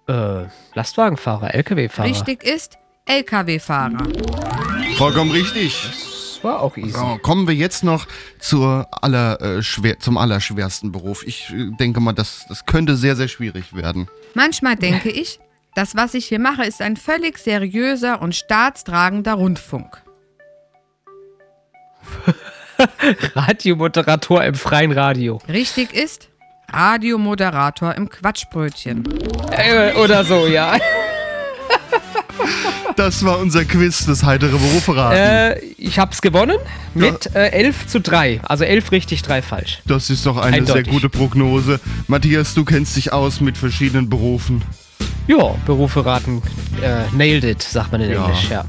Äh, 0.08 0.46
Lastwagenfahrer, 0.74 1.54
LKW-Fahrer. 1.54 2.10
Richtig 2.10 2.44
ist 2.44 2.78
Lkw-Fahrer. 3.06 4.04
Vollkommen 4.98 5.32
richtig. 5.32 5.82
Das 5.82 6.44
war 6.44 6.62
auch 6.62 6.76
easy. 6.76 6.92
So, 6.92 7.20
kommen 7.22 7.48
wir 7.48 7.56
jetzt 7.56 7.86
noch 7.86 8.06
zur 8.40 8.88
aller, 9.02 9.42
äh, 9.42 9.64
schwer, 9.64 10.00
zum 10.00 10.18
allerschwersten 10.18 10.92
Beruf. 10.92 11.26
Ich 11.26 11.50
äh, 11.52 11.72
denke 11.80 12.02
mal, 12.02 12.12
das, 12.12 12.46
das 12.50 12.66
könnte 12.66 12.98
sehr, 12.98 13.16
sehr 13.16 13.30
schwierig 13.30 13.76
werden. 13.76 14.10
Manchmal 14.34 14.76
denke 14.76 15.10
ich, 15.10 15.40
das, 15.76 15.96
was 15.96 16.14
ich 16.14 16.26
hier 16.26 16.40
mache, 16.40 16.66
ist 16.66 16.82
ein 16.82 16.98
völlig 16.98 17.38
seriöser 17.38 18.22
und 18.22 18.36
staatstragender 18.36 19.34
Rundfunk. 19.36 20.02
Radiomoderator 23.36 24.44
im 24.44 24.56
freien 24.56 24.92
Radio. 24.92 25.40
Richtig 25.48 25.94
ist 25.94 26.30
Radiomoderator 26.74 27.94
im 27.96 28.10
Quatschbrötchen. 28.10 29.04
Äh, 29.52 29.94
oder 29.96 30.24
so, 30.26 30.48
ja. 30.48 30.76
Das 32.96 33.24
war 33.26 33.40
unser 33.40 33.66
Quiz, 33.66 34.06
das 34.06 34.24
heitere 34.24 34.52
Berufe 34.52 34.96
raten. 34.96 35.16
Äh, 35.18 35.60
ich 35.78 35.98
hab's 35.98 36.22
gewonnen 36.22 36.58
mit 36.94 37.36
äh, 37.36 37.48
11 37.50 37.88
zu 37.88 38.02
3. 38.02 38.42
Also 38.44 38.64
11 38.66 38.92
richtig, 38.92 39.22
3 39.24 39.42
falsch. 39.42 39.80
Das 39.86 40.10
ist 40.12 40.26
doch 40.26 40.38
eine 40.38 40.58
Eindeutig. 40.58 40.86
sehr 40.86 40.94
gute 40.94 41.10
Prognose. 41.10 41.80
Matthias, 42.08 42.54
du 42.54 42.64
kennst 42.66 42.96
dich 42.96 43.12
aus 43.12 43.40
mit 43.42 43.58
verschiedenen 43.58 44.10
Berufen. 44.10 44.62
Ja, 45.28 45.56
Berufe 45.66 46.06
raten. 46.06 46.42
Äh, 46.82 47.04
nailed 47.16 47.44
it, 47.46 47.64
sagt 47.64 47.92
man 47.92 48.02
in 48.02 48.12
Ja. 48.12 48.26
Englisch, 48.26 48.50
ja. 48.50 48.66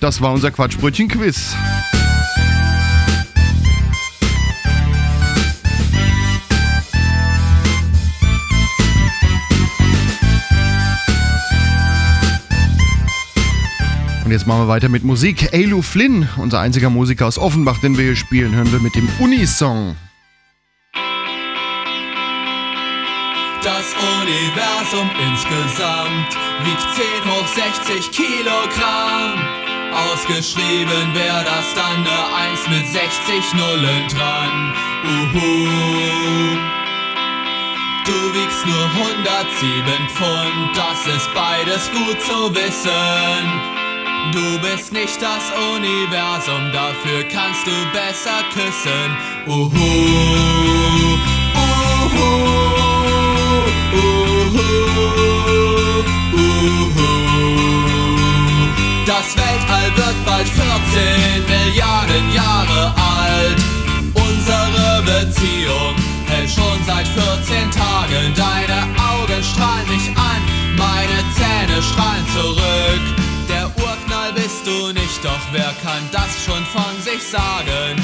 Das 0.00 0.20
war 0.20 0.32
unser 0.32 0.50
Quatschbrötchen-Quiz. 0.50 1.54
Und 14.30 14.34
jetzt 14.34 14.46
machen 14.46 14.60
wir 14.60 14.68
weiter 14.68 14.88
mit 14.88 15.02
Musik. 15.02 15.52
Ailu 15.52 15.82
Flynn, 15.82 16.28
unser 16.36 16.60
einziger 16.60 16.88
Musiker 16.88 17.26
aus 17.26 17.36
Offenbach, 17.36 17.80
den 17.80 17.96
wir 17.98 18.04
hier 18.04 18.14
spielen, 18.14 18.54
hören 18.54 18.70
wir 18.70 18.78
mit 18.78 18.94
dem 18.94 19.08
Unisong. 19.18 19.96
Das 23.64 23.86
Universum 24.22 25.10
insgesamt 25.18 26.30
wiegt 26.62 26.86
10 26.94 27.26
hoch 27.26 27.48
60 27.88 28.12
Kilogramm. 28.12 29.34
Ausgeschrieben 30.12 31.12
wäre 31.12 31.42
das 31.44 31.74
dann 31.74 32.06
eine 32.06 32.52
1 32.52 32.68
mit 32.68 32.86
60 32.86 33.54
Nullen 33.54 34.06
dran. 34.14 34.74
Uhu. 35.06 35.66
Du 38.06 38.34
wiegst 38.38 38.64
nur 38.64 38.90
107 38.94 40.08
Pfund, 40.14 40.76
das 40.76 41.16
ist 41.16 41.28
beides 41.34 41.90
gut 41.90 42.20
zu 42.22 42.54
wissen. 42.54 43.79
Du 44.32 44.58
bist 44.60 44.92
nicht 44.92 45.20
das 45.20 45.50
Universum, 45.74 46.70
dafür 46.72 47.24
kannst 47.24 47.66
du 47.66 47.72
besser 47.92 48.44
küssen. 48.54 49.16
Uhu, 49.46 49.66
uhu, 51.56 52.28
uhu, 53.92 54.60
uhu. 56.32 57.08
Das 59.04 59.36
Weltall 59.36 59.90
wird 59.96 60.24
bald 60.24 60.48
14 60.48 61.44
Milliarden 61.48 62.32
Jahre 62.32 62.94
alt. 62.94 63.60
Unsere 64.14 65.02
Beziehung 65.02 65.96
hält 66.28 66.50
schon 66.50 66.78
seit 66.86 67.08
14 67.08 67.70
Tagen. 67.72 68.32
Deine 68.36 68.82
Augen 69.10 69.42
strahlen 69.42 69.88
mich 69.88 70.08
an, 70.16 70.40
meine 70.76 71.24
Zähne 71.34 71.82
strahlen 71.82 72.26
zurück. 72.32 73.29
Bist 74.62 74.78
du 74.78 74.92
nicht, 74.92 75.24
doch 75.24 75.40
wer 75.52 75.72
kann 75.82 76.06
das 76.12 76.44
schon 76.44 76.62
von 76.66 77.00
sich 77.00 77.22
sagen? 77.22 77.96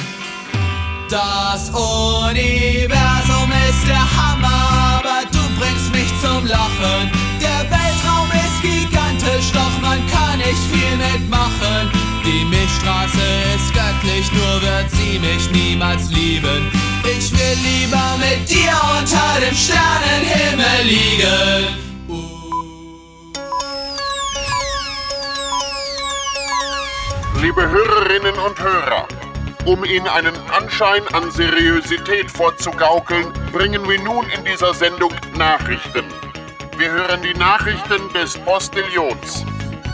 Das 1.10 1.68
Universum 1.68 3.52
ist 3.68 3.86
der 3.86 4.06
Hammer, 4.16 4.96
aber 4.96 5.28
du 5.30 5.40
bringst 5.58 5.92
mich 5.92 6.08
zum 6.22 6.46
Lachen. 6.46 7.10
Der 7.42 7.60
Weltraum 7.70 8.30
ist 8.32 8.62
gigantisch, 8.62 9.52
doch 9.52 9.82
man 9.82 10.00
kann 10.08 10.38
nicht 10.38 10.64
viel 10.72 10.96
mitmachen. 10.96 11.90
Die 12.24 12.44
Milchstraße 12.46 13.26
ist 13.54 13.74
göttlich, 13.74 14.32
nur 14.32 14.62
wird 14.62 14.90
sie 14.92 15.18
mich 15.18 15.50
niemals 15.50 16.10
lieben. 16.10 16.72
Ich 17.04 17.32
will 17.32 17.58
lieber 17.64 18.16
mit 18.18 18.48
dir 18.48 18.72
unter 18.98 19.40
dem 19.46 19.54
Sternenhimmel 19.54 20.84
liegen. 20.84 21.85
Liebe 27.46 27.70
Hörerinnen 27.70 28.34
und 28.34 28.60
Hörer, 28.60 29.06
um 29.66 29.84
Ihnen 29.84 30.08
einen 30.08 30.34
Anschein 30.50 31.06
an 31.12 31.30
Seriosität 31.30 32.28
vorzugaukeln, 32.28 33.32
bringen 33.52 33.88
wir 33.88 34.02
nun 34.02 34.26
in 34.36 34.44
dieser 34.44 34.74
Sendung 34.74 35.12
Nachrichten. 35.38 36.06
Wir 36.76 36.90
hören 36.90 37.20
die 37.22 37.38
Nachrichten 37.38 38.12
des 38.12 38.36
Postillons. 38.38 39.46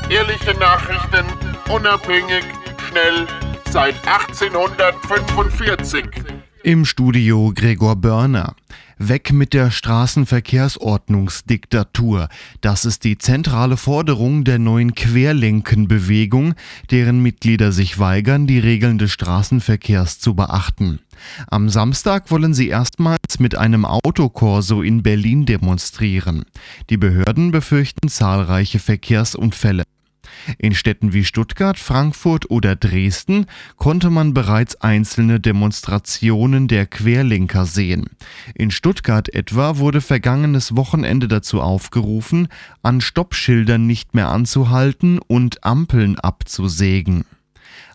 Ehrliche 0.08 0.54
Nachrichten, 0.58 1.26
unabhängig, 1.68 2.42
schnell, 2.88 3.26
seit 3.70 3.96
1845. 4.06 6.06
Im 6.62 6.86
Studio 6.86 7.52
Gregor 7.54 7.96
Börner. 7.96 8.54
Weg 9.08 9.32
mit 9.32 9.52
der 9.52 9.70
Straßenverkehrsordnungsdiktatur. 9.70 12.28
Das 12.60 12.84
ist 12.84 13.04
die 13.04 13.16
zentrale 13.18 13.76
Forderung 13.76 14.42
der 14.44 14.58
neuen 14.58 14.94
Querlenkenbewegung, 14.94 16.54
deren 16.90 17.20
Mitglieder 17.20 17.72
sich 17.72 17.98
weigern, 17.98 18.46
die 18.46 18.60
Regeln 18.60 18.98
des 18.98 19.10
Straßenverkehrs 19.12 20.20
zu 20.20 20.34
beachten. 20.34 21.00
Am 21.48 21.68
Samstag 21.68 22.30
wollen 22.30 22.54
sie 22.54 22.68
erstmals 22.68 23.38
mit 23.38 23.56
einem 23.56 23.84
Autokorso 23.84 24.82
in 24.82 25.02
Berlin 25.02 25.46
demonstrieren. 25.46 26.44
Die 26.90 26.96
Behörden 26.96 27.50
befürchten 27.50 28.08
zahlreiche 28.08 28.78
Verkehrsunfälle. 28.78 29.82
In 30.58 30.74
Städten 30.74 31.12
wie 31.12 31.24
Stuttgart, 31.24 31.78
Frankfurt 31.78 32.50
oder 32.50 32.76
Dresden 32.76 33.46
konnte 33.76 34.10
man 34.10 34.34
bereits 34.34 34.76
einzelne 34.80 35.40
Demonstrationen 35.40 36.68
der 36.68 36.86
Querlenker 36.86 37.66
sehen. 37.66 38.10
In 38.54 38.70
Stuttgart 38.70 39.28
etwa 39.34 39.78
wurde 39.78 40.00
vergangenes 40.00 40.76
Wochenende 40.76 41.28
dazu 41.28 41.60
aufgerufen, 41.60 42.48
an 42.82 43.00
Stoppschildern 43.00 43.86
nicht 43.86 44.14
mehr 44.14 44.28
anzuhalten 44.28 45.18
und 45.18 45.64
Ampeln 45.64 46.18
abzusägen. 46.18 47.24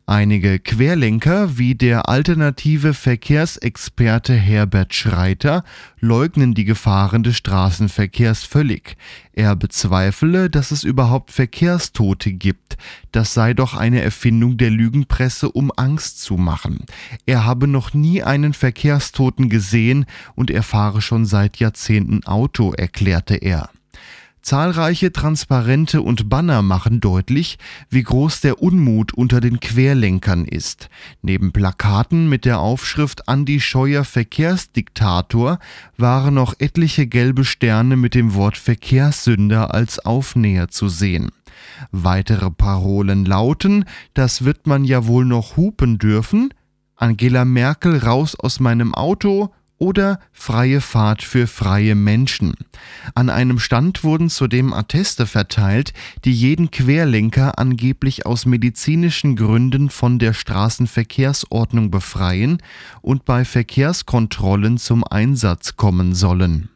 Einige 0.10 0.60
Querlenker 0.60 1.58
wie 1.58 1.76
der 1.76 2.08
alternative 2.08 2.94
Verkehrsexperte 2.94 4.34
Herbert 4.34 4.94
Schreiter 4.94 5.66
leugnen 6.00 6.54
die 6.54 6.64
Gefahren 6.64 7.24
des 7.24 7.36
Straßenverkehrs 7.36 8.46
völlig. 8.46 8.96
Er 9.34 9.58
bezweifle, 9.58 10.50
dass 10.50 10.72
es 10.72 10.86
überhaupt 10.86 11.32
Verkehrstote 11.32 12.32
gibt. 12.32 12.78
Das 13.12 13.34
sei 13.34 13.54
doch 13.54 13.74
eine 13.74 14.02
Erfindung 14.02 14.56
der 14.56 14.70
Lügenpresse, 14.70 15.52
um 15.52 15.74
Angst 15.76 16.22
zu 16.22 16.38
machen. 16.38 16.86
Er 17.26 17.44
habe 17.44 17.68
noch 17.68 17.94
nie 17.94 18.24
einen 18.24 18.54
Verkehrstoten 18.54 19.50
gesehen 19.50 20.06
und 20.36 20.50
er 20.50 20.64
fahre 20.64 21.02
schon 21.02 21.26
seit 21.26 21.58
Jahrzehnten 21.58 22.24
Auto, 22.26 22.72
erklärte 22.72 23.36
er. 23.36 23.70
Zahlreiche 24.48 25.12
Transparente 25.12 26.02
und 26.02 26.30
Banner 26.30 26.62
machen 26.62 27.02
deutlich, 27.02 27.58
wie 27.90 28.02
groß 28.02 28.40
der 28.40 28.62
Unmut 28.64 29.14
unter 29.14 29.42
den 29.42 29.60
Querlenkern 29.60 30.46
ist. 30.46 30.88
Neben 31.22 31.52
Plakaten 31.52 32.30
mit 32.30 32.46
der 32.46 32.60
Aufschrift 32.60 33.28
Andi 33.28 33.60
Scheuer 33.60 34.06
Verkehrsdiktator 34.06 35.60
waren 35.98 36.36
noch 36.36 36.54
etliche 36.60 37.08
gelbe 37.08 37.44
Sterne 37.44 37.98
mit 37.98 38.16
dem 38.16 38.36
Wort 38.36 38.56
Verkehrssünder 38.56 39.74
als 39.74 40.00
Aufnäher 40.00 40.70
zu 40.70 40.88
sehen. 40.88 41.28
Weitere 41.92 42.50
Parolen 42.50 43.26
lauten, 43.26 43.84
das 44.14 44.46
wird 44.46 44.66
man 44.66 44.86
ja 44.86 45.08
wohl 45.08 45.26
noch 45.26 45.58
hupen 45.58 45.98
dürfen, 45.98 46.54
Angela 46.96 47.44
Merkel 47.44 47.98
raus 47.98 48.34
aus 48.40 48.62
meinem 48.62 48.96
Auto 48.96 49.52
oder 49.78 50.20
freie 50.32 50.82
Fahrt 50.82 51.24
für 51.24 51.48
freie 51.48 51.96
Menschen. 51.96 52.54
An 53.16 53.30
einem 53.30 53.60
Stand 53.60 54.04
wurden 54.04 54.30
zudem 54.30 54.74
Atteste 54.74 55.26
verteilt, 55.28 55.94
die 56.26 56.34
jeden 56.34 56.72
Querlenker 56.72 57.60
angeblich 57.60 58.26
aus 58.26 58.46
medizinischen 58.46 59.36
Gründen 59.36 59.90
von 59.90 60.20
der 60.20 60.34
Straßenverkehrsordnung 60.34 61.92
befreien 61.92 62.58
und 63.02 63.26
bei 63.26 63.46
Verkehrskontrollen 63.46 64.78
zum 64.78 65.04
Einsatz 65.04 65.76
kommen 65.76 66.16
sollen. 66.16 66.70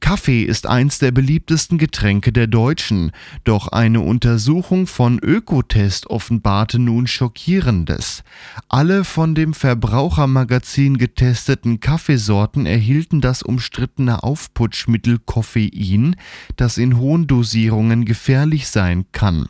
Kaffee 0.00 0.42
ist 0.42 0.66
eins 0.66 0.98
der 0.98 1.10
beliebtesten 1.10 1.78
Getränke 1.78 2.32
der 2.32 2.46
Deutschen, 2.46 3.12
doch 3.44 3.68
eine 3.68 4.00
Untersuchung 4.00 4.86
von 4.86 5.18
Ökotest 5.18 6.08
offenbarte 6.08 6.78
nun 6.78 7.06
Schockierendes. 7.06 8.22
Alle 8.68 9.04
von 9.04 9.34
dem 9.34 9.54
Verbrauchermagazin 9.54 10.98
getesteten 10.98 11.80
Kaffeesorten 11.80 12.66
erhielten 12.66 13.20
das 13.20 13.42
umstrittene 13.42 14.22
Aufputschmittel 14.22 15.18
Koffein, 15.18 16.16
das 16.56 16.78
in 16.78 16.98
hohen 16.98 17.26
Dosierungen 17.26 18.04
gefährlich 18.04 18.68
sein 18.68 19.06
kann 19.12 19.46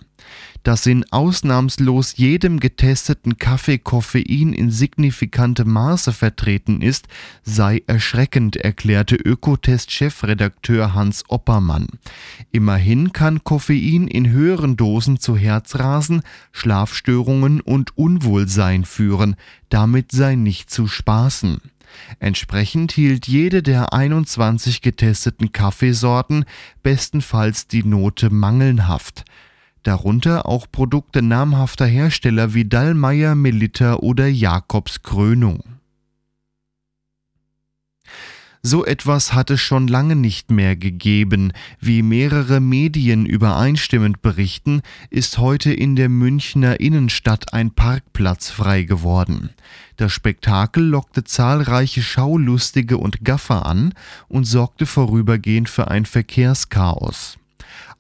dass 0.67 0.85
in 0.85 1.05
ausnahmslos 1.13 2.17
jedem 2.17 2.59
getesteten 2.59 3.39
Kaffee 3.39 3.79
Koffein 3.79 4.53
in 4.53 4.73
signifikantem 4.73 5.71
Maße 5.71 6.13
vertreten 6.13 6.83
ist, 6.83 7.07
sei 7.45 7.85
erschreckend, 7.87 8.57
erklärte 8.57 9.15
Ökotest-Chefredakteur 9.15 10.93
Hans 10.93 11.23
Oppermann. 11.29 11.87
Immerhin 12.51 13.13
kann 13.13 13.45
Koffein 13.45 14.09
in 14.09 14.29
höheren 14.31 14.77
Dosen 14.77 15.21
zu 15.21 15.37
Herzrasen, 15.37 16.23
Schlafstörungen 16.51 17.61
und 17.61 17.97
Unwohlsein 17.97 18.85
führen, 18.85 19.37
damit 19.69 20.11
sei 20.11 20.35
nicht 20.35 20.69
zu 20.73 20.89
spaßen. 20.89 21.61
Entsprechend 22.19 22.91
hielt 22.91 23.29
jede 23.29 23.63
der 23.63 23.93
21 23.93 24.83
getesteten 24.83 25.53
Kaffeesorten 25.53 26.45
bestenfalls 26.83 27.69
die 27.69 27.85
Note 27.85 28.31
mangelnhaft 28.31 29.25
darunter 29.87 30.47
auch 30.47 30.67
Produkte 30.71 31.23
namhafter 31.23 31.87
Hersteller 31.87 32.55
wie 32.55 32.65
Dallmayr, 32.65 33.35
Melitta 33.35 33.95
oder 33.95 34.27
Jakobs 34.27 35.03
Krönung. 35.03 35.63
So 38.69 38.85
etwas 38.85 39.33
hat 39.33 39.51
es 39.51 39.61
schon 39.61 39.87
lange 39.87 40.17
nicht 40.17 40.51
mehr 40.51 40.75
gegeben. 40.75 41.53
Wie 41.79 42.03
mehrere 42.03 42.59
Medien 42.59 43.25
übereinstimmend 43.25 44.23
berichten, 44.23 44.83
ist 45.09 45.39
heute 45.39 45.73
in 45.73 45.95
der 45.95 46.09
Münchner 46.09 46.81
Innenstadt 46.81 47.53
ein 47.53 47.71
Parkplatz 47.71 48.51
frei 48.51 48.83
geworden. 48.83 49.51
Das 49.99 50.13
Spektakel 50.13 50.83
lockte 50.83 51.23
zahlreiche 51.23 52.03
Schaulustige 52.03 52.99
und 52.99 53.25
Gaffer 53.25 53.67
an 53.67 53.95
und 54.27 54.47
sorgte 54.47 54.85
vorübergehend 54.85 55.69
für 55.69 55.89
ein 55.89 56.05
Verkehrschaos. 56.05 57.39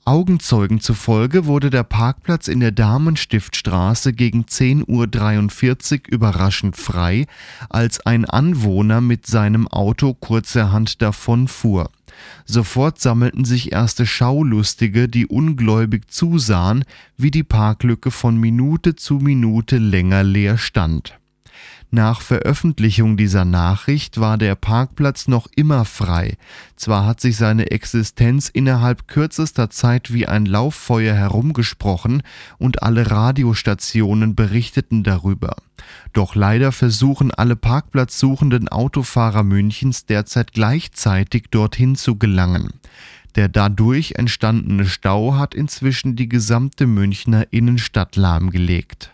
Augenzeugen 0.06 0.78
zufolge 0.78 1.46
wurde 1.46 1.68
der 1.68 1.82
Parkplatz 1.82 2.46
in 2.46 2.60
der 2.60 2.70
Damenstiftstraße 2.70 4.12
gegen 4.12 4.44
10.43 4.44 6.06
Uhr 6.06 6.12
überraschend 6.14 6.76
frei, 6.76 7.26
als 7.68 8.06
ein 8.06 8.24
Anwohner 8.24 9.00
mit 9.00 9.26
seinem 9.26 9.66
Auto 9.66 10.14
kurzerhand 10.14 11.02
davonfuhr. 11.02 11.90
Sofort 12.44 13.00
sammelten 13.00 13.44
sich 13.44 13.72
erste 13.72 14.06
Schaulustige, 14.06 15.08
die 15.08 15.26
ungläubig 15.26 16.08
zusahen, 16.08 16.84
wie 17.16 17.32
die 17.32 17.42
Parklücke 17.42 18.12
von 18.12 18.36
Minute 18.36 18.94
zu 18.94 19.14
Minute 19.14 19.78
länger 19.78 20.22
leer 20.22 20.56
stand. 20.56 21.18
Nach 21.90 22.20
Veröffentlichung 22.20 23.16
dieser 23.16 23.44
Nachricht 23.44 24.18
war 24.18 24.38
der 24.38 24.56
Parkplatz 24.56 25.28
noch 25.28 25.46
immer 25.54 25.84
frei. 25.84 26.36
Zwar 26.74 27.06
hat 27.06 27.20
sich 27.20 27.36
seine 27.36 27.70
Existenz 27.70 28.48
innerhalb 28.48 29.06
kürzester 29.06 29.70
Zeit 29.70 30.12
wie 30.12 30.26
ein 30.26 30.46
Lauffeuer 30.46 31.14
herumgesprochen 31.14 32.22
und 32.58 32.82
alle 32.82 33.10
Radiostationen 33.10 34.34
berichteten 34.34 35.04
darüber. 35.04 35.56
Doch 36.12 36.34
leider 36.34 36.72
versuchen 36.72 37.30
alle 37.30 37.54
parkplatzsuchenden 37.54 38.68
Autofahrer 38.68 39.44
Münchens 39.44 40.06
derzeit 40.06 40.52
gleichzeitig 40.52 41.44
dorthin 41.50 41.94
zu 41.94 42.16
gelangen. 42.16 42.80
Der 43.36 43.48
dadurch 43.48 44.12
entstandene 44.16 44.86
Stau 44.86 45.34
hat 45.34 45.54
inzwischen 45.54 46.16
die 46.16 46.28
gesamte 46.28 46.86
Münchner 46.86 47.52
Innenstadt 47.52 48.16
lahmgelegt. 48.16 49.12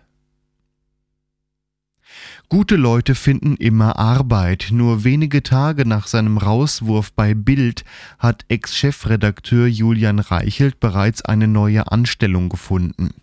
Gute 2.48 2.76
Leute 2.76 3.14
finden 3.14 3.56
immer 3.56 3.98
Arbeit. 3.98 4.68
Nur 4.72 5.04
wenige 5.04 5.42
Tage 5.42 5.86
nach 5.86 6.06
seinem 6.06 6.36
Rauswurf 6.36 7.12
bei 7.12 7.32
Bild 7.32 7.84
hat 8.18 8.44
Ex-Chefredakteur 8.48 9.66
Julian 9.66 10.18
Reichelt 10.18 10.78
bereits 10.78 11.22
eine 11.22 11.48
neue 11.48 11.90
Anstellung 11.90 12.50
gefunden. 12.50 13.14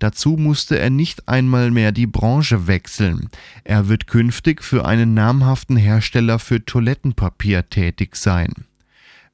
Dazu 0.00 0.30
musste 0.30 0.80
er 0.80 0.90
nicht 0.90 1.28
einmal 1.28 1.70
mehr 1.70 1.92
die 1.92 2.08
Branche 2.08 2.66
wechseln. 2.66 3.28
Er 3.62 3.88
wird 3.88 4.08
künftig 4.08 4.64
für 4.64 4.84
einen 4.84 5.14
namhaften 5.14 5.76
Hersteller 5.76 6.40
für 6.40 6.64
Toilettenpapier 6.64 7.68
tätig 7.70 8.16
sein. 8.16 8.52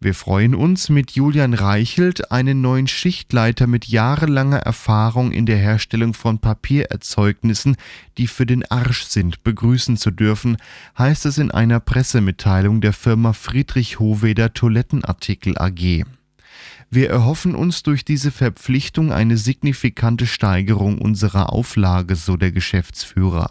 Wir 0.00 0.14
freuen 0.14 0.54
uns, 0.54 0.90
mit 0.90 1.11
Julian 1.11 1.54
Reichelt 1.54 2.30
einen 2.30 2.61
neuen 2.61 2.87
Schichtleiter 2.87 3.66
mit 3.66 3.88
jahrelanger 3.88 4.58
Erfahrung 4.58 5.32
in 5.32 5.44
der 5.44 5.56
Herstellung 5.56 6.14
von 6.14 6.38
Papiererzeugnissen, 6.38 7.74
die 8.16 8.28
für 8.28 8.46
den 8.46 8.64
Arsch 8.70 9.06
sind, 9.06 9.42
begrüßen 9.42 9.96
zu 9.96 10.12
dürfen, 10.12 10.57
heißt 10.96 11.26
es 11.26 11.38
in 11.38 11.51
einer 11.51 11.80
Pressemitteilung 11.80 12.80
der 12.80 12.92
Firma 12.92 13.32
Friedrich 13.32 13.99
Hohweder 13.99 14.55
Toilettenartikel 14.55 15.59
AG. 15.59 16.05
Wir 16.90 17.11
erhoffen 17.11 17.57
uns 17.57 17.82
durch 17.82 18.05
diese 18.05 18.30
Verpflichtung 18.30 19.11
eine 19.11 19.36
signifikante 19.36 20.28
Steigerung 20.28 20.99
unserer 20.99 21.53
Auflage, 21.53 22.14
so 22.14 22.36
der 22.36 22.53
Geschäftsführer. 22.53 23.51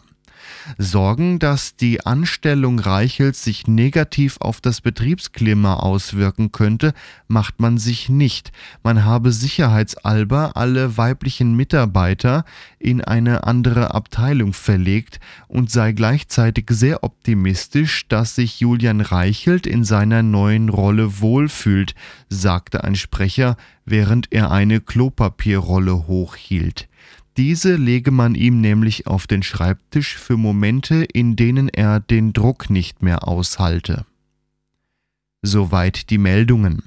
Sorgen, 0.78 1.40
dass 1.40 1.76
die 1.76 2.06
Anstellung 2.06 2.80
Reichels 2.80 3.44
sich 3.44 3.68
negativ 3.68 4.38
auf 4.40 4.62
das 4.62 4.82
Betriebsklima 4.82 5.76
auswirken 5.76 6.52
könnte, 6.52 6.94
macht 7.28 7.60
man 7.60 7.78
sich 7.78 8.10
nicht. 8.10 8.52
Man 8.84 9.06
habe 9.06 9.32
sicherheitsalber 9.32 10.58
alle 10.58 10.98
weiblichen 10.98 11.56
Mitarbeiter 11.56 12.46
in 12.80 13.02
eine 13.02 13.46
andere 13.46 13.94
Abteilung 13.94 14.54
verlegt 14.54 15.20
und 15.48 15.72
sei 15.72 15.94
gleichzeitig 15.94 16.66
sehr 16.70 17.04
optimistisch, 17.04 18.08
dass 18.08 18.36
sich 18.36 18.60
Julian 18.60 19.02
Reichelt 19.02 19.68
in 19.68 19.84
seiner 19.84 20.24
neuen 20.24 20.70
Rolle 20.70 21.22
wohlfühlt, 21.22 21.96
sagte 22.30 22.84
ein 22.84 22.96
Sprecher, 22.96 23.58
während 23.86 24.32
er 24.32 24.52
eine 24.52 24.82
Klopapierrolle 24.82 26.08
hochhielt. 26.08 26.88
Diese 27.38 27.76
lege 27.76 28.10
man 28.10 28.34
ihm 28.34 28.62
nämlich 28.62 29.06
auf 29.06 29.28
den 29.28 29.44
Schreibtisch 29.44 30.18
für 30.18 30.38
Momente, 30.38 31.04
in 31.04 31.36
denen 31.36 31.70
er 31.70 32.00
den 32.00 32.34
Druck 32.34 32.72
nicht 32.72 33.04
mehr 33.04 33.28
aushalte. 33.28 34.08
Soweit 35.44 36.10
die 36.10 36.18
Meldungen. 36.18 36.82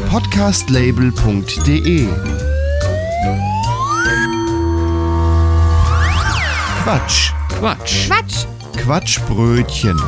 Podcastlabel.de 0.09 2.09
Quatsch. 6.89 7.33
Quatsch. 7.51 8.07
Quatsch, 8.09 8.47
Quatschbrötchen. 8.79 10.01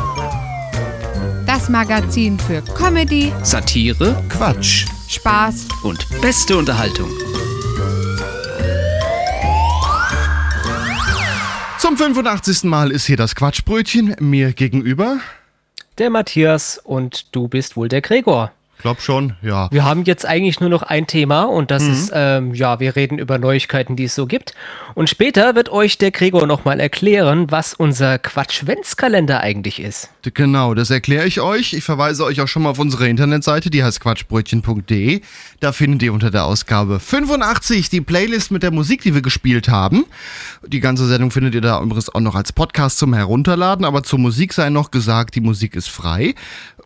das 1.45 1.68
Magazin 1.68 2.39
für 2.39 2.62
Comedy, 2.62 3.35
Satire 3.43 4.24
Quatsch. 4.31 4.87
Spaß 5.07 5.68
und 5.83 6.07
beste 6.22 6.57
Unterhaltung. 6.57 7.11
Zum 11.78 11.99
85. 11.99 12.64
Mal 12.64 12.91
ist 12.93 13.05
hier 13.05 13.18
das 13.18 13.35
Quatschbrötchen 13.35 14.16
mir 14.18 14.55
gegenüber. 14.55 15.18
Der 15.99 16.09
Matthias 16.09 16.81
und 16.83 17.37
du 17.37 17.49
bist 17.49 17.76
wohl 17.76 17.89
der 17.89 18.01
Gregor. 18.01 18.53
Glaub 18.83 19.01
schon, 19.03 19.35
ja. 19.43 19.68
Wir 19.70 19.85
haben 19.85 20.05
jetzt 20.05 20.26
eigentlich 20.26 20.61
nur 20.61 20.70
noch 20.70 20.83
ein 20.83 21.07
Thema 21.07 21.43
und 21.43 21.70
das 21.70 21.83
ist, 21.83 22.12
ähm, 22.14 22.55
ja, 22.55 22.81
wir 22.81 22.97
reden 22.97 23.18
über 23.18 23.39
Neuigkeiten, 23.39 23.97
die 23.97 24.05
es 24.05 24.14
so 24.14 24.26
gibt. 24.26 24.55
Und 24.95 25.09
später 25.09 25.55
wird 25.55 25.68
euch 25.70 25.99
der 25.99 26.11
Gregor 26.11 26.47
nochmal 26.47 26.81
erklären, 26.81 27.51
was 27.51 27.74
unser 27.74 28.18
Quatschwenzkalender 28.18 29.41
eigentlich 29.41 29.81
ist. 29.81 30.11
Genau, 30.35 30.74
das 30.74 30.91
erkläre 30.91 31.26
ich 31.26 31.41
euch. 31.41 31.72
Ich 31.72 31.85
verweise 31.85 32.24
euch 32.24 32.41
auch 32.41 32.49
schon 32.49 32.62
mal 32.62 32.70
auf 32.70 32.78
unsere 32.78 33.09
Internetseite, 33.09 33.70
die 33.70 33.85
heißt 33.85 34.01
quatschbrötchen.de. 34.01 35.20
Da 35.61 35.72
findet 35.72 36.03
ihr 36.03 36.12
unter 36.12 36.31
der 36.31 36.45
Ausgabe 36.45 37.01
85 37.01 37.91
die 37.91 38.01
Playlist 38.01 38.51
mit 38.51 38.62
der 38.62 38.70
Musik, 38.70 39.03
die 39.03 39.14
wir 39.14 39.22
gespielt 39.22 39.68
haben. 39.68 40.05
Die 40.66 40.81
ganze 40.81 41.07
Sendung 41.07 41.31
findet 41.31 41.55
ihr 41.55 41.61
da 41.61 41.81
übrigens 41.81 42.09
auch 42.09 42.20
noch 42.20 42.35
als 42.35 42.53
Podcast 42.53 42.99
zum 42.99 43.14
Herunterladen, 43.14 43.85
aber 43.85 44.03
zur 44.03 44.18
Musik 44.18 44.53
sei 44.53 44.70
noch 44.70 44.91
gesagt, 44.91 45.35
die 45.35 45.41
Musik 45.41 45.74
ist 45.74 45.89
frei. 45.89 46.35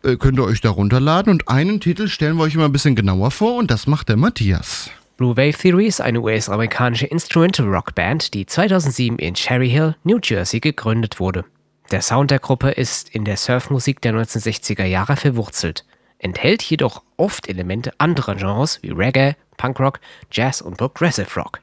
Äh, 0.05 0.17
könnt 0.17 0.37
ihr 0.37 0.43
euch 0.43 0.61
da 0.61 0.69
runterladen 0.69 1.31
und 1.31 1.47
einen 1.47 1.79
Titel 1.79 2.07
stellen 2.07 2.37
wir 2.37 2.43
euch 2.43 2.53
immer 2.53 2.65
ein 2.65 2.71
bisschen 2.71 2.95
genauer 2.95 3.31
vor 3.31 3.55
und 3.55 3.71
das 3.71 3.87
macht 3.87 4.07
der 4.09 4.17
Matthias. 4.17 4.91
Blue 5.17 5.35
Wave 5.35 5.57
Theory 5.57 5.87
ist 5.87 5.99
eine 5.99 6.21
US-amerikanische 6.21 7.07
Instrumental-Rock-Band, 7.07 8.33
die 8.35 8.45
2007 8.45 9.17
in 9.17 9.33
Cherry 9.33 9.69
Hill, 9.69 9.95
New 10.03 10.19
Jersey 10.21 10.59
gegründet 10.59 11.19
wurde. 11.19 11.45
Der 11.89 12.01
Sound 12.01 12.29
der 12.29 12.39
Gruppe 12.39 12.71
ist 12.71 13.09
in 13.09 13.25
der 13.25 13.37
Surfmusik 13.37 14.01
der 14.01 14.13
1960er 14.13 14.85
Jahre 14.85 15.15
verwurzelt, 15.15 15.85
enthält 16.19 16.61
jedoch 16.61 17.01
oft 17.17 17.49
Elemente 17.49 17.91
anderer 17.97 18.35
Genres 18.35 18.79
wie 18.83 18.91
Reggae, 18.91 19.35
Punkrock, 19.57 19.99
Jazz 20.31 20.61
und 20.61 20.77
Progressive 20.77 21.33
Rock. 21.35 21.61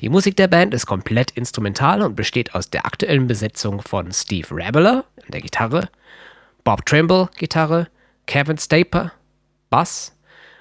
Die 0.00 0.08
Musik 0.08 0.36
der 0.36 0.48
Band 0.48 0.74
ist 0.74 0.86
komplett 0.86 1.32
instrumental 1.32 2.02
und 2.02 2.16
besteht 2.16 2.54
aus 2.54 2.70
der 2.70 2.86
aktuellen 2.86 3.26
Besetzung 3.26 3.82
von 3.82 4.10
Steve 4.12 4.48
Rabeler 4.50 5.04
an 5.18 5.30
der 5.30 5.42
Gitarre, 5.42 5.88
Bob 6.64 6.84
Trimble 6.86 7.28
Gitarre, 7.36 7.88
Kevin 8.26 8.58
Staper 8.58 9.12
Bass 9.70 10.16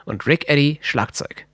und 0.05 0.25
Rick 0.25 0.49
Eddy 0.49 0.79
Schlagzeug. 0.81 1.45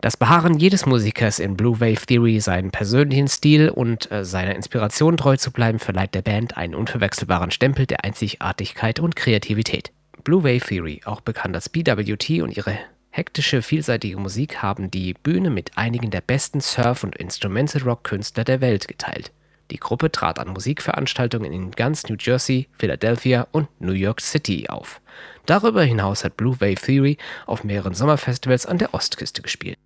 Das 0.00 0.16
Beharren 0.16 0.58
jedes 0.58 0.86
Musikers 0.86 1.38
in 1.38 1.56
Blue 1.56 1.78
Wave 1.78 2.06
Theory, 2.06 2.40
seinen 2.40 2.70
persönlichen 2.70 3.28
Stil 3.28 3.68
und 3.68 4.10
äh, 4.10 4.24
seiner 4.24 4.54
Inspiration 4.54 5.18
treu 5.18 5.36
zu 5.36 5.50
bleiben, 5.50 5.78
verleiht 5.78 6.14
der 6.14 6.22
Band 6.22 6.56
einen 6.56 6.74
unverwechselbaren 6.74 7.50
Stempel 7.50 7.84
der 7.84 8.02
Einzigartigkeit 8.04 8.98
und 8.98 9.14
Kreativität. 9.14 9.92
Blue 10.24 10.42
Wave 10.42 10.66
Theory, 10.66 11.02
auch 11.04 11.20
bekannt 11.20 11.54
als 11.54 11.68
BWT 11.68 12.40
und 12.40 12.56
ihre 12.56 12.78
hektische, 13.10 13.60
vielseitige 13.60 14.16
Musik 14.16 14.62
haben 14.62 14.90
die 14.90 15.12
Bühne 15.12 15.50
mit 15.50 15.76
einigen 15.76 16.10
der 16.10 16.22
besten 16.22 16.60
Surf- 16.60 17.04
und 17.04 17.16
Instrumental-Rock-Künstler 17.16 18.44
der 18.44 18.62
Welt 18.62 18.88
geteilt. 18.88 19.32
Die 19.70 19.78
Gruppe 19.78 20.10
trat 20.10 20.38
an 20.38 20.48
Musikveranstaltungen 20.48 21.52
in 21.52 21.70
ganz 21.70 22.08
New 22.08 22.16
Jersey, 22.18 22.68
Philadelphia 22.78 23.46
und 23.52 23.68
New 23.80 23.92
York 23.92 24.20
City 24.20 24.68
auf. 24.68 25.00
Darüber 25.46 25.82
hinaus 25.82 26.24
hat 26.24 26.36
Blue 26.36 26.60
Wave 26.60 26.74
Theory 26.74 27.18
auf 27.46 27.64
mehreren 27.64 27.94
Sommerfestivals 27.94 28.66
an 28.66 28.78
der 28.78 28.94
Ostküste 28.94 29.42
gespielt. 29.42 29.78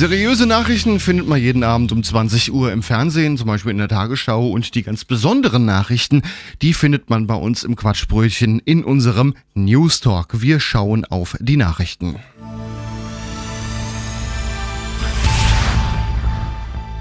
Seriöse 0.00 0.46
Nachrichten 0.46 0.98
findet 0.98 1.28
man 1.28 1.38
jeden 1.38 1.62
Abend 1.62 1.92
um 1.92 2.02
20 2.02 2.54
Uhr 2.54 2.72
im 2.72 2.82
Fernsehen, 2.82 3.36
zum 3.36 3.48
Beispiel 3.48 3.72
in 3.72 3.76
der 3.76 3.88
Tagesschau. 3.88 4.48
Und 4.48 4.74
die 4.74 4.82
ganz 4.82 5.04
besonderen 5.04 5.66
Nachrichten, 5.66 6.22
die 6.62 6.72
findet 6.72 7.10
man 7.10 7.26
bei 7.26 7.34
uns 7.34 7.64
im 7.64 7.76
Quatschbrötchen 7.76 8.60
in 8.60 8.82
unserem 8.82 9.34
News 9.52 10.00
Talk. 10.00 10.40
Wir 10.40 10.58
schauen 10.58 11.04
auf 11.04 11.36
die 11.38 11.58
Nachrichten. 11.58 12.16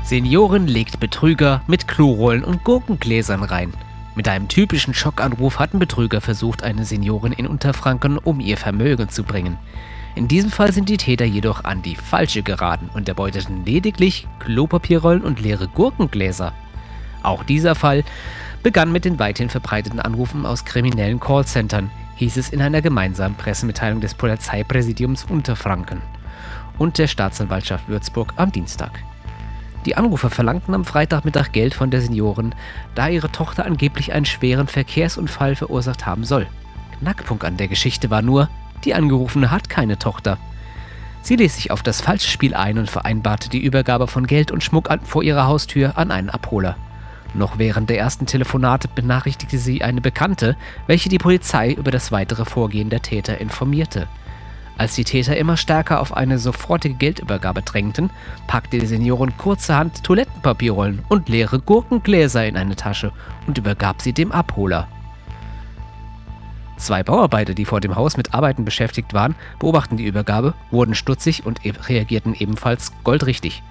Senioren 0.03 0.67
legt 0.67 0.99
Betrüger 0.99 1.61
mit 1.67 1.87
Klorollen 1.87 2.43
und 2.43 2.65
Gurkengläsern 2.65 3.43
rein. 3.43 3.71
Mit 4.15 4.27
einem 4.27 4.49
typischen 4.49 4.93
Schockanruf 4.93 5.57
hatten 5.57 5.79
Betrüger 5.79 6.19
versucht, 6.19 6.63
eine 6.63 6.83
Seniorin 6.83 7.31
in 7.31 7.47
Unterfranken 7.47 8.17
um 8.17 8.41
ihr 8.41 8.57
Vermögen 8.57 9.07
zu 9.07 9.23
bringen. 9.23 9.57
In 10.15 10.27
diesem 10.27 10.51
Fall 10.51 10.71
sind 10.71 10.89
die 10.89 10.97
Täter 10.97 11.25
jedoch 11.25 11.63
an 11.63 11.81
die 11.81 11.95
falsche 11.95 12.43
geraten 12.43 12.89
und 12.93 13.07
erbeuteten 13.07 13.65
lediglich 13.65 14.27
Klopapierrollen 14.39 15.23
und 15.23 15.39
leere 15.39 15.67
Gurkengläser. 15.67 16.53
Auch 17.23 17.43
dieser 17.43 17.75
Fall 17.75 18.03
begann 18.63 18.91
mit 18.91 19.05
den 19.05 19.19
weithin 19.19 19.49
verbreiteten 19.49 19.99
Anrufen 19.99 20.45
aus 20.45 20.65
kriminellen 20.65 21.19
Callcentern, 21.19 21.91
hieß 22.15 22.37
es 22.37 22.49
in 22.49 22.61
einer 22.61 22.81
gemeinsamen 22.81 23.35
Pressemitteilung 23.35 24.01
des 24.01 24.13
Polizeipräsidiums 24.13 25.23
Unterfranken 25.23 26.01
und 26.77 26.97
der 26.97 27.07
Staatsanwaltschaft 27.07 27.87
Würzburg 27.87 28.33
am 28.35 28.51
Dienstag. 28.51 28.91
Die 29.85 29.95
Anrufer 29.95 30.29
verlangten 30.29 30.73
am 30.73 30.83
Freitagmittag 30.83 31.51
Geld 31.51 31.73
von 31.73 31.89
der 31.89 32.01
Seniorin, 32.01 32.53
da 32.95 33.07
ihre 33.07 33.31
Tochter 33.31 33.65
angeblich 33.65 34.11
einen 34.11 34.25
schweren 34.25 34.67
Verkehrsunfall 34.67 35.55
verursacht 35.55 36.05
haben 36.05 36.25
soll. 36.25 36.47
Knackpunkt 36.99 37.45
an 37.45 37.55
der 37.55 37.69
Geschichte 37.69 38.09
war 38.09 38.21
nur, 38.21 38.49
die 38.85 38.93
Angerufene 38.93 39.51
hat 39.51 39.69
keine 39.69 39.97
Tochter. 39.97 40.37
Sie 41.21 41.35
ließ 41.35 41.55
sich 41.55 41.71
auf 41.71 41.83
das 41.83 42.01
falsche 42.01 42.29
Spiel 42.29 42.53
ein 42.53 42.77
und 42.77 42.89
vereinbarte 42.89 43.49
die 43.49 43.63
Übergabe 43.63 44.07
von 44.07 44.25
Geld 44.25 44.51
und 44.51 44.63
Schmuck 44.63 44.89
an, 44.89 45.01
vor 45.01 45.23
ihrer 45.23 45.47
Haustür 45.47 45.97
an 45.97 46.11
einen 46.11 46.29
Abholer. 46.29 46.75
Noch 47.33 47.59
während 47.59 47.89
der 47.89 47.99
ersten 47.99 48.25
Telefonate 48.25 48.87
benachrichtigte 48.87 49.57
sie 49.57 49.83
eine 49.83 50.01
Bekannte, 50.01 50.55
welche 50.87 51.09
die 51.09 51.19
Polizei 51.19 51.71
über 51.71 51.91
das 51.91 52.11
weitere 52.11 52.45
Vorgehen 52.45 52.89
der 52.89 53.01
Täter 53.01 53.39
informierte. 53.39 54.07
Als 54.77 54.95
die 54.95 55.03
Täter 55.03 55.35
immer 55.35 55.57
stärker 55.57 55.99
auf 55.99 56.15
eine 56.15 56.39
sofortige 56.39 56.95
Geldübergabe 56.95 57.61
drängten, 57.61 58.09
packte 58.47 58.79
die 58.79 58.85
Seniorin 58.85 59.37
kurzerhand 59.37 60.03
Toilettenpapierrollen 60.05 61.03
und 61.09 61.27
leere 61.27 61.59
Gurkengläser 61.59 62.47
in 62.47 62.55
eine 62.55 62.77
Tasche 62.77 63.11
und 63.45 63.57
übergab 63.57 64.01
sie 64.01 64.13
dem 64.13 64.31
Abholer. 64.31 64.87
Zwei 66.79 67.03
Bauarbeiter, 67.03 67.53
die 67.53 67.65
vor 67.65 67.81
dem 67.81 67.97
Haus 67.97 68.15
mit 68.15 68.33
Arbeiten 68.33 68.63
beschäftigt 68.63 69.13
waren, 69.13 69.35
beobachten 69.59 69.97
die 69.97 70.05
Übergabe, 70.05 70.53
wurden 70.71 70.95
stutzig 70.95 71.45
und 71.45 71.65
e- 71.65 71.73
reagierten 71.87 72.33
ebenfalls 72.33 72.93
goldrichtig. 73.03 73.61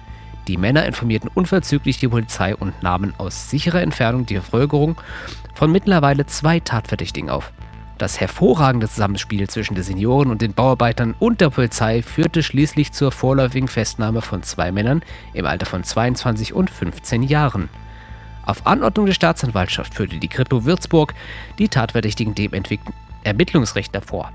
Die 0.47 0.57
Männer 0.57 0.85
informierten 0.85 1.29
unverzüglich 1.33 1.99
die 1.99 2.07
Polizei 2.07 2.55
und 2.55 2.83
nahmen 2.83 3.15
aus 3.17 3.49
sicherer 3.49 3.81
Entfernung 3.81 4.27
die 4.27 4.35
Verfolgerung 4.35 4.95
von 5.55 5.71
mittlerweile 5.71 6.27
zwei 6.27 6.59
Tatverdächtigen 6.59 7.31
auf. 7.31 7.51
Das 7.97 8.21
hervorragende 8.21 8.87
Zusammenspiel 8.87 9.49
zwischen 9.49 9.73
den 9.73 9.83
Senioren 9.83 10.29
und 10.29 10.43
den 10.43 10.53
Bauarbeitern 10.53 11.15
und 11.17 11.41
der 11.41 11.49
Polizei 11.49 12.03
führte 12.03 12.43
schließlich 12.43 12.91
zur 12.91 13.11
vorläufigen 13.11 13.67
Festnahme 13.67 14.21
von 14.21 14.43
zwei 14.43 14.71
Männern 14.71 15.01
im 15.33 15.47
Alter 15.47 15.65
von 15.65 15.83
22 15.83 16.53
und 16.53 16.69
15 16.69 17.23
Jahren. 17.23 17.69
Auf 18.49 18.65
Anordnung 18.65 19.05
der 19.05 19.13
Staatsanwaltschaft 19.13 19.93
führte 19.93 20.17
die 20.17 20.27
Kripo 20.27 20.65
Würzburg 20.65 21.13
die 21.59 21.69
Tatverdächtigen 21.69 22.33
dem 22.33 22.55
entwickelten 22.55 22.95
Ermittlungsrichter 23.23 24.01
vor. 24.01 24.31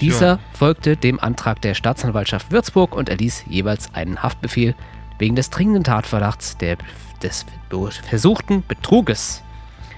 Dieser 0.00 0.38
folgte 0.54 0.96
dem 0.96 1.20
Antrag 1.20 1.60
der 1.60 1.74
Staatsanwaltschaft 1.74 2.50
Würzburg 2.50 2.94
und 2.94 3.10
erließ 3.10 3.44
jeweils 3.46 3.92
einen 3.92 4.22
Haftbefehl 4.22 4.74
wegen 5.18 5.36
des 5.36 5.50
dringenden 5.50 5.84
Tatverdachts 5.84 6.56
der, 6.56 6.78
des 7.22 7.44
versuchten 8.08 8.64
Betruges. 8.66 9.42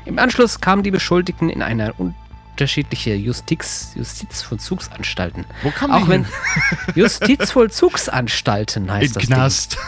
Im 0.05 0.19
Anschluss 0.19 0.61
kamen 0.61 0.83
die 0.83 0.91
Beschuldigten 0.91 1.49
in 1.49 1.63
eine 1.63 1.93
unterschiedliche 1.93 3.15
Justiz, 3.15 3.93
Justizvollzugsanstalten. 3.95 5.45
Wo 5.63 5.71
kamen 5.71 5.93
Auch 5.93 6.09
wenn? 6.09 6.27
Justizvollzugsanstalten 6.97 8.91
heißt 8.91 9.15
In 9.15 9.21
das. 9.21 9.27
Knast. 9.29 9.79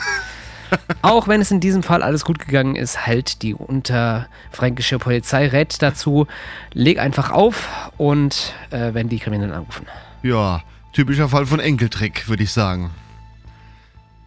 Auch 1.02 1.28
wenn 1.28 1.40
es 1.40 1.50
in 1.50 1.60
diesem 1.60 1.82
Fall 1.82 2.02
alles 2.02 2.24
gut 2.24 2.38
gegangen 2.38 2.76
ist, 2.76 2.98
hält 3.06 3.42
die 3.42 3.54
unterfränkische 3.54 4.98
Polizei 4.98 5.48
rät 5.48 5.80
dazu, 5.82 6.26
leg 6.72 6.98
einfach 6.98 7.30
auf 7.30 7.68
und 7.98 8.54
äh, 8.70 8.94
wenn 8.94 9.08
die 9.08 9.18
Kriminellen 9.18 9.52
anrufen. 9.52 9.86
Ja, 10.22 10.62
typischer 10.92 11.28
Fall 11.28 11.46
von 11.46 11.60
Enkeltrick, 11.60 12.28
würde 12.28 12.42
ich 12.42 12.52
sagen. 12.52 12.90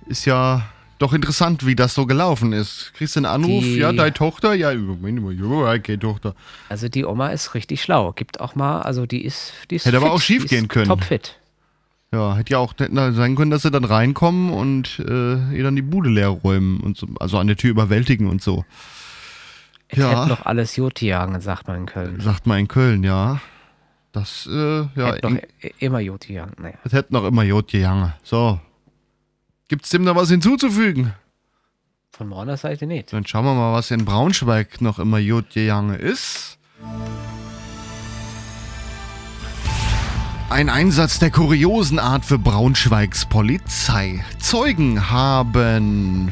Ist 0.08 0.26
ja 0.26 0.64
doch 1.00 1.14
interessant, 1.14 1.66
wie 1.66 1.76
das 1.76 1.93
so 1.93 2.06
gelaufen 2.06 2.54
ist. 2.54 2.93
Kriegst 2.96 3.16
du 3.16 3.20
einen 3.20 3.26
Anruf? 3.26 3.64
Die- 3.64 3.78
Ja, 3.78 3.91
deine 3.91 4.14
Tochter? 4.14 4.54
Ja, 4.54 4.72
keine 4.72 6.00
Tochter. 6.00 6.36
Also 6.70 6.88
die 6.89 7.06
Oma 7.06 7.30
ist 7.30 7.54
richtig 7.54 7.82
schlau. 7.82 8.12
Gibt 8.14 8.39
auch 8.39 8.56
mal, 8.56 8.82
also 8.82 9.06
die 9.06 9.26
ist, 9.26 9.52
die 9.70 9.76
ist 9.76 9.86
Hätte 9.86 9.98
aber 9.98 10.06
fit, 10.08 10.14
auch 10.16 10.22
schief 10.22 10.48
gehen 10.48 10.68
können. 10.68 10.88
Topfit. 10.88 11.38
Ja, 12.16 12.36
hätte 12.38 12.53
ja 12.53 12.59
auch 12.59 12.74
sein 12.78 13.36
können, 13.36 13.51
dass 13.51 13.63
sie 13.63 13.72
dann 13.72 13.84
reinkommen 13.84 14.51
und 14.51 14.99
äh, 14.99 15.53
ihr 15.55 15.63
dann 15.63 15.76
die 15.76 15.82
Bude 15.82 16.09
leer 16.09 16.30
räumen 16.30 16.80
und 16.80 16.95
so, 16.97 17.07
also 17.20 17.38
an 17.38 17.47
der 17.47 17.57
Tür 17.57 17.72
überwältigen 17.72 18.30
und 18.30 18.41
so. 18.41 18.63
Es 19.89 19.99
Ja. 19.99 20.09
hätte 20.09 20.30
noch 20.30 20.45
alles 20.45 20.76
Jod 20.78 20.95
gegangen, 20.95 21.41
sagt 21.41 21.68
man 21.68 21.78
in 21.82 21.86
Köln. 21.86 22.22
Sagt 22.22 22.47
man 22.47 22.59
in 22.59 22.68
Köln, 22.70 23.03
ja. 23.03 23.41
Das, 24.13 24.47
äh, 24.49 24.80
ja, 24.95 25.13
hätte 25.13 25.30
noch 25.30 25.41
immer 25.80 25.99
Jod 25.99 26.26
gegangen. 26.26 26.53
Naja. 26.57 26.76
das 26.86 26.93
hätte 26.93 27.13
noch 27.13 27.26
immer 27.26 27.43
Jod 27.43 27.70
gegangen. 27.70 28.13
So. 28.24 28.59
Gibt's 29.68 29.89
dem 29.89 30.05
da 30.05 30.16
was 30.16 30.30
hinzuzufügen? 30.30 31.13
Von 32.11 32.30
meiner 32.30 32.55
Seite 32.55 32.88
nicht. 32.88 33.11
Dann 33.11 33.26
schauen 33.26 33.43
wir 33.43 33.53
mal, 33.55 33.74
was 33.74 33.91
in 33.91 34.05
Braunschweig 34.05 34.80
noch 34.80 34.99
immer 34.99 35.18
Jod 35.18 35.49
gegangen 35.49 35.99
ist. 35.99 36.57
Ein 40.48 40.70
Einsatz 40.70 41.18
der 41.18 41.32
kuriosen 41.32 41.98
Art 41.98 42.24
für 42.24 42.38
Braunschweigs 42.38 43.26
Polizei. 43.26 44.24
Zeugen 44.38 45.10
haben 45.10 46.32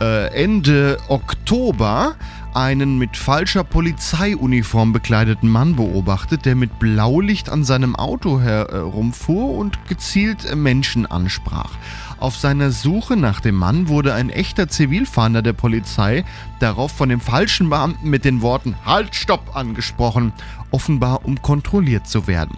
äh, 0.00 0.32
Ende 0.32 0.98
Oktober 1.08 2.14
einen 2.54 2.98
mit 2.98 3.16
falscher 3.16 3.64
Polizeiuniform 3.64 4.92
bekleideten 4.92 5.48
Mann 5.48 5.74
beobachtet, 5.74 6.46
der 6.46 6.54
mit 6.54 6.78
Blaulicht 6.78 7.48
an 7.48 7.64
seinem 7.64 7.96
Auto 7.96 8.40
herumfuhr 8.40 9.56
und 9.56 9.84
gezielt 9.88 10.54
Menschen 10.54 11.06
ansprach. 11.06 11.72
Auf 12.18 12.36
seiner 12.36 12.70
Suche 12.70 13.16
nach 13.16 13.40
dem 13.40 13.54
Mann 13.54 13.88
wurde 13.88 14.14
ein 14.14 14.30
echter 14.30 14.68
Zivilfahnder 14.68 15.42
der 15.42 15.54
Polizei 15.54 16.24
darauf 16.58 16.92
von 16.92 17.08
dem 17.08 17.20
falschen 17.20 17.70
Beamten 17.70 18.10
mit 18.10 18.24
den 18.24 18.42
Worten 18.42 18.74
Halt, 18.84 19.14
Stopp 19.14 19.56
angesprochen, 19.56 20.32
offenbar 20.70 21.24
um 21.24 21.40
kontrolliert 21.42 22.06
zu 22.06 22.26
werden. 22.26 22.56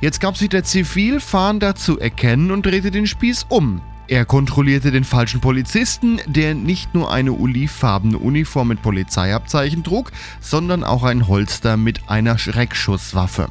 Jetzt 0.00 0.20
gab 0.20 0.36
sich 0.36 0.48
der 0.48 0.64
Zivilfahnder 0.64 1.74
zu 1.74 1.98
erkennen 1.98 2.50
und 2.50 2.66
drehte 2.66 2.90
den 2.90 3.06
Spieß 3.06 3.46
um. 3.48 3.80
Er 4.10 4.24
kontrollierte 4.24 4.90
den 4.90 5.04
falschen 5.04 5.40
Polizisten, 5.40 6.18
der 6.26 6.54
nicht 6.56 6.94
nur 6.94 7.12
eine 7.12 7.32
olivfarbene 7.32 8.18
Uniform 8.18 8.68
mit 8.68 8.82
Polizeiabzeichen 8.82 9.84
trug, 9.84 10.10
sondern 10.40 10.82
auch 10.82 11.04
ein 11.04 11.28
Holster 11.28 11.76
mit 11.76 12.08
einer 12.08 12.36
Schreckschusswaffe. 12.36 13.50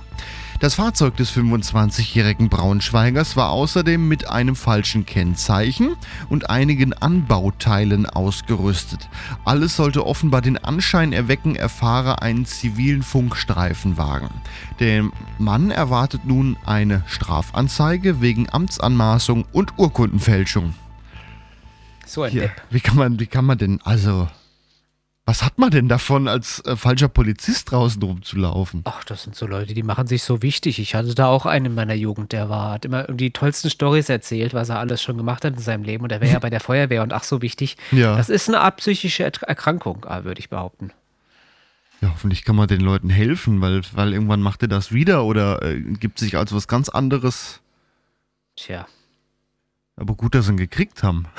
Das 0.60 0.76
Fahrzeug 0.76 1.16
des 1.16 1.32
25-jährigen 1.32 2.50
Braunschweigers 2.50 3.38
war 3.38 3.50
außerdem 3.52 4.10
mit 4.10 4.30
einem 4.30 4.58
falschen 4.58 5.06
Kennzeichen 5.06 5.96
und 6.28 6.50
einigen 6.50 6.92
Anbauteilen 6.92 8.06
ausgerüstet. 8.06 9.08
Alles 9.46 9.78
sollte 9.78 10.06
offenbar 10.06 10.42
den 10.42 10.58
Anschein 10.58 11.14
erwecken, 11.14 11.56
er 11.56 11.70
fahre 11.70 12.22
einen 12.22 12.46
zivilen 12.46 13.04
Funkstreifenwagen. 13.04 14.30
Der 14.82 15.10
Mann 15.38 15.72
erwartet 15.72 16.26
nun 16.26 16.58
eine 16.66 17.04
Strafanzeige 17.08 18.20
wegen 18.20 18.50
Amtsanmaßung 18.50 19.46
und 19.54 19.78
Urkundenfälschung. 19.78 20.74
So 22.06 22.24
ein 22.24 22.32
Hier, 22.32 22.42
Depp. 22.42 22.62
wie 22.70 22.82
kann 22.82 22.98
man, 22.98 23.18
wie 23.22 23.28
kann 23.28 23.46
man 23.46 23.58
denn, 23.58 23.80
also, 23.86 24.28
was 25.30 25.44
hat 25.44 25.60
man 25.60 25.70
denn 25.70 25.88
davon, 25.88 26.28
als 26.28 26.60
äh, 26.66 26.76
falscher 26.76 27.08
Polizist 27.08 27.70
draußen 27.70 28.02
rumzulaufen? 28.02 28.82
Ach, 28.86 29.04
das 29.04 29.22
sind 29.22 29.36
so 29.36 29.46
Leute, 29.46 29.76
die 29.76 29.84
machen 29.84 30.08
sich 30.08 30.24
so 30.24 30.42
wichtig. 30.42 30.80
Ich 30.80 30.96
hatte 30.96 31.14
da 31.14 31.28
auch 31.28 31.46
einen 31.46 31.68
in 31.68 31.76
meiner 31.76 31.94
Jugend, 31.94 32.32
der 32.32 32.50
war, 32.50 32.72
hat 32.72 32.86
immer 32.86 33.04
die 33.04 33.30
tollsten 33.30 33.70
Stories 33.70 34.10
erzählt, 34.10 34.56
was 34.56 34.70
er 34.70 34.80
alles 34.80 35.04
schon 35.04 35.18
gemacht 35.18 35.46
hat 35.46 35.54
in 35.54 35.60
seinem 35.60 35.84
Leben. 35.84 36.04
Und 36.04 36.12
er 36.12 36.20
wäre 36.20 36.34
ja 36.34 36.40
bei 36.48 36.50
der 36.50 36.60
Feuerwehr 36.60 37.04
und 37.04 37.14
ach 37.14 37.24
so 37.24 37.44
wichtig. 37.44 37.78
Ja. 37.92 38.18
Das 38.18 38.30
ist 38.30 38.48
eine 38.48 38.62
Art 38.62 38.78
psychische 38.78 39.24
Er- 39.24 39.44
Erkrankung, 39.48 40.04
ah, 40.08 40.24
würde 40.24 40.40
ich 40.40 40.50
behaupten. 40.50 40.92
Ja, 42.02 42.10
hoffentlich 42.10 42.44
kann 42.44 42.56
man 42.56 42.68
den 42.68 42.82
Leuten 42.82 43.12
helfen, 43.12 43.62
weil, 43.62 43.82
weil 43.94 44.14
irgendwann 44.14 44.42
macht 44.42 44.64
er 44.64 44.68
das 44.68 44.92
wieder 44.92 45.26
oder 45.26 45.62
äh, 45.62 45.80
gibt 45.80 46.18
sich 46.18 46.38
als 46.38 46.52
was 46.56 46.68
ganz 46.68 46.90
anderes. 46.90 47.62
Tja. 48.56 48.88
Aber 49.96 50.16
gut, 50.16 50.34
dass 50.34 50.46
sie 50.48 50.54
ihn 50.54 50.58
gekriegt 50.58 51.04
haben. 51.04 51.28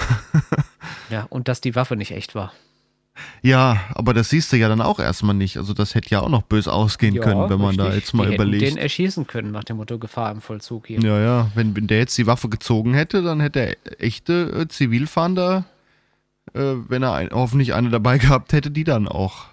Ja, 1.11 1.27
und 1.29 1.49
dass 1.49 1.61
die 1.61 1.75
Waffe 1.75 1.97
nicht 1.97 2.13
echt 2.13 2.37
war. 2.37 2.53
Ja, 3.43 3.81
aber 3.95 4.15
das 4.15 4.31
siehst 4.31 4.53
du 4.53 4.57
ja 4.57 4.69
dann 4.69 4.81
auch 4.81 4.99
erstmal 4.99 5.35
nicht. 5.35 5.57
Also 5.57 5.75
das 5.75 5.95
hätte 5.95 6.11
ja 6.11 6.21
auch 6.21 6.29
noch 6.29 6.43
böse 6.43 6.73
ausgehen 6.73 7.21
können, 7.21 7.51
wenn 7.51 7.61
man 7.61 7.77
da 7.77 7.85
richtig. 7.85 8.01
jetzt 8.05 8.15
mal 8.15 8.29
Die 8.29 8.35
überlegt. 8.35 8.63
den 8.63 8.77
erschießen 8.79 9.27
können 9.27 9.51
nach 9.51 9.65
dem 9.65 9.77
Motto 9.77 9.99
Gefahr 9.99 10.31
im 10.31 10.41
Vollzug 10.41 10.87
hier. 10.87 11.01
Ja, 11.01 11.19
ja, 11.21 11.51
wenn, 11.55 11.75
wenn 11.77 11.87
der 11.87 11.99
jetzt 11.99 12.17
die 12.17 12.27
Waffe 12.27 12.49
gezogen 12.49 12.95
hätte, 12.95 13.23
dann 13.23 13.41
hätte 13.41 13.77
der 13.87 14.01
echte 14.01 14.61
äh, 14.63 14.69
Zivilfahnder, 14.69 15.65
äh, 16.55 16.61
wenn 16.89 17.03
er 17.03 17.15
ein, 17.15 17.31
hoffentlich 17.33 17.75
eine 17.75 17.91
dabei 17.91 18.19
gehabt 18.19 18.53
hätte, 18.53 18.71
die 18.71 18.85
dann 18.85 19.07
auch. 19.09 19.47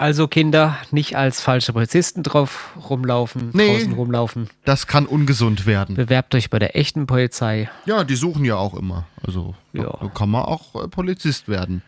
Also 0.00 0.28
Kinder, 0.28 0.76
nicht 0.92 1.16
als 1.16 1.40
falsche 1.40 1.72
Polizisten 1.72 2.22
drauf 2.22 2.70
rumlaufen, 2.88 3.50
Nee. 3.52 3.66
draußen 3.78 3.92
rumlaufen. 3.94 4.48
Das 4.64 4.86
kann 4.86 5.06
ungesund 5.06 5.66
werden. 5.66 5.96
Bewerbt 5.96 6.36
euch 6.36 6.50
bei 6.50 6.60
der 6.60 6.76
echten 6.76 7.08
Polizei. 7.08 7.68
Ja, 7.84 8.04
die 8.04 8.14
suchen 8.14 8.44
ja 8.44 8.54
auch 8.56 8.74
immer. 8.74 9.06
Also 9.26 9.56
da, 9.72 9.82
Ja. 9.82 9.98
da 10.00 10.06
kann 10.08 10.30
man 10.30 10.42
auch 10.42 10.84
äh, 10.84 10.86
Polizist 10.88 11.48
werden, 11.48 11.82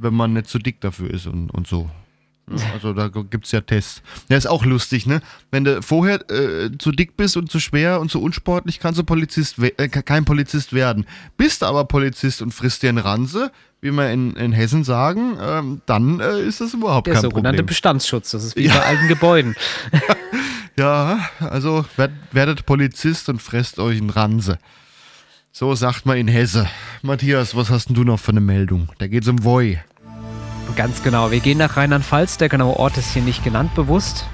wenn 0.00 0.14
man 0.14 0.32
nicht 0.32 0.48
zu 0.48 0.58
dick 0.58 0.80
dafür 0.80 1.10
ist 1.10 1.26
und, 1.26 1.50
und 1.50 1.66
so. 1.66 1.90
Also 2.74 2.92
da 2.94 3.06
gibt 3.06 3.44
es 3.46 3.52
ja 3.52 3.60
Tests. 3.60 4.02
Ja, 4.28 4.36
ist 4.36 4.48
auch 4.48 4.64
lustig, 4.64 5.06
ne? 5.06 5.20
Wenn 5.52 5.62
du 5.62 5.80
vorher 5.82 6.28
äh, 6.32 6.70
zu 6.78 6.90
dick 6.90 7.16
bist 7.16 7.36
und 7.36 7.48
zu 7.48 7.60
schwer 7.60 8.00
und 8.00 8.10
zu 8.10 8.20
unsportlich, 8.20 8.80
kannst 8.80 8.98
du 8.98 9.04
Polizist 9.04 9.58
äh, 9.60 9.70
ke- 9.88 10.02
kein 10.02 10.24
Polizist 10.24 10.72
werden. 10.72 11.06
Bist 11.36 11.62
aber 11.62 11.84
Polizist 11.84 12.42
und 12.42 12.52
frisst 12.52 12.82
dir 12.82 12.88
einen 12.88 12.98
Ranse, 12.98 13.52
wie 13.80 13.92
wir 13.92 14.10
in, 14.10 14.32
in 14.34 14.50
Hessen 14.50 14.82
sagen, 14.82 15.36
ähm, 15.40 15.80
dann 15.86 16.18
äh, 16.18 16.40
ist 16.40 16.60
das 16.60 16.74
überhaupt 16.74 17.06
Der 17.06 17.14
kein 17.14 17.22
sogenannte 17.22 17.58
Problem. 17.58 17.66
Bestandsschutz. 17.66 18.32
Das 18.32 18.42
ist 18.42 18.56
wie 18.56 18.66
Ja. 18.66 18.74
bei 18.78 18.84
alten 18.84 19.06
Gebäuden. 19.08 19.54
Ja, 20.78 21.28
also 21.40 21.84
werd, 21.96 22.12
werdet 22.32 22.64
Polizist 22.64 23.28
und 23.28 23.42
fresst 23.42 23.78
euch 23.78 23.98
einen 23.98 24.08
Ranse. 24.10 24.58
So 25.52 25.74
sagt 25.74 26.06
man 26.06 26.16
in 26.16 26.26
Hesse. 26.28 26.68
Matthias, 27.02 27.54
was 27.54 27.68
hast 27.70 27.88
denn 27.88 27.96
du 27.96 28.04
noch 28.04 28.18
für 28.18 28.30
eine 28.30 28.40
Meldung? 28.40 28.88
Da 28.98 29.06
geht's 29.06 29.28
um 29.28 29.44
Voi. 29.44 29.78
Ganz 30.76 31.02
genau. 31.02 31.30
Wir 31.30 31.40
gehen 31.40 31.58
nach 31.58 31.76
Rheinland-Pfalz. 31.76 32.38
Der 32.38 32.48
genaue 32.48 32.76
Ort 32.76 32.96
ist 32.96 33.12
hier 33.12 33.22
nicht 33.22 33.44
genannt, 33.44 33.74
bewusst. 33.74 34.26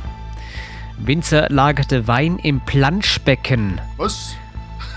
Winzer 0.99 1.49
lagerte 1.51 2.07
Wein 2.07 2.39
im 2.39 2.61
Planschbecken. 2.61 3.81
Was? 3.97 4.37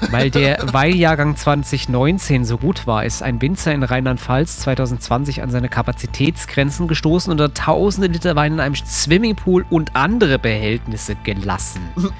Weil 0.11 0.31
der 0.31 0.73
Weinjahrgang 0.73 1.35
2019 1.35 2.45
so 2.45 2.57
gut 2.57 2.87
war, 2.87 3.03
ist 3.03 3.21
ein 3.21 3.41
Winzer 3.41 3.73
in 3.73 3.83
Rheinland-Pfalz 3.83 4.59
2020 4.59 5.41
an 5.41 5.51
seine 5.51 5.67
Kapazitätsgrenzen 5.67 6.87
gestoßen 6.87 7.31
und 7.31 7.41
hat 7.41 7.55
tausende 7.55 8.07
Liter 8.07 8.35
Wein 8.35 8.53
in 8.53 8.59
einem 8.61 8.75
Swimmingpool 8.75 9.65
und 9.69 9.95
andere 9.95 10.39
Behältnisse 10.39 11.15
gelassen. 11.15 11.81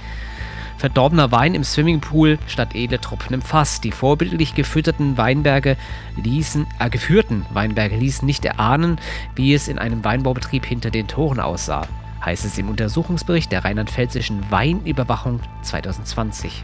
Verdorbener 0.80 1.30
Wein 1.34 1.56
im 1.56 1.66
Swimmingpool 1.66 2.40
statt 2.48 2.74
edle 2.74 3.02
Tropfen 3.02 3.34
im 3.34 3.42
Fass. 3.42 3.82
Die 3.82 3.92
vorbildlich 3.92 4.56
gefütterten 4.56 5.18
Weinberge 5.18 5.76
ließen, 6.16 6.66
äh, 6.80 6.90
geführten 6.90 7.46
Weinberge 7.52 7.98
ließen 7.98 8.26
nicht 8.26 8.46
erahnen, 8.46 8.98
wie 9.36 9.54
es 9.54 9.68
in 9.68 9.78
einem 9.78 10.06
Weinbaubetrieb 10.06 10.66
hinter 10.66 10.90
den 10.90 11.10
Toren 11.10 11.42
aussah, 11.42 11.86
heißt 12.24 12.46
es 12.46 12.58
im 12.58 12.70
Untersuchungsbericht 12.70 13.52
der 13.52 13.66
rheinland-pfälzischen 13.66 14.50
Weinüberwachung 14.50 15.42
2020. 15.64 16.64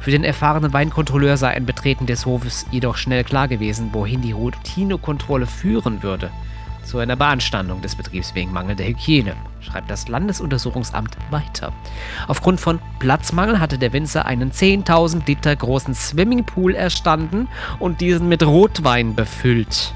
Für 0.00 0.10
den 0.10 0.22
erfahrenen 0.22 0.74
Weinkontrolleur 0.74 1.38
sei 1.38 1.48
ein 1.48 1.64
Betreten 1.64 2.04
des 2.04 2.26
Hofes 2.26 2.66
jedoch 2.70 2.98
schnell 2.98 3.24
klar 3.24 3.48
gewesen, 3.48 3.88
wohin 3.92 4.20
die 4.20 4.32
Routinekontrolle 4.32 5.46
führen 5.46 6.02
würde. 6.02 6.30
Zu 6.86 6.98
einer 6.98 7.16
Beanstandung 7.16 7.82
des 7.82 7.96
Betriebs 7.96 8.36
wegen 8.36 8.52
mangelnder 8.52 8.84
Hygiene, 8.84 9.34
schreibt 9.60 9.90
das 9.90 10.06
Landesuntersuchungsamt 10.06 11.16
weiter. 11.30 11.72
Aufgrund 12.28 12.60
von 12.60 12.78
Platzmangel 13.00 13.58
hatte 13.58 13.76
der 13.76 13.92
Winzer 13.92 14.24
einen 14.24 14.52
10.000 14.52 15.26
Liter 15.26 15.56
großen 15.56 15.94
Swimmingpool 15.94 16.76
erstanden 16.76 17.48
und 17.80 18.00
diesen 18.00 18.28
mit 18.28 18.46
Rotwein 18.46 19.16
befüllt. 19.16 19.94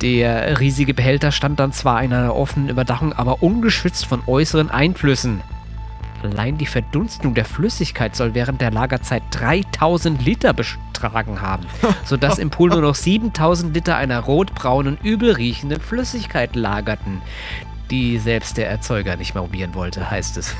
Der 0.00 0.58
riesige 0.58 0.94
Behälter 0.94 1.32
stand 1.32 1.60
dann 1.60 1.72
zwar 1.72 2.02
in 2.02 2.14
einer 2.14 2.34
offenen 2.34 2.70
Überdachung, 2.70 3.12
aber 3.12 3.42
ungeschützt 3.42 4.06
von 4.06 4.22
äußeren 4.26 4.70
Einflüssen. 4.70 5.42
Allein 6.22 6.58
die 6.58 6.66
Verdunstung 6.66 7.34
der 7.34 7.44
Flüssigkeit 7.44 8.16
soll 8.16 8.34
während 8.34 8.60
der 8.60 8.70
Lagerzeit 8.70 9.22
3000 9.30 10.24
Liter 10.24 10.52
betragen 10.52 11.40
haben, 11.40 11.66
sodass 12.04 12.38
im 12.38 12.50
Pool 12.50 12.70
nur 12.70 12.80
noch 12.80 12.94
7000 12.94 13.74
Liter 13.74 13.96
einer 13.96 14.20
rotbraunen, 14.20 14.98
übel 15.02 15.32
riechenden 15.32 15.80
Flüssigkeit 15.80 16.56
lagerten, 16.56 17.22
die 17.90 18.18
selbst 18.18 18.56
der 18.56 18.68
Erzeuger 18.68 19.16
nicht 19.16 19.34
mehr 19.34 19.42
probieren 19.44 19.74
wollte, 19.74 20.10
heißt 20.10 20.36
es. 20.38 20.54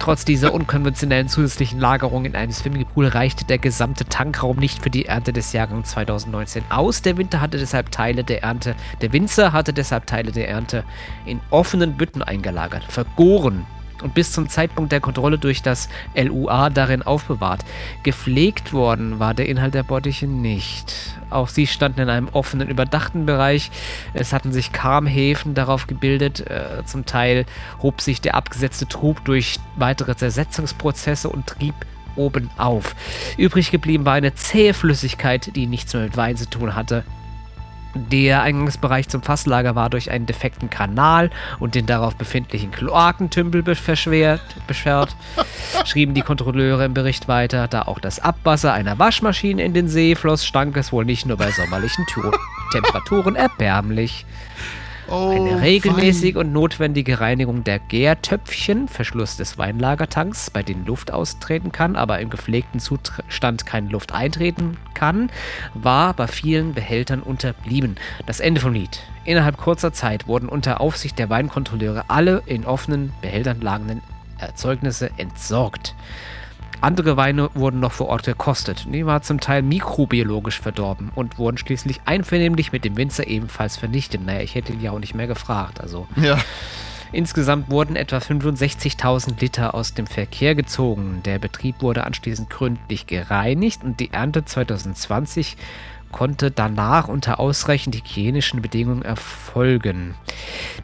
Trotz 0.00 0.24
dieser 0.24 0.52
unkonventionellen 0.52 1.28
zusätzlichen 1.28 1.78
Lagerung 1.78 2.24
in 2.24 2.34
einem 2.34 2.52
Swimmingpool 2.52 3.06
reichte 3.06 3.44
der 3.44 3.58
gesamte 3.58 4.04
Tankraum 4.04 4.56
nicht 4.58 4.82
für 4.82 4.90
die 4.90 5.06
Ernte 5.06 5.32
des 5.32 5.52
Jahrgangs 5.52 5.90
2019 5.90 6.64
aus. 6.68 7.00
Der 7.00 7.16
Winter 7.16 7.40
hatte 7.40 7.58
deshalb 7.58 7.92
Teile 7.92 8.24
der 8.24 8.42
Ernte, 8.42 8.74
der 9.00 9.12
Winzer 9.12 9.52
hatte 9.52 9.72
deshalb 9.72 10.06
Teile 10.06 10.32
der 10.32 10.48
Ernte 10.48 10.84
in 11.24 11.40
offenen 11.50 11.96
Bütten 11.96 12.22
eingelagert, 12.22 12.84
vergoren 12.84 13.64
und 14.04 14.14
bis 14.14 14.30
zum 14.30 14.48
Zeitpunkt 14.48 14.92
der 14.92 15.00
Kontrolle 15.00 15.38
durch 15.38 15.62
das 15.62 15.88
LUA 16.14 16.70
darin 16.70 17.02
aufbewahrt. 17.02 17.64
Gepflegt 18.02 18.72
worden 18.72 19.18
war 19.18 19.34
der 19.34 19.48
Inhalt 19.48 19.74
der 19.74 19.82
Bottiche 19.82 20.26
nicht. 20.26 20.94
Auch 21.30 21.48
sie 21.48 21.66
standen 21.66 22.02
in 22.02 22.10
einem 22.10 22.28
offenen, 22.28 22.68
überdachten 22.68 23.26
Bereich. 23.26 23.70
Es 24.12 24.32
hatten 24.32 24.52
sich 24.52 24.72
Karmhäfen 24.72 25.54
darauf 25.54 25.86
gebildet. 25.86 26.48
Äh, 26.48 26.84
zum 26.84 27.06
Teil 27.06 27.46
hob 27.82 28.02
sich 28.02 28.20
der 28.20 28.34
abgesetzte 28.34 28.86
Trub 28.86 29.24
durch 29.24 29.58
weitere 29.76 30.14
Zersetzungsprozesse 30.14 31.30
und 31.30 31.46
trieb 31.46 31.74
oben 32.14 32.50
auf. 32.58 32.94
Übrig 33.38 33.70
geblieben 33.70 34.04
war 34.04 34.12
eine 34.12 34.34
zähe 34.34 34.74
Flüssigkeit, 34.74 35.56
die 35.56 35.66
nichts 35.66 35.94
mehr 35.94 36.04
mit 36.04 36.16
Wein 36.16 36.36
zu 36.36 36.48
tun 36.48 36.76
hatte. 36.76 37.04
Der 37.94 38.42
Eingangsbereich 38.42 39.08
zum 39.08 39.22
Fasslager 39.22 39.74
war 39.76 39.88
durch 39.88 40.10
einen 40.10 40.26
defekten 40.26 40.68
Kanal 40.68 41.30
und 41.60 41.74
den 41.76 41.86
darauf 41.86 42.16
befindlichen 42.16 42.72
Kloakentümpel 42.72 43.74
verschwert, 43.74 44.40
beschwert, 44.66 45.14
schrieben 45.84 46.12
die 46.14 46.22
Kontrolleure 46.22 46.84
im 46.84 46.94
Bericht 46.94 47.28
weiter. 47.28 47.68
Da 47.68 47.82
auch 47.82 48.00
das 48.00 48.18
Abwasser 48.18 48.72
einer 48.72 48.98
Waschmaschine 48.98 49.62
in 49.62 49.74
den 49.74 49.88
See 49.88 50.14
floss, 50.16 50.44
stank 50.44 50.76
es 50.76 50.92
wohl 50.92 51.04
nicht 51.04 51.26
nur 51.26 51.36
bei 51.36 51.50
sommerlichen 51.52 52.04
Tu- 52.10 52.32
Temperaturen 52.72 53.36
erbärmlich. 53.36 54.26
Oh, 55.08 55.30
Eine 55.30 55.60
regelmäßige 55.60 56.36
und 56.36 56.52
notwendige 56.52 57.20
Reinigung 57.20 57.62
der 57.62 57.78
Gärtöpfchen, 57.78 58.88
Verschluss 58.88 59.36
des 59.36 59.58
Weinlagertanks, 59.58 60.50
bei 60.50 60.62
denen 60.62 60.86
Luft 60.86 61.12
austreten 61.12 61.72
kann, 61.72 61.94
aber 61.96 62.20
im 62.20 62.30
gepflegten 62.30 62.80
Zustand 62.80 63.66
keine 63.66 63.90
Luft 63.90 64.12
eintreten 64.12 64.78
kann, 64.94 65.30
war 65.74 66.14
bei 66.14 66.26
vielen 66.26 66.72
Behältern 66.72 67.20
unterblieben. 67.20 67.96
Das 68.26 68.40
Ende 68.40 68.60
vom 68.60 68.72
Lied. 68.72 69.00
Innerhalb 69.24 69.58
kurzer 69.58 69.92
Zeit 69.92 70.26
wurden 70.26 70.48
unter 70.48 70.80
Aufsicht 70.80 71.18
der 71.18 71.28
Weinkontrolleure 71.28 72.04
alle 72.08 72.42
in 72.46 72.64
offenen 72.64 73.12
Behältern 73.20 73.60
lagenden 73.60 74.00
Erzeugnisse 74.38 75.10
entsorgt. 75.18 75.94
Andere 76.80 77.16
Weine 77.16 77.50
wurden 77.54 77.80
noch 77.80 77.92
vor 77.92 78.08
Ort 78.08 78.24
gekostet. 78.24 78.86
Die 78.92 79.06
waren 79.06 79.22
zum 79.22 79.40
Teil 79.40 79.62
mikrobiologisch 79.62 80.60
verdorben 80.60 81.10
und 81.14 81.38
wurden 81.38 81.56
schließlich 81.56 82.00
einvernehmlich 82.04 82.72
mit 82.72 82.84
dem 82.84 82.96
Winzer 82.96 83.26
ebenfalls 83.26 83.76
vernichtet. 83.76 84.24
Naja, 84.24 84.40
ich 84.40 84.54
hätte 84.54 84.72
ihn 84.72 84.80
ja 84.80 84.90
auch 84.90 84.98
nicht 84.98 85.14
mehr 85.14 85.26
gefragt. 85.26 85.80
Also 85.80 86.06
Ja. 86.16 86.38
insgesamt 87.12 87.70
wurden 87.70 87.96
etwa 87.96 88.18
65.000 88.18 89.40
Liter 89.40 89.74
aus 89.74 89.94
dem 89.94 90.06
Verkehr 90.06 90.54
gezogen. 90.54 91.22
Der 91.24 91.38
Betrieb 91.38 91.80
wurde 91.80 92.04
anschließend 92.04 92.50
gründlich 92.50 93.06
gereinigt 93.06 93.82
und 93.82 94.00
die 94.00 94.12
Ernte 94.12 94.44
2020 94.44 95.56
konnte 96.14 96.52
danach 96.52 97.08
unter 97.08 97.40
ausreichend 97.40 97.96
hygienischen 97.96 98.62
Bedingungen 98.62 99.02
erfolgen. 99.02 100.14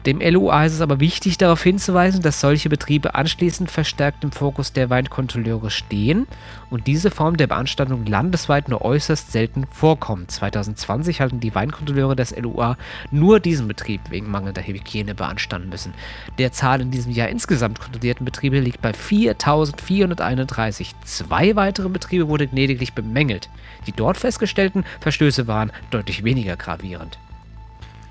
Dem 0.05 0.19
LUA 0.19 0.65
ist 0.65 0.73
es 0.73 0.81
aber 0.81 0.99
wichtig 0.99 1.37
darauf 1.37 1.63
hinzuweisen, 1.63 2.21
dass 2.21 2.41
solche 2.41 2.67
Betriebe 2.67 3.15
anschließend 3.15 3.71
verstärkt 3.71 4.25
im 4.25 4.33
Fokus 4.33 4.73
der 4.73 4.89
Weinkontrolleure 4.89 5.69
stehen 5.69 6.27
und 6.71 6.87
diese 6.87 7.11
Form 7.11 7.37
der 7.37 7.47
Beanstandung 7.47 8.05
landesweit 8.05 8.69
nur 8.69 8.81
äußerst 8.81 9.31
selten 9.31 9.67
vorkommt. 9.67 10.31
2020 10.31 11.21
hatten 11.21 11.39
die 11.39 11.53
Weinkontrolleure 11.53 12.15
des 12.15 12.35
LUA 12.35 12.77
nur 13.11 13.39
diesen 13.39 13.67
Betrieb 13.67 14.01
wegen 14.09 14.31
mangelnder 14.31 14.63
Hygiene 14.63 15.13
beanstanden 15.13 15.69
müssen. 15.69 15.93
Der 16.39 16.53
Zahl 16.53 16.81
in 16.81 16.89
diesem 16.89 17.11
Jahr 17.11 17.29
insgesamt 17.29 17.79
kontrollierten 17.79 18.25
Betriebe 18.25 18.59
liegt 18.59 18.81
bei 18.81 18.91
4.431. 18.91 20.93
Zwei 21.03 21.55
weitere 21.55 21.89
Betriebe 21.89 22.29
wurden 22.29 22.55
lediglich 22.55 22.93
bemängelt. 22.93 23.49
Die 23.85 23.91
dort 23.91 24.17
festgestellten 24.17 24.85
Verstöße 25.01 25.47
waren 25.47 25.71
deutlich 25.91 26.23
weniger 26.23 26.55
gravierend. 26.55 27.19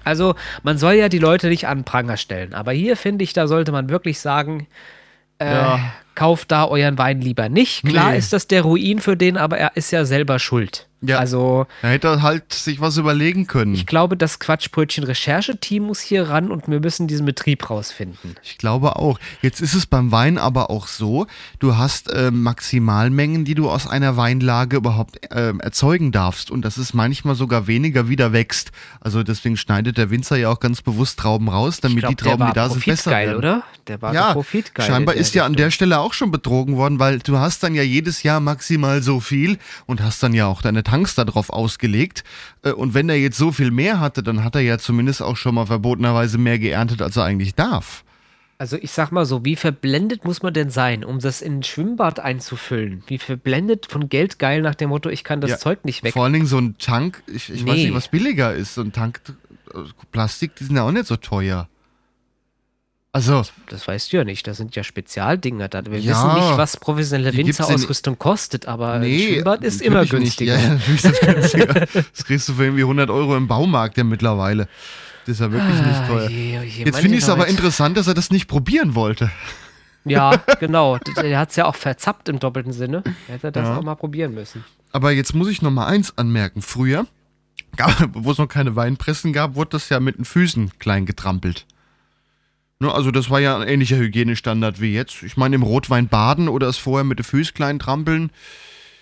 Also, 0.05 0.35
man 0.63 0.79
soll 0.79 0.95
ja 0.95 1.09
die 1.09 1.19
Leute 1.19 1.49
nicht 1.49 1.67
an 1.67 1.85
Pranger 1.85 2.17
stellen, 2.17 2.55
aber 2.55 2.73
hier 2.73 2.97
finde 2.97 3.25
ich, 3.25 3.33
da 3.33 3.47
sollte 3.47 3.73
man 3.73 3.91
wirklich 3.91 4.21
sagen, 4.21 4.67
äh, 5.41 5.53
Ja. 5.53 5.81
kauft 6.15 6.51
da 6.53 6.67
euren 6.67 6.99
Wein 6.99 7.21
lieber 7.21 7.49
nicht. 7.49 7.85
Klar 7.85 8.11
Nee. 8.13 8.19
ist 8.19 8.33
das 8.33 8.47
der 8.47 8.63
Ruin 8.63 8.99
für 9.01 9.17
den, 9.17 9.37
aber 9.37 9.59
er 9.59 9.77
ist 9.77 9.91
ja 9.91 10.05
selber 10.05 10.39
schuld. 10.39 10.87
Ja. 11.03 11.19
Also 11.19 11.67
Da 11.83 11.89
hätte 11.89 12.09
er 12.09 12.23
halt 12.23 12.53
sich 12.53 12.81
was 12.81 12.99
überlegen 12.99 13.47
können. 13.47 13.75
ich 13.75 13.87
glaube, 13.87 14.17
das 14.17 14.39
Quatschbrötchen-Rechercheteam 14.39 15.83
muss 15.83 16.01
hier 16.01 16.29
ran 16.29 16.51
und 16.51 16.69
wir 16.69 16.81
müssen 16.81 17.09
diesen 17.09 17.25
Betrieb 17.25 17.71
rausfinden. 17.71 18.37
Ich 18.43 18.59
glaube 18.59 18.97
auch. 18.97 19.19
Jetzt 19.41 19.61
ist 19.61 19.75
es 19.75 19.87
beim 19.87 20.13
Wein 20.13 20.37
aber 20.37 20.69
auch 20.71 20.87
so, 20.87 21.27
du 21.59 21.77
hast 21.77 22.11
äh, 22.11 22.31
Maximalmengen, 22.31 23.45
die 23.45 23.55
du 23.55 23.71
aus 23.71 23.87
einer 23.87 24.17
Weinlage 24.17 24.77
überhaupt 24.77 25.21
ähm, 25.31 25.61
erzeugen 25.61 26.13
darfst. 26.13 26.51
Und 26.51 26.65
das 26.65 26.77
ist 26.77 26.93
manchmal 26.93 27.35
sogar 27.35 27.67
weniger, 27.67 28.09
wie 28.09 28.17
der 28.17 28.33
wächst. 28.33 28.71
Also 29.01 29.23
deswegen 29.23 29.57
schneidet 29.57 29.97
der 29.97 30.11
Winzer 30.11 30.37
ja 30.37 30.51
auch 30.51 30.61
ganz 30.61 30.83
bewusst 30.83 31.19
Trauben 31.19 31.49
raus, 31.49 31.81
damit 31.81 31.99
glaub, 32.01 32.11
die 32.11 32.17
Trauben, 32.17 32.47
die 32.47 32.53
da 32.53 32.69
sind, 32.69 32.85
besser 32.85 33.11
profitgeil, 33.11 33.27
werden. 33.29 33.39
oder? 33.39 33.63
Der 33.87 34.03
war 34.03 34.15
ja, 34.15 34.33
profitgeil. 34.33 34.87
scheinbar 34.87 35.15
in 35.15 35.21
ist 35.21 35.35
ja 35.35 35.45
an 35.45 35.55
der 35.55 35.71
Stelle 35.71 35.99
auch 35.99 36.13
schon 36.13 36.31
betrogen 36.31 36.77
worden, 36.77 36.99
weil 36.99 37.21
du 37.21 37.39
hast 37.39 37.63
dann 37.63 37.75
ja 37.75 37.83
jedes 37.83 38.23
Jahr 38.23 38.41
maximal 38.41 39.03
so 39.03 39.21
viel 39.21 39.59
und 39.87 40.03
hast 40.03 40.23
dann 40.23 40.35
ja 40.35 40.47
auch 40.47 40.63
deine 40.63 40.83
Tanks 40.91 41.15
darauf 41.15 41.51
ausgelegt. 41.51 42.25
Äh, 42.63 42.73
Und 42.73 42.95
wenn 42.95 43.09
er 43.09 43.17
jetzt 43.17 43.39
so 43.39 43.53
viel 43.53 43.71
mehr 43.71 44.01
hatte, 44.01 44.23
dann 44.23 44.43
hat 44.45 44.55
er 44.55 44.61
ja 44.63 44.79
zumindest 44.79 45.23
auch 45.23 45.37
schon 45.37 45.55
mal 45.55 45.67
verbotenerweise 45.67 46.39
mehr 46.39 46.59
geerntet, 46.59 47.01
als 47.03 47.17
er 47.17 47.25
eigentlich 47.25 47.55
darf. 47.55 48.05
Also 48.59 48.77
ich 48.77 48.91
sag 48.91 49.11
mal 49.11 49.25
so, 49.25 49.43
wie 49.45 49.57
verblendet 49.57 50.27
muss 50.27 50.43
man 50.43 50.53
denn 50.53 50.69
sein, 50.69 51.03
um 51.03 51.19
das 51.19 51.41
in 51.41 51.61
ein 51.61 51.63
Schwimmbad 51.63 52.21
einzufüllen? 52.21 53.03
Wie 53.07 53.17
verblendet 53.17 53.87
von 53.87 54.11
Geld 54.11 54.39
geil 54.39 54.61
nach 54.61 54.75
dem 54.75 54.91
Motto, 54.91 55.09
ich 55.09 55.25
kann 55.25 55.41
das 55.41 55.51
Ja, 55.53 55.57
Zeug 55.59 55.85
nicht 55.87 56.03
weg. 56.05 56.13
Vor 56.13 56.25
allen 56.25 56.35
Dingen 56.35 56.45
so 56.47 56.59
ein 56.59 56.77
Tank, 56.77 57.23
ich, 57.27 57.49
ich 57.51 57.65
weiß 57.67 57.75
Nee. 57.77 57.85
nicht, 57.87 57.95
was 57.95 58.09
billiger 58.09 58.53
ist. 58.53 58.75
So 58.75 58.83
ein 58.83 58.93
Tank 58.93 59.23
äh, 59.75 59.79
Plastik, 60.13 60.57
die 60.57 60.65
sind 60.65 60.77
ja 60.77 60.83
auch 60.83 60.93
nicht 60.93 61.07
so 61.07 61.17
teuer. 61.17 61.69
Also, 63.13 63.43
Das 63.69 63.89
weißt 63.89 64.13
du 64.13 64.19
ja 64.19 64.25
nicht, 64.25 64.47
das 64.47 64.57
sind 64.59 64.77
ja 64.77 64.85
Spezialdinger. 64.85 65.67
Da. 65.69 65.85
Wir 65.85 65.99
Ja, 65.99 66.13
wissen 66.13 66.35
nicht, 66.49 66.57
was 66.57 66.77
professionelle 66.77 67.37
Winzerausrüstung 67.37 68.19
kostet, 68.19 68.67
aber 68.69 69.01
nee. 69.01 69.33
Schwimmbad 69.35 69.65
ist 69.65 69.83
immer 69.83 70.03
nicht. 70.03 70.11
günstiger. 70.11 70.57
Ja, 70.57 70.61
ja, 70.61 70.75
das 70.75 71.21
günstiger. 71.21 71.75
das 71.93 72.25
kriegst 72.25 72.49
du 72.49 72.53
für 72.55 72.65
irgendwie 72.65 72.83
100 72.85 73.11
Euro 73.11 73.37
im 73.37 73.49
Baumarkt 73.49 73.97
ja 73.97 74.05
mittlerweile. 74.05 74.69
Das 75.27 75.35
ist 75.35 75.41
ja 75.41 75.51
wirklich 75.51 75.75
nicht 75.75 75.87
Ah, 75.97 76.07
teuer. 76.07 76.31
je, 76.31 76.59
oh 76.59 76.63
je, 76.63 76.85
Jetzt 76.85 76.99
finde 77.01 77.17
ich 77.17 77.25
es 77.25 77.29
aber 77.29 77.49
interessant, 77.49 77.97
dass 77.97 78.07
er 78.07 78.15
das 78.15 78.31
nicht 78.31 78.47
probieren 78.47 78.95
wollte. 78.95 79.31
Ja, 80.05 80.37
genau. 80.61 80.99
Der 81.21 81.39
hat 81.39 81.51
es 81.51 81.57
ja 81.57 81.67
auch 81.67 81.75
verzappt 81.75 82.29
im 82.29 82.39
doppelten 82.39 82.73
Sinne. 82.73 83.03
Hätte 83.27 83.49
er 83.49 83.51
das 83.53 83.67
Ja. 83.69 83.77
auch 83.77 83.83
mal 83.83 83.97
probieren 83.97 84.33
müssen. 84.35 84.65
Aber 84.93 85.11
jetzt 85.13 85.35
muss 85.35 85.49
ich 85.49 85.63
noch 85.63 85.71
mal 85.73 85.87
eins 85.87 86.17
anmerken. 86.17 86.63
Früher, 86.63 87.07
wo 88.15 88.31
es 88.31 88.39
noch 88.39 88.47
keine 88.49 88.77
Weinpressen 88.77 89.33
gab, 89.33 89.57
wurde 89.57 89.71
das 89.73 89.89
ja 89.89 90.01
mit 90.01 90.17
den 90.17 90.25
Füßen 90.25 90.79
klein 90.79 91.07
getrampelt. 91.07 91.67
Ne, 92.83 92.93
also 92.93 93.11
das 93.11 93.29
war 93.29 93.41
ja 93.41 93.59
ein 93.59 93.69
ähnlicher 93.69 93.97
Hygienestandard 93.99 94.81
wie 94.81 94.95
jetzt. 94.95 95.23
Ich 95.23 95.37
meine, 95.37 95.55
im 95.55 95.63
Rotwein 95.63 96.09
baden 96.09 96.49
oder 96.49 96.67
es 96.67 96.79
vorher 96.79 97.05
mit 97.05 97.19
den 97.19 97.25
Füßen 97.25 97.53
klein 97.55 97.79
trampeln. 97.79 98.31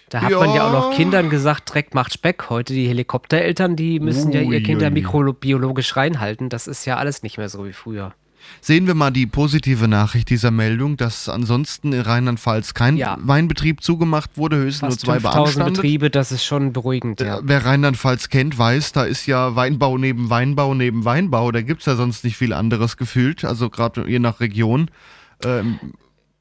Da 0.08 0.22
hat 0.22 0.30
Ja. 0.32 0.38
man 0.40 0.52
ja 0.52 0.66
auch 0.66 0.72
noch 0.72 0.96
Kindern 0.96 1.30
gesagt, 1.30 1.72
Dreck 1.72 1.94
macht 1.94 2.12
Speck. 2.14 2.50
Heute 2.50 2.72
die 2.72 2.88
Helikoptereltern, 2.88 3.76
die 3.76 4.00
müssen 4.00 4.32
ja 4.32 4.40
ihr 4.40 4.48
Ui, 4.48 4.62
Kinder 4.64 4.86
ui. 4.86 4.92
mikrobiologisch 4.92 5.94
reinhalten. 5.96 6.48
Das 6.48 6.66
ist 6.66 6.86
ja 6.86 6.96
alles 6.96 7.22
nicht 7.22 7.38
mehr 7.38 7.48
so 7.48 7.66
wie 7.66 7.72
früher. 7.72 8.14
Sehen 8.60 8.86
wir 8.86 8.94
mal 8.94 9.10
die 9.10 9.26
positive 9.26 9.88
Nachricht 9.88 10.30
dieser 10.30 10.50
Meldung, 10.50 10.96
dass 10.96 11.28
ansonsten 11.28 11.92
in 11.92 12.00
Rheinland-Pfalz 12.00 12.74
kein 12.74 12.96
Ja. 12.96 13.16
Weinbetrieb 13.20 13.82
zugemacht 13.82 14.36
wurde, 14.36 14.56
höchstens 14.56 14.94
Fast 14.94 15.06
nur 15.06 15.14
zwei 15.14 15.20
5000 15.20 15.32
beanstandet. 15.44 15.74
Betriebe, 15.74 16.10
das 16.10 16.32
ist 16.32 16.44
schon 16.44 16.72
beruhigend, 16.72 17.20
ja. 17.20 17.38
Äh, 17.38 17.42
Wer 17.44 17.64
Rheinland-Pfalz 17.64 18.28
kennt, 18.28 18.58
weiß, 18.58 18.92
da 18.92 19.04
ist 19.04 19.26
ja 19.26 19.54
Weinbau 19.56 19.98
neben 19.98 20.30
Weinbau 20.30 20.74
neben 20.74 21.04
Weinbau. 21.04 21.52
Da 21.52 21.62
gibt 21.62 21.80
es 21.80 21.86
ja 21.86 21.96
sonst 21.96 22.24
nicht 22.24 22.36
viel 22.36 22.52
anderes 22.52 22.96
gefühlt. 22.96 23.44
Also 23.44 23.70
gerade 23.70 24.08
je 24.08 24.18
nach 24.18 24.40
Region. 24.40 24.90
Ähm, 25.44 25.78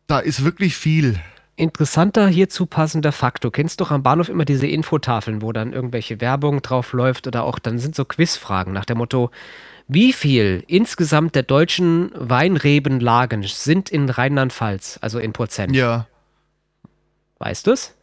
da 0.08 0.20
ist 0.20 0.44
wirklich 0.44 0.76
viel. 0.76 1.20
Interessanter 1.56 2.28
hierzu 2.28 2.68
passender 2.68 3.12
Fakt. 3.12 3.44
Du 3.44 3.50
kennst 3.50 3.82
doch 3.82 3.90
am 3.90 4.04
Bahnhof 4.04 4.30
immer 4.30 4.46
diese 4.46 4.68
Infotafeln, 4.68 5.42
wo 5.42 5.52
dann 5.52 5.74
irgendwelche 5.74 6.22
Werbung 6.22 6.62
drauf 6.62 6.94
läuft 6.94 7.26
oder 7.26 7.44
auch 7.44 7.58
dann 7.58 7.80
sind 7.80 7.96
so 7.96 8.06
Quizfragen 8.06 8.74
nach 8.74 8.86
dem 8.86 9.00
Motto, 9.00 9.32
wie 9.88 10.14
viel 10.14 10.64
insgesamt 10.68 11.36
der 11.36 11.44
deutschen 11.44 12.12
Weinrebenlagen 12.14 13.44
sind 13.44 13.90
in 13.90 14.10
Rheinland-Pfalz, 14.10 15.00
also 15.02 15.20
in 15.20 15.34
Prozent? 15.34 15.76
Ja. 15.76 16.08
Weißt 17.40 17.68
du's? 17.68 17.94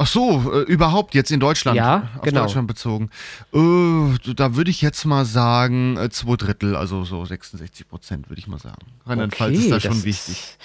Ach 0.00 0.06
so, 0.06 0.52
äh, 0.52 0.60
überhaupt 0.62 1.16
jetzt 1.16 1.32
in 1.32 1.40
Deutschland. 1.40 1.76
Ja, 1.76 2.08
auf 2.16 2.22
genau. 2.22 2.42
Deutschland 2.42 2.68
bezogen. 2.68 3.10
Äh, 3.52 4.32
da 4.34 4.54
würde 4.54 4.70
ich 4.70 4.80
jetzt 4.80 5.04
mal 5.04 5.24
sagen, 5.24 5.96
äh, 5.96 6.08
zwei 6.10 6.36
Drittel, 6.36 6.76
also 6.76 7.04
so 7.04 7.24
66 7.24 7.88
Prozent, 7.88 8.28
würde 8.30 8.38
ich 8.38 8.46
mal 8.46 8.60
sagen. 8.60 8.78
Rheinland-Pfalz 9.06 9.58
ist 9.58 9.70
da 9.72 9.80
schon 9.80 9.90
das 9.94 10.04
wichtig. 10.04 10.34
Ist, 10.38 10.58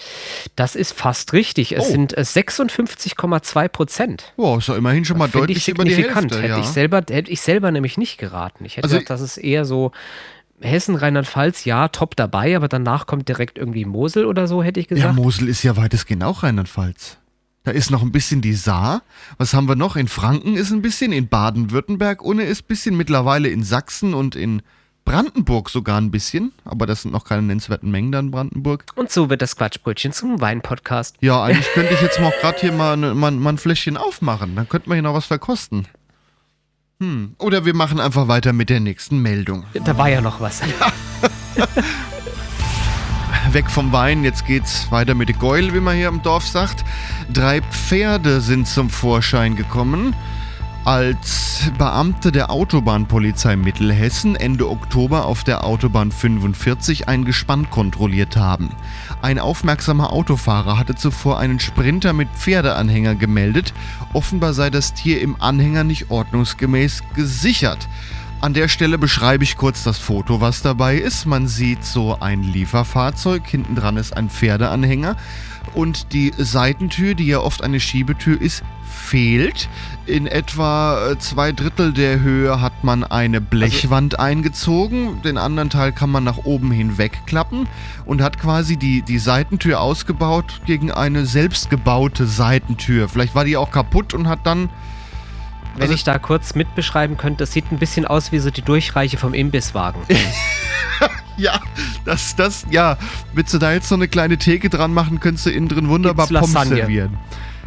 das 0.56 0.76
ist 0.76 0.94
fast 0.94 1.34
richtig. 1.34 1.72
Es 1.76 1.86
Oh. 1.88 1.92
sind 1.92 2.16
äh, 2.16 2.22
56,2 2.22 3.68
Prozent. 3.70 4.34
Boah, 4.38 4.60
ist 4.60 4.68
ja 4.68 4.76
immerhin 4.76 5.04
schon 5.04 5.18
mal 5.18 5.28
Finde 5.28 5.48
deutlich 5.48 5.58
ich 5.58 5.70
über 5.70 5.84
die 5.84 5.96
signifikant. 5.96 6.32
Hälfte. 6.32 6.42
hätte, 6.48 6.54
Ja. 6.54 6.60
ich 6.60 6.68
selber, 6.68 6.98
hätte 7.10 7.32
ich 7.32 7.42
selber 7.42 7.72
nämlich 7.72 7.98
nicht 7.98 8.20
geraten. 8.20 8.66
Ich 8.66 8.78
hätte 8.78 8.86
Also- 8.86 8.98
gedacht, 8.98 9.10
das 9.10 9.22
ist 9.22 9.38
eher 9.38 9.66
so 9.66 9.92
Hessen, 10.62 10.96
Rheinland-Pfalz, 10.96 11.66
ja, 11.66 11.88
top 11.88 12.16
dabei, 12.16 12.56
aber 12.56 12.68
danach 12.68 13.08
kommt 13.08 13.28
direkt 13.28 13.58
irgendwie 13.58 13.84
Mosel 13.86 14.26
oder 14.26 14.48
so, 14.48 14.62
hätte 14.62 14.80
ich 14.80 14.90
ja, 14.92 14.96
gesagt. 14.96 15.16
Mosel 15.16 15.50
ist 15.50 15.64
ja 15.64 15.76
weitestgehend 15.76 16.24
auch 16.24 16.44
Rheinland-Pfalz. 16.44 17.18
Da 17.64 17.72
ist 17.72 17.92
noch 17.92 18.02
ein 18.02 18.12
bisschen 18.12 18.42
die 18.42 18.54
Saar. 18.54 19.04
Was 19.38 19.54
haben 19.54 19.70
wir 19.70 19.76
noch? 19.76 19.96
In 19.96 20.10
Franken 20.10 20.58
ist 20.58 20.72
ein 20.72 20.82
bisschen, 20.82 21.14
in 21.14 21.30
Baden-Württemberg 21.30 22.22
ohne 22.22 22.44
ist 22.44 22.64
ein 22.64 22.68
bisschen, 22.68 22.98
mittlerweile 22.98 23.48
in 23.48 23.64
Sachsen 23.64 24.14
und 24.14 24.36
in 24.36 24.62
Brandenburg 25.06 25.70
sogar 25.70 26.00
ein 26.00 26.12
bisschen. 26.12 26.52
Aber 26.66 26.86
das 26.86 27.04
sind 27.04 27.12
noch 27.12 27.24
keine 27.24 27.42
nennenswerten 27.44 27.90
Mengen 27.90 28.12
da 28.12 28.20
in 28.20 28.32
Brandenburg. 28.32 28.86
Und 28.96 29.12
so 29.12 29.30
wird 29.30 29.42
das 29.42 29.56
Quatschbrötchen 29.56 30.12
zum 30.12 30.42
Wein-Podcast. 30.42 31.16
Ja, 31.22 31.42
eigentlich 31.42 31.68
könnte 31.74 31.94
ich 31.94 32.02
jetzt 32.02 32.20
mal 32.20 32.34
gerade 32.42 32.60
hier 32.60 32.74
mal, 32.74 32.98
ne, 32.98 33.16
mal, 33.16 33.32
mal 33.32 33.54
ein 33.54 33.58
Fläschchen 33.58 33.96
aufmachen. 33.96 34.58
Dann 34.58 34.68
könnten 34.68 34.90
wir 34.90 34.96
hier 34.96 35.04
noch 35.04 35.14
was 35.14 35.28
verkosten. 35.28 35.88
Hm. 37.00 37.36
Oder 37.38 37.64
wir 37.64 37.74
machen 37.74 38.02
einfach 38.02 38.28
weiter 38.28 38.52
mit 38.52 38.70
der 38.70 38.82
nächsten 38.82 39.20
Meldung. 39.20 39.64
Da 39.86 39.98
war 39.98 40.10
ja 40.10 40.20
noch 40.20 40.42
was. 40.42 40.62
Weg 43.54 43.70
vom 43.70 43.92
Wein, 43.92 44.24
jetzt 44.24 44.48
geht's 44.48 44.92
weiter 44.92 45.14
mit 45.14 45.30
der 45.30 45.36
Geul, 45.36 45.76
wie 45.76 45.80
man 45.80 45.96
hier 45.96 46.08
im 46.08 46.24
Dorf 46.24 46.48
sagt. 46.48 46.84
Drei 47.32 47.62
Pferde 47.62 48.42
sind 48.42 48.68
zum 48.68 48.90
Vorschein 48.90 49.56
gekommen, 49.56 50.16
als 50.86 51.72
Beamte 51.78 52.32
der 52.32 52.50
Autobahnpolizei 52.50 53.56
Mittelhessen 53.56 54.36
Ende 54.36 54.68
Oktober 54.68 55.26
auf 55.26 55.44
der 55.44 55.66
Autobahn 55.66 56.12
45 56.12 57.08
ein 57.08 57.26
Gespann 57.26 57.70
kontrolliert 57.70 58.38
haben. 58.38 58.72
Ein 59.22 59.38
aufmerksamer 59.38 60.12
Autofahrer 60.12 60.80
hatte 60.80 60.96
zuvor 60.96 61.38
einen 61.38 61.60
Sprinter 61.60 62.14
mit 62.14 62.30
Pferdeanhänger 62.36 63.14
gemeldet. 63.14 63.74
Offenbar 64.14 64.54
sei 64.56 64.72
das 64.72 64.96
Tier 64.96 65.22
im 65.22 65.40
Anhänger 65.40 65.84
nicht 65.84 66.10
ordnungsgemäß 66.10 67.04
gesichert. 67.14 67.88
An 68.44 68.54
der 68.54 68.68
Stelle 68.68 68.98
beschreibe 68.98 69.46
ich 69.46 69.56
kurz 69.56 69.84
das 69.84 69.98
Foto, 69.98 70.42
was 70.42 70.62
dabei 70.62 70.98
ist. 70.98 71.26
Man 71.26 71.48
sieht 71.48 71.86
so 71.86 72.18
ein 72.20 72.44
Lieferfahrzeug, 72.44 73.48
hinten 73.48 73.74
dran 73.74 73.96
ist 73.96 74.18
ein 74.18 74.30
Pferdeanhänger 74.30 75.16
und 75.74 76.12
die 76.12 76.34
Seitentür, 76.38 77.16
die 77.16 77.28
ja 77.28 77.40
oft 77.40 77.64
eine 77.64 77.80
Schiebetür 77.80 78.42
ist, 78.42 78.64
fehlt. 78.84 79.70
In 80.08 80.28
etwa 80.28 81.12
äh, 81.12 81.20
zwei 81.20 81.54
Drittel 81.54 81.94
der 81.94 82.20
Höhe 82.20 82.60
hat 82.60 82.84
man 82.84 83.06
eine 83.06 83.40
Blechwand 83.40 84.20
eingezogen, 84.20 85.22
den 85.22 85.38
anderen 85.38 85.70
Teil 85.70 85.94
kann 85.94 86.10
man 86.10 86.26
nach 86.26 86.40
oben 86.40 86.70
hin 86.70 86.98
wegklappen 86.98 87.70
und 88.04 88.22
hat 88.22 88.42
quasi 88.42 88.76
die, 88.76 89.04
die 89.04 89.20
Seitentür 89.20 89.80
ausgebaut 89.80 90.60
gegen 90.66 90.92
eine 90.92 91.26
selbstgebaute 91.26 92.28
Seitentür. 92.28 93.08
Vielleicht 93.08 93.36
war 93.36 93.46
die 93.46 93.56
auch 93.56 93.72
kaputt 93.72 94.14
und 94.14 94.28
hat 94.28 94.40
dann 94.44 94.68
Wenn 95.74 95.82
Also- 95.84 95.94
ich 95.94 96.04
da 96.04 96.18
kurz 96.20 96.56
mitbeschreiben 96.56 97.18
könnte, 97.18 97.40
das 97.44 97.52
sieht 97.54 97.72
ein 97.72 97.80
bisschen 97.80 98.06
aus 98.06 98.32
wie 98.32 98.40
so 98.40 98.52
die 98.52 98.62
Durchreiche 98.62 99.18
vom 99.18 99.34
Imbisswagen. 99.34 100.02
Ja, 101.36 101.60
das, 102.06 102.36
das, 102.36 102.64
ja. 102.70 102.96
Willst 103.34 103.52
du 103.56 103.58
da 103.58 103.74
jetzt 103.74 103.90
so 103.90 103.96
eine 103.96 104.08
kleine 104.08 104.38
Theke 104.38 104.70
dran 104.70 104.94
machen, 104.94 105.20
könntest 105.20 105.48
du 105.48 105.50
innen 105.50 105.68
drin 105.68 105.90
wunderbar 105.90 106.28
Pommes 106.28 106.52
servieren. 106.68 107.18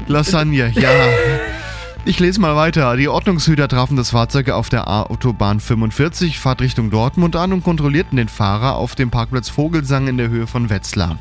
Lasagne, 0.07 0.72
ja. 0.76 0.88
Ich 2.09 2.20
lese 2.20 2.40
mal 2.40 2.54
weiter. 2.54 2.96
Die 2.96 3.09
Ordnungshüter 3.09 3.66
trafen 3.66 3.96
das 3.96 4.11
Fahrzeug 4.11 4.50
auf 4.50 4.68
der 4.68 4.88
Autobahn 5.11 5.59
45, 5.59 6.38
Fahrtrichtung 6.38 6.88
Dortmund 6.88 7.34
an 7.34 7.52
und 7.52 7.64
kontrollierten 7.64 8.16
den 8.16 8.28
Fahrer 8.28 8.76
auf 8.76 8.94
dem 8.94 9.11
Parkplatz 9.11 9.48
Vogelsang 9.48 10.07
in 10.07 10.16
der 10.16 10.28
Höhe 10.28 10.46
von 10.46 10.70
Wetzlar. 10.70 11.18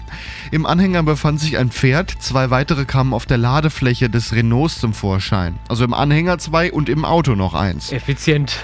Im 0.52 0.68
Anhänger 0.68 1.02
befand 1.02 1.40
sich 1.40 1.58
ein 1.58 1.72
Pferd, 1.72 2.12
zwei 2.20 2.52
weitere 2.52 2.86
kamen 2.86 3.16
auf 3.16 3.26
der 3.26 3.40
Ladefläche 3.40 4.12
des 4.12 4.34
Renaults 4.34 4.80
zum 4.80 4.94
Vorschein. 4.94 5.56
Also 5.70 5.84
im 5.84 5.96
Anhänger 5.96 6.38
zwei 6.38 6.72
und 6.72 6.88
im 6.88 7.04
Auto 7.04 7.34
noch 7.34 7.56
eins. 7.56 7.92
Effizient. 7.92 8.64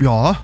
Ja. 0.00 0.38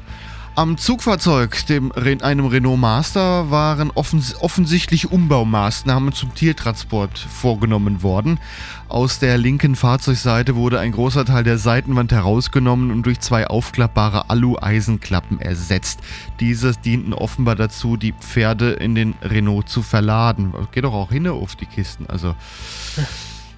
Am 0.58 0.78
Zugfahrzeug, 0.78 1.66
dem, 1.66 1.92
einem 1.92 2.46
Renault 2.46 2.80
Master, 2.80 3.50
waren 3.50 3.90
offens 3.90 4.40
offensichtlich 4.40 5.12
Umbaumaßnahmen 5.12 6.14
zum 6.14 6.34
Tiertransport 6.34 7.18
vorgenommen 7.18 8.02
worden. 8.02 8.40
Aus 8.88 9.18
der 9.18 9.36
linken 9.36 9.76
Fahrzeugseite 9.76 10.56
wurde 10.56 10.80
ein 10.80 10.92
großer 10.92 11.26
Teil 11.26 11.44
der 11.44 11.58
Seitenwand 11.58 12.10
herausgenommen 12.10 12.90
und 12.90 13.04
durch 13.04 13.20
zwei 13.20 13.46
aufklappbare 13.46 14.30
Alu-Eisenklappen 14.30 15.42
ersetzt. 15.42 16.00
Diese 16.40 16.72
dienten 16.72 17.12
offenbar 17.12 17.56
dazu, 17.56 17.98
die 17.98 18.12
Pferde 18.12 18.70
in 18.70 18.94
den 18.94 19.14
Renault 19.20 19.68
zu 19.68 19.82
verladen. 19.82 20.54
Geht 20.72 20.84
doch 20.84 20.94
auch 20.94 21.10
hin 21.10 21.28
auf 21.28 21.54
die 21.56 21.66
Kisten, 21.66 22.06
also. 22.06 22.34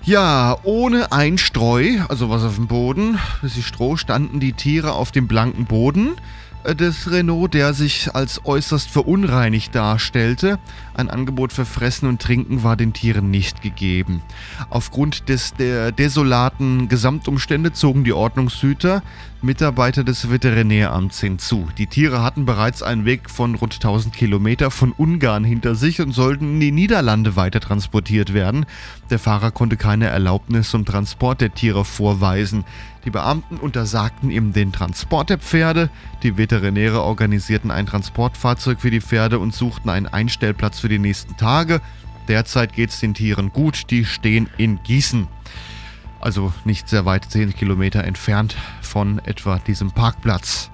Ja, 0.02 0.56
ohne 0.64 1.12
Einstreu, 1.12 2.00
also 2.08 2.28
was 2.28 2.42
auf 2.42 2.56
dem 2.56 2.66
Boden, 2.66 3.20
das 3.40 3.56
ist 3.56 3.66
Stroh, 3.66 3.96
standen 3.96 4.40
die 4.40 4.54
Tiere 4.54 4.94
auf 4.94 5.12
dem 5.12 5.28
blanken 5.28 5.64
Boden 5.64 6.16
des 6.64 7.10
Renault, 7.10 7.54
der 7.54 7.74
sich 7.74 8.14
als 8.14 8.44
äußerst 8.44 8.90
verunreinigt 8.90 9.74
darstellte. 9.74 10.58
Ein 10.94 11.10
Angebot 11.10 11.52
für 11.52 11.64
Fressen 11.64 12.08
und 12.08 12.20
Trinken 12.20 12.62
war 12.62 12.76
den 12.76 12.92
Tieren 12.92 13.30
nicht 13.30 13.62
gegeben. 13.62 14.22
Aufgrund 14.70 15.28
des 15.28 15.54
der 15.54 15.92
desolaten 15.92 16.88
Gesamtumstände 16.88 17.72
zogen 17.72 18.04
die 18.04 18.12
Ordnungshüter 18.12 19.02
Mitarbeiter 19.40 20.02
des 20.02 20.30
Veterinäramts 20.30 21.20
hinzu. 21.20 21.68
Die 21.78 21.86
Tiere 21.86 22.22
hatten 22.22 22.44
bereits 22.44 22.82
einen 22.82 23.04
Weg 23.04 23.30
von 23.30 23.54
rund 23.54 23.74
1000 23.74 24.12
Kilometer 24.12 24.72
von 24.72 24.90
Ungarn 24.90 25.44
hinter 25.44 25.76
sich 25.76 26.00
und 26.00 26.10
sollten 26.10 26.54
in 26.54 26.60
die 26.60 26.72
Niederlande 26.72 27.36
weiter 27.36 27.60
transportiert 27.60 28.34
werden. 28.34 28.66
Der 29.10 29.20
Fahrer 29.20 29.52
konnte 29.52 29.76
keine 29.76 30.06
Erlaubnis 30.06 30.70
zum 30.70 30.84
Transport 30.84 31.40
der 31.40 31.54
Tiere 31.54 31.84
vorweisen. 31.84 32.64
Die 33.04 33.10
Beamten 33.10 33.58
untersagten 33.58 34.30
ihm 34.30 34.52
den 34.52 34.72
Transport 34.72 35.30
der 35.30 35.38
Pferde. 35.38 35.88
Die 36.24 36.36
Veterinäre 36.36 37.02
organisierten 37.02 37.70
ein 37.70 37.86
Transportfahrzeug 37.86 38.80
für 38.80 38.90
die 38.90 39.00
Pferde 39.00 39.38
und 39.38 39.54
suchten 39.54 39.88
einen 39.88 40.08
Einstellplatz 40.08 40.80
für 40.80 40.88
die 40.88 40.98
nächsten 40.98 41.36
Tage. 41.36 41.80
Derzeit 42.26 42.72
geht 42.72 42.90
es 42.90 42.98
den 42.98 43.14
Tieren 43.14 43.52
gut. 43.52 43.90
Die 43.90 44.04
stehen 44.04 44.48
in 44.58 44.82
Gießen. 44.82 45.28
Also 46.28 46.52
nicht 46.66 46.90
sehr 46.90 47.06
weit, 47.06 47.24
10 47.24 47.54
Kilometer 47.56 48.04
entfernt 48.04 48.54
von 48.82 49.18
etwa 49.24 49.58
diesem 49.60 49.92
Parkplatz. 49.92 50.70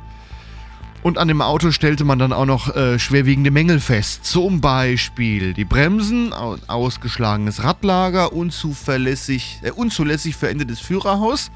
Und 1.04 1.16
an 1.16 1.28
dem 1.28 1.40
Auto 1.40 1.70
stellte 1.70 2.02
man 2.02 2.18
dann 2.18 2.32
auch 2.32 2.44
noch 2.44 2.74
äh, 2.74 2.98
schwerwiegende 2.98 3.52
Mängel 3.52 3.78
fest. 3.78 4.24
Zum 4.24 4.60
Beispiel 4.60 5.54
die 5.54 5.64
Bremsen, 5.64 6.32
au- 6.32 6.56
ausgeschlagenes 6.66 7.62
Radlager, 7.62 8.32
unzuverlässig, 8.32 9.60
äh, 9.62 9.70
unzulässig 9.70 10.34
verendetes 10.34 10.80
Führerhaus, 10.80 11.52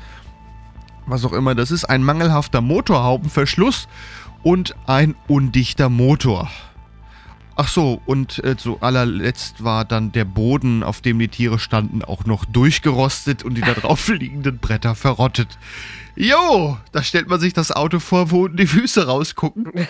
was 1.06 1.24
auch 1.24 1.32
immer 1.32 1.56
das 1.56 1.72
ist, 1.72 1.84
ein 1.84 2.04
mangelhafter 2.04 2.60
Motorhaubenverschluss 2.60 3.88
und 4.44 4.76
ein 4.86 5.16
undichter 5.26 5.88
Motor. 5.88 6.48
Ach 7.60 7.66
so, 7.66 8.00
und 8.06 8.38
äh, 8.44 8.56
zu 8.56 8.80
allerletzt 8.82 9.64
war 9.64 9.84
dann 9.84 10.12
der 10.12 10.24
Boden, 10.24 10.84
auf 10.84 11.00
dem 11.00 11.18
die 11.18 11.26
Tiere 11.26 11.58
standen, 11.58 12.04
auch 12.04 12.24
noch 12.24 12.44
durchgerostet 12.44 13.42
und 13.42 13.56
die 13.56 13.62
da 13.62 13.72
drauf 13.74 14.06
liegenden 14.16 14.58
Bretter 14.58 14.94
verrottet. 14.94 15.58
Jo, 16.14 16.78
da 16.92 17.02
stellt 17.02 17.28
man 17.28 17.40
sich 17.40 17.54
das 17.54 17.72
Auto 17.72 17.98
vor, 17.98 18.30
wo 18.30 18.46
die 18.46 18.68
Füße 18.68 19.08
rausgucken. 19.08 19.72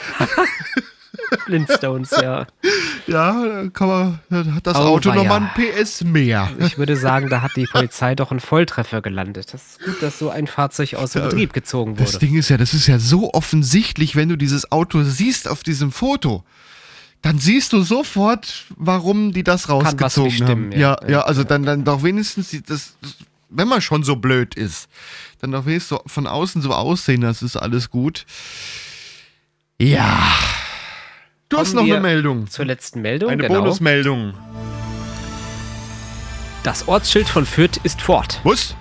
Flintstones, 1.45 2.11
ja. 2.13 2.47
Ja, 3.07 3.43
da 3.43 3.69
kann 3.71 3.89
man, 3.89 4.19
da 4.29 4.45
hat 4.55 4.67
das 4.67 4.77
Oh, 4.77 4.81
Auto 4.81 5.13
nochmal 5.15 5.41
ein 5.41 5.51
PS 5.55 6.05
mehr. 6.05 6.51
Ich 6.59 6.77
würde 6.77 6.95
sagen, 6.97 7.31
da 7.31 7.41
hat 7.41 7.53
die 7.57 7.65
Polizei 7.65 8.15
doch 8.15 8.31
einen 8.31 8.41
Volltreffer 8.41 9.01
gelandet. 9.01 9.55
Das 9.55 9.63
ist 9.63 9.85
gut, 9.85 10.03
dass 10.03 10.19
so 10.19 10.29
ein 10.29 10.47
Fahrzeug 10.47 10.95
aus 10.95 11.13
dem 11.13 11.23
Betrieb 11.23 11.55
gezogen 11.55 11.97
Das 11.97 12.15
wurde. 12.15 12.27
Ding 12.27 12.37
ist 12.37 12.51
ja, 12.51 12.59
das 12.59 12.75
ist 12.75 12.87
ja 12.87 12.99
so 12.99 13.33
offensichtlich, 13.33 14.15
wenn 14.15 14.29
du 14.29 14.37
dieses 14.37 14.71
Auto 14.73 15.03
siehst 15.05 15.49
auf 15.49 15.63
diesem 15.63 15.91
Foto. 15.91 16.45
Dann 17.23 17.39
siehst 17.39 17.73
du 17.73 17.83
sofort, 17.83 18.67
warum 18.77 19.33
die 19.33 19.43
das 19.43 19.69
was 19.69 19.77
nicht 19.83 19.85
rausgezogen 20.03 20.31
stimmen, 20.31 20.51
haben. 20.51 20.73
ja. 20.73 20.97
Ja, 21.03 21.09
ja, 21.09 21.21
also 21.23 21.43
dann, 21.45 21.65
dann 21.65 21.85
doch 21.85 22.03
wenigstens, 22.03 22.49
die- 22.51 22.63
das, 22.63 22.95
wenn 23.51 23.67
man 23.69 23.81
schon 23.81 24.05
so 24.05 24.17
blöd 24.17 24.55
ist, 24.55 24.89
dann 25.41 25.51
doch 25.53 25.67
wenigstens 25.67 25.99
von 26.07 26.27
außen 26.27 26.63
so 26.63 26.73
aussehen, 26.73 27.21
das 27.23 27.43
ist 27.43 27.57
alles 27.57 27.91
gut. 27.91 28.25
Ja. 29.81 30.33
Du 31.49 31.57
hast 31.59 31.69
Kommen 31.71 31.77
noch 31.81 31.87
wir 31.87 31.95
eine 31.97 32.03
Meldung. 32.07 32.49
Zur 32.49 32.65
letzten 32.67 33.01
Meldung, 33.03 33.31
Eine 33.31 33.43
genau. 33.43 33.61
Bonusmeldung. 33.63 34.35
Das 36.63 36.87
Ortsschild 36.89 37.29
von 37.29 37.47
Fürth 37.47 37.79
ist 37.85 38.01
fort. 38.03 38.41
Was? 38.45 38.75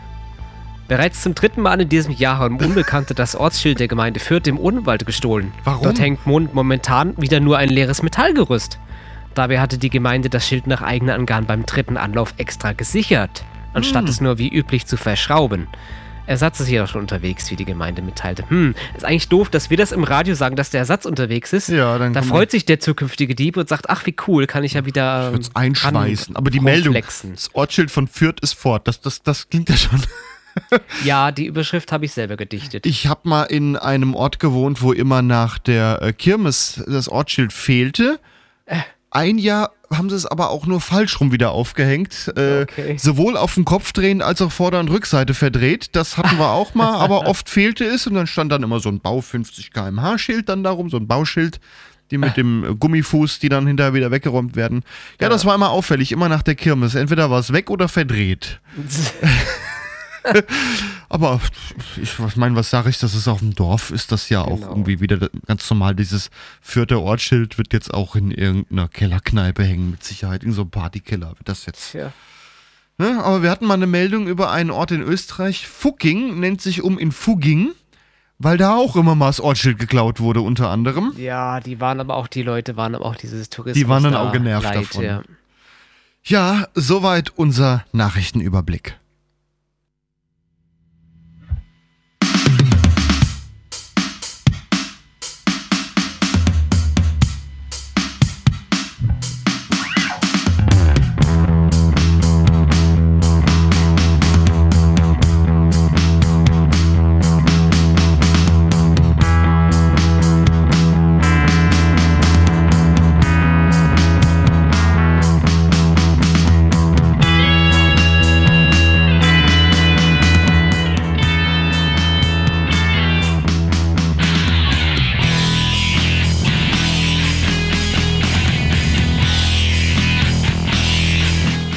Bereits 0.88 1.22
zum 1.22 1.36
dritten 1.36 1.62
Mal 1.62 1.82
in 1.82 1.90
diesem 1.90 2.14
Jahr 2.14 2.38
haben 2.38 2.58
Unbekannte 2.60 3.14
das 3.14 3.36
Ortsschild 3.36 3.80
der 3.80 3.88
Gemeinde 3.90 4.20
Fürth 4.22 4.48
im 4.48 4.58
Odenwald 4.58 5.06
gestohlen. 5.06 5.52
Warum? 5.66 5.84
Dort 5.84 6.00
hängt 6.00 6.26
momentan 6.26 7.14
wieder 7.22 7.40
nur 7.42 7.58
ein 7.58 7.70
leeres 7.70 8.04
Metallgerüst. 8.04 8.80
Dabei 9.34 9.60
hatte 9.60 9.78
die 9.78 9.90
Gemeinde 9.90 10.30
das 10.30 10.48
Schild 10.48 10.66
nach 10.66 10.82
eigenen 10.82 11.14
Angaben 11.16 11.46
beim 11.46 11.66
dritten 11.66 11.98
Anlauf 11.98 12.34
extra 12.38 12.72
gesichert, 12.72 13.44
anstatt 13.74 14.04
Hm. 14.04 14.10
es 14.10 14.22
nur 14.22 14.38
wie 14.38 14.48
üblich 14.50 14.86
zu 14.88 14.96
verschrauben. 14.98 15.68
Ersatz 16.26 16.60
ist 16.60 16.70
jedoch 16.70 16.88
schon 16.90 17.02
unterwegs, 17.02 17.52
wie 17.52 17.56
die 17.56 17.64
Gemeinde 17.64 18.02
mitteilte. 18.02 18.44
Hm, 18.50 18.74
ist 18.98 19.06
eigentlich 19.06 19.30
doof, 19.30 19.50
dass 19.50 19.70
wir 19.70 19.78
das 19.78 19.94
im 19.94 20.04
Radio 20.04 20.36
sagen, 20.36 20.56
dass 20.58 20.70
der 20.72 20.80
Ersatz 20.80 21.06
unterwegs 21.06 21.54
ist. 21.54 21.70
Ja, 21.70 21.98
dann 21.98 22.14
da 22.14 22.22
freut 22.22 22.52
sich 22.52 22.66
der 22.66 22.82
zukünftige 22.82 23.34
Dieb 23.36 23.56
und 23.56 23.70
sagt, 23.70 23.90
ach 23.90 24.06
wie 24.06 24.16
cool, 24.28 24.46
kann 24.46 24.64
ich 24.66 24.74
ja 24.74 24.86
wieder 24.86 25.32
Wird's 25.32 25.48
ähm, 25.50 25.54
einschweißen. 25.56 26.34
ran- 26.34 26.36
Aber 26.36 26.50
die 26.50 26.60
Meldung, 26.60 26.94
das 26.96 27.50
Ortsschild 27.54 27.92
von 27.92 28.08
Fürth 28.08 28.40
ist 28.42 28.54
fort. 28.56 28.88
Das, 28.90 29.00
das, 29.00 29.22
das 29.24 29.50
klingt 29.50 29.70
ja 29.70 29.78
schon. 29.78 30.02
Ja, 31.04 31.32
die 31.32 31.46
Überschrift 31.46 31.92
habe 31.92 32.06
ich 32.06 32.14
selber 32.14 32.38
gedichtet. 32.38 32.86
Ich 32.86 33.08
habe 33.08 33.28
mal 33.30 33.44
in 33.44 33.76
einem 33.76 34.14
Ort 34.16 34.40
gewohnt, 34.40 34.82
wo 34.82 34.92
immer 34.92 35.22
nach 35.22 35.58
der 35.58 36.02
äh, 36.02 36.14
Kirmes 36.14 36.84
das 36.88 37.10
Ortsschild 37.10 37.54
fehlte. 37.54 38.20
Ein 39.10 39.38
Jahr 39.38 39.72
haben 39.90 40.10
sie 40.10 40.18
es 40.18 40.26
aber 40.26 40.50
auch 40.50 40.66
nur 40.66 40.82
falsch 40.82 41.22
rum 41.22 41.32
wieder 41.32 41.52
aufgehängt. 41.52 42.32
Äh, 42.36 42.64
Okay. 42.64 42.98
Sowohl 42.98 43.38
auf 43.38 43.54
dem 43.54 43.64
Kopf 43.66 43.94
drehen 43.94 44.22
als 44.22 44.42
auch 44.42 44.52
Vorder- 44.52 44.80
und 44.82 44.90
Rückseite 44.90 45.34
verdreht. 45.34 45.90
Das 45.96 46.18
hatten 46.18 46.38
wir 46.38 46.52
auch 46.52 46.74
mal, 46.76 46.96
aber 47.00 47.26
oft 47.28 47.50
fehlte 47.50 47.86
es 47.86 48.06
und 48.06 48.16
dann 48.16 48.28
stand 48.28 48.52
dann 48.52 48.64
immer 48.64 48.80
so 48.82 48.90
ein 48.90 49.00
Bau 49.00 49.22
50 49.22 49.72
km/h 49.72 50.18
Schild 50.18 50.50
dann 50.50 50.64
darum, 50.64 50.90
so 50.90 50.98
ein 50.98 51.08
Bauschild, 51.08 51.62
die 52.12 52.18
mit 52.18 52.36
dem 52.36 52.64
äh, 52.66 52.76
Gummifuß, 52.76 53.40
die 53.40 53.48
dann 53.50 53.66
hinterher 53.66 53.94
wieder 53.94 54.12
weggeräumt 54.12 54.56
werden. 54.58 54.84
Ja, 55.22 55.30
das 55.30 55.46
war 55.46 55.56
immer 55.56 55.70
auffällig, 55.70 56.12
immer 56.12 56.28
nach 56.28 56.44
der 56.44 56.56
Kirmes. 56.56 56.94
Entweder 56.96 57.32
war 57.32 57.40
es 57.40 57.54
weg 57.54 57.70
oder 57.70 57.88
verdreht. 57.88 58.60
Aber 61.10 61.40
ich 62.02 62.18
meine, 62.36 62.56
was 62.56 62.70
sage 62.70 62.90
ich, 62.90 63.00
das 63.00 63.14
ist 63.14 63.28
auf 63.28 63.40
dem 63.40 63.56
Dorf, 63.56 63.92
ist 63.92 64.12
das 64.12 64.30
ja 64.30 64.42
auch 64.42 64.56
Genau. 64.58 64.70
irgendwie 64.70 65.00
wieder 65.00 65.30
ganz 65.46 65.70
normal. 65.70 65.96
Dieses 65.96 66.30
vierte 66.62 67.00
Ortsschild 67.00 67.58
wird 67.58 67.74
jetzt 67.74 67.94
auch 67.94 68.16
in 68.16 68.32
irgendeiner 68.32 68.88
Kellerkneipe 68.88 69.64
hängen, 69.64 69.92
mit 69.92 70.04
Sicherheit. 70.04 70.44
In 70.44 70.52
so 70.54 70.62
einem 70.64 70.72
Partykeller 70.72 71.30
wird 71.30 71.48
das 71.48 71.66
jetzt. 71.66 71.92
Tja. 71.92 72.12
Ne? 72.98 73.24
Aber 73.24 73.44
wir 73.44 73.52
hatten 73.52 73.66
mal 73.66 73.76
eine 73.76 73.88
Meldung 73.88 74.28
über 74.28 74.52
einen 74.52 74.72
Ort 74.72 74.92
in 74.92 75.02
Österreich. 75.02 75.68
Fugging 75.68 76.40
nennt 76.40 76.62
sich 76.62 76.82
um 76.82 76.98
in 76.98 77.12
Fugging, 77.12 77.72
weil 78.40 78.58
da 78.58 78.76
auch 78.76 78.96
immer 78.96 79.16
mal 79.16 79.28
das 79.28 79.40
Ortsschild 79.40 79.78
geklaut 79.80 80.20
wurde, 80.20 80.42
unter 80.42 80.70
anderem. 80.70 81.14
Ja, 81.18 81.60
die 81.60 81.80
waren 81.80 82.00
aber 82.00 82.16
auch, 82.16 82.28
die 82.28 82.42
Leute 82.44 82.76
waren 82.76 82.96
aber 82.96 83.06
auch 83.06 83.16
dieses 83.16 83.50
Tourismus. 83.50 83.82
Die 83.82 83.88
waren 83.88 84.04
dann 84.04 84.14
da 84.14 84.28
auch 84.28 84.32
genervt 84.34 84.64
leid, 84.64 84.76
davon. 84.78 85.04
Ja. 85.04 85.22
Ja, 86.24 86.68
soweit 86.74 87.32
unser 87.38 87.86
Nachrichtenüberblick. 87.94 88.98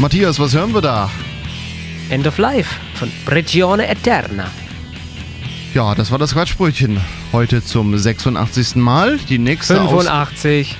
Matthias, 0.00 0.40
was 0.40 0.54
hören 0.54 0.72
wir 0.72 0.80
da? 0.80 1.10
End 2.08 2.26
of 2.26 2.38
Life 2.38 2.74
von 2.94 3.12
Prigione 3.26 3.86
Eterna. 3.86 4.46
Ja, 5.74 5.94
das 5.94 6.10
war 6.10 6.18
das 6.18 6.32
Quatschbrötchen. 6.32 6.98
Heute 7.34 7.62
zum 7.62 7.94
86. 7.96 8.76
Mal. 8.76 9.18
Die 9.28 9.38
nächste 9.38 9.78
Aus 9.78 9.90
85. 9.90 10.74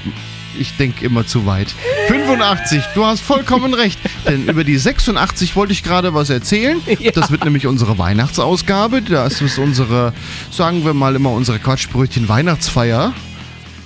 Ich 0.59 0.75
denke 0.79 1.05
immer 1.05 1.27
zu 1.27 1.45
weit. 1.45 1.69
85, 2.09 2.83
du 2.95 3.05
hast 3.05 3.21
vollkommen 3.21 3.75
recht. 3.75 4.01
Denn 4.27 4.49
über 4.49 4.65
die 4.65 4.79
86 4.79 5.55
wollte 5.55 5.75
ich 5.75 5.83
gerade 5.83 6.15
was 6.15 6.31
erzählen. 6.31 6.81
Ja. 6.99 7.11
Das 7.11 7.31
wird 7.31 7.45
nämlich 7.45 7.67
unsere 7.67 7.99
Weihnachtsausgabe. 7.99 9.03
Das 9.03 9.43
ist 9.43 9.59
unsere, 9.59 10.15
sagen 10.51 10.83
wir 10.87 10.95
mal 10.95 11.15
immer, 11.15 11.33
unsere 11.33 11.59
Quatschbrötchen 11.59 12.27
Weihnachtsfeier. 12.27 13.13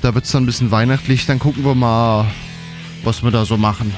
Da 0.00 0.14
wird 0.14 0.26
es 0.26 0.30
dann 0.30 0.44
ein 0.44 0.46
bisschen 0.46 0.70
weihnachtlich. 0.70 1.26
Dann 1.26 1.40
gucken 1.40 1.64
wir 1.64 1.74
mal, 1.74 2.26
was 3.02 3.24
wir 3.24 3.32
da 3.32 3.44
so 3.44 3.56
machen. 3.56 3.92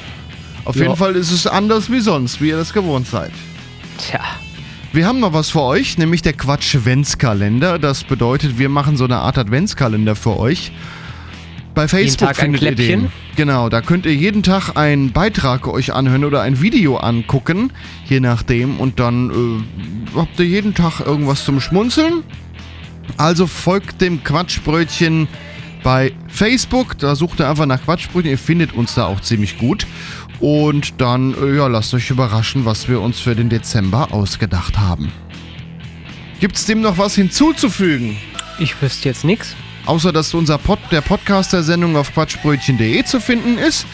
Auf 0.67 0.75
Ja. 0.75 0.83
jeden 0.83 0.97
Fall 0.97 1.15
ist 1.15 1.31
es 1.31 1.47
anders 1.47 1.89
wie 1.89 2.01
sonst, 2.01 2.41
wie 2.41 2.49
ihr 2.49 2.57
das 2.57 2.73
gewohnt 2.73 3.07
seid. 3.07 3.31
Tja. 3.97 4.19
Wir 4.91 5.05
haben 5.07 5.19
noch 5.21 5.31
was 5.31 5.49
für 5.49 5.61
euch, 5.61 5.97
nämlich 5.97 6.21
der 6.21 6.33
Quatsch-Adventskalender. 6.33 7.79
Das 7.79 8.03
bedeutet, 8.03 8.57
wir 8.59 8.67
machen 8.67 8.97
so 8.97 9.05
eine 9.05 9.17
Art 9.17 9.37
Adventskalender 9.37 10.15
für 10.17 10.37
euch. 10.37 10.71
Bei 11.73 11.87
Facebook 11.87 12.35
findet 12.35 12.61
ihr 12.63 12.75
den. 12.75 13.11
Genau, 13.37 13.69
da 13.69 13.81
könnt 13.81 14.05
ihr 14.05 14.13
jeden 14.15 14.43
Tag 14.43 14.75
einen 14.75 15.11
Beitrag 15.13 15.67
euch 15.67 15.93
anhören 15.93 16.25
oder 16.25 16.41
ein 16.41 16.59
Video 16.59 16.97
angucken, 16.97 17.71
je 18.09 18.19
nachdem. 18.19 18.79
Und 18.79 18.99
dann 18.99 19.29
äh, 19.29 20.17
habt 20.17 20.37
ihr 20.39 20.45
jeden 20.47 20.73
Tag 20.73 20.99
irgendwas 20.99 21.45
zum 21.45 21.61
Schmunzeln. 21.61 22.23
Also 23.15 23.47
folgt 23.47 24.01
dem 24.01 24.23
Quatschbrötchen 24.23 25.27
bei 25.83 26.11
Facebook. 26.27 26.97
Da 26.97 27.15
sucht 27.15 27.39
ihr 27.39 27.47
einfach 27.47 27.67
nach 27.67 27.81
Quatschbrötchen. 27.83 28.31
Ihr 28.31 28.37
findet 28.39 28.73
uns 28.73 28.95
da 28.95 29.05
auch 29.05 29.21
ziemlich 29.21 29.57
gut. 29.59 29.85
Und 30.39 31.01
dann, 31.01 31.33
äh, 31.33 31.57
ja, 31.57 31.67
lasst 31.67 31.93
euch 31.93 32.09
überraschen, 32.09 32.65
was 32.65 32.87
wir 32.87 33.01
uns 33.01 33.19
für 33.19 33.35
den 33.35 33.49
Dezember 33.49 34.13
ausgedacht 34.13 34.77
haben. 34.77 35.11
Gibt's 36.39 36.65
dem 36.65 36.81
noch 36.81 36.97
was 36.97 37.15
hinzuzufügen? 37.15 38.17
Ich 38.59 38.79
wüsste 38.81 39.09
jetzt 39.09 39.23
nichts. 39.23 39.55
Außer 39.85 40.11
dass 40.11 40.33
unser 40.33 40.57
Pod, 40.57 40.79
der 40.91 41.01
Podcast 41.01 41.53
der 41.53 41.63
Sendung 41.63 41.95
auf 41.95 42.13
quatschbrötchen.de 42.13 43.03
zu 43.05 43.21
finden 43.21 43.57
ist 43.57 43.85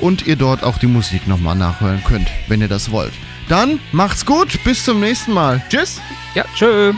und 0.00 0.26
ihr 0.26 0.36
dort 0.36 0.62
auch 0.62 0.78
die 0.78 0.86
Musik 0.86 1.26
nochmal 1.26 1.56
nachhören 1.56 2.02
könnt, 2.04 2.28
wenn 2.48 2.60
ihr 2.60 2.68
das 2.68 2.90
wollt. 2.90 3.12
Dann 3.48 3.80
macht's 3.90 4.24
gut, 4.24 4.62
bis 4.64 4.84
zum 4.84 5.00
nächsten 5.00 5.32
Mal. 5.32 5.60
Tschüss. 5.68 6.00
Ja, 6.34 6.44
tschö. 6.54 6.92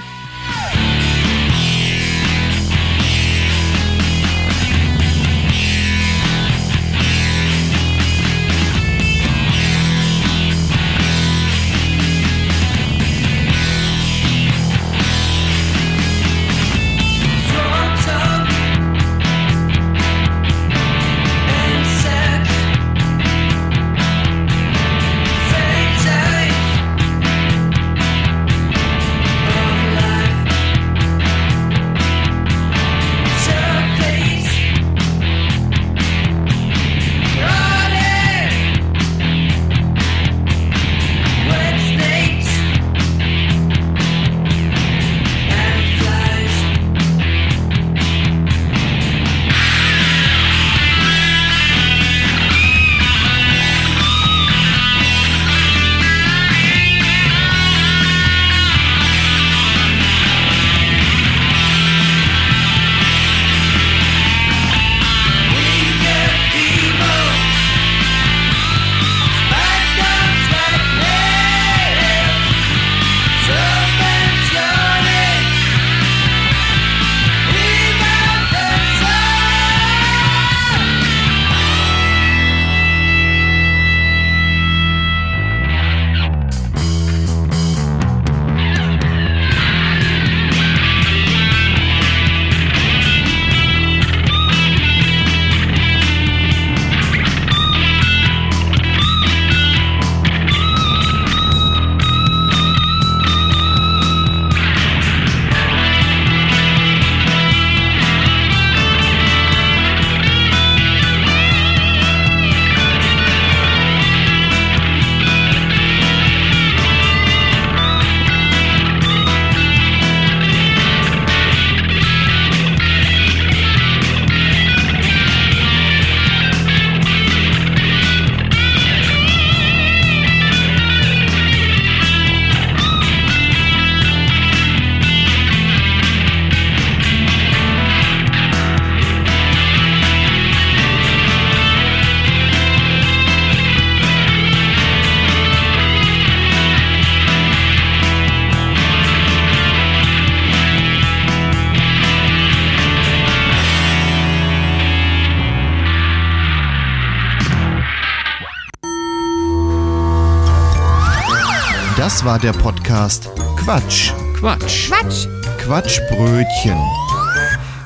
War 162.33 162.39
der 162.39 162.53
Podcast 162.55 163.28
Quatsch. 163.59 164.11
Quatsch. 164.39 164.89
Quatsch. 164.89 165.26
Quatschbrötchen. 165.59 166.78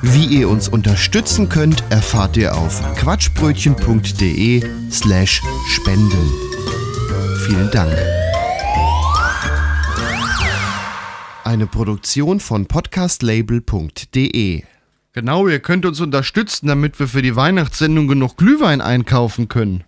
Wie 0.02 0.24
ihr 0.24 0.48
uns 0.48 0.68
unterstützen 0.68 1.48
könnt, 1.48 1.82
erfahrt 1.90 2.36
ihr 2.36 2.54
auf 2.54 2.80
quatschbrötchen.de 2.94 4.62
slash 4.88 5.42
spenden. 5.66 6.30
Vielen 7.44 7.72
Dank. 7.72 7.92
Eine 11.42 11.66
Produktion 11.66 12.38
von 12.38 12.66
podcastlabel.de 12.66 14.62
Genau, 15.12 15.48
ihr 15.48 15.58
könnt 15.58 15.84
uns 15.84 16.00
unterstützen, 16.00 16.68
damit 16.68 17.00
wir 17.00 17.08
für 17.08 17.22
die 17.22 17.34
Weihnachtssendung 17.34 18.06
genug 18.06 18.36
Glühwein 18.36 18.80
einkaufen 18.80 19.48
können. 19.48 19.82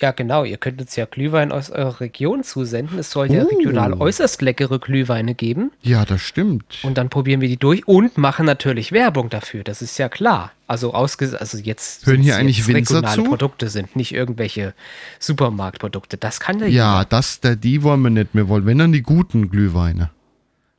Ja, 0.00 0.12
genau. 0.12 0.44
Ihr 0.44 0.56
könnt 0.56 0.80
uns 0.80 0.96
ja 0.96 1.04
Glühwein 1.04 1.52
aus 1.52 1.68
eurer 1.70 2.00
Region 2.00 2.42
zusenden. 2.42 2.98
Es 2.98 3.10
soll 3.10 3.30
ja 3.30 3.44
Oh. 3.44 3.48
regional 3.48 3.92
äußerst 3.92 4.40
leckere 4.40 4.78
Glühweine 4.78 5.34
geben. 5.34 5.72
Ja, 5.82 6.06
das 6.06 6.22
stimmt. 6.22 6.78
Und 6.82 6.96
dann 6.96 7.10
probieren 7.10 7.42
wir 7.42 7.48
die 7.48 7.58
durch 7.58 7.86
und 7.86 8.16
machen 8.16 8.46
natürlich 8.46 8.92
Werbung 8.92 9.28
dafür. 9.28 9.62
Das 9.62 9.82
ist 9.82 9.98
ja 9.98 10.08
klar. 10.08 10.52
Also 10.66 10.94
ausges 10.94 11.34
also 11.34 11.58
jetzt 11.58 12.06
Hören 12.06 12.22
hier 12.22 12.36
eigentlich 12.36 12.66
regionale 12.66 13.14
zu? 13.22 13.24
Produkte 13.24 13.68
sind, 13.68 13.94
nicht 13.96 14.14
irgendwelche 14.14 14.72
Supermarktprodukte. 15.18 16.16
Das 16.16 16.40
kann 16.40 16.58
ja, 16.60 16.66
Ja, 16.66 16.98
jeder. 17.00 17.08
das, 17.10 17.40
der, 17.40 17.56
die 17.56 17.82
wollen 17.82 18.02
wir 18.02 18.10
nicht. 18.10 18.28
Wir 18.32 18.48
wollen, 18.48 18.66
wenn 18.66 18.78
dann 18.78 18.92
die 18.92 19.02
guten 19.02 19.50
Glühweine. 19.50 20.10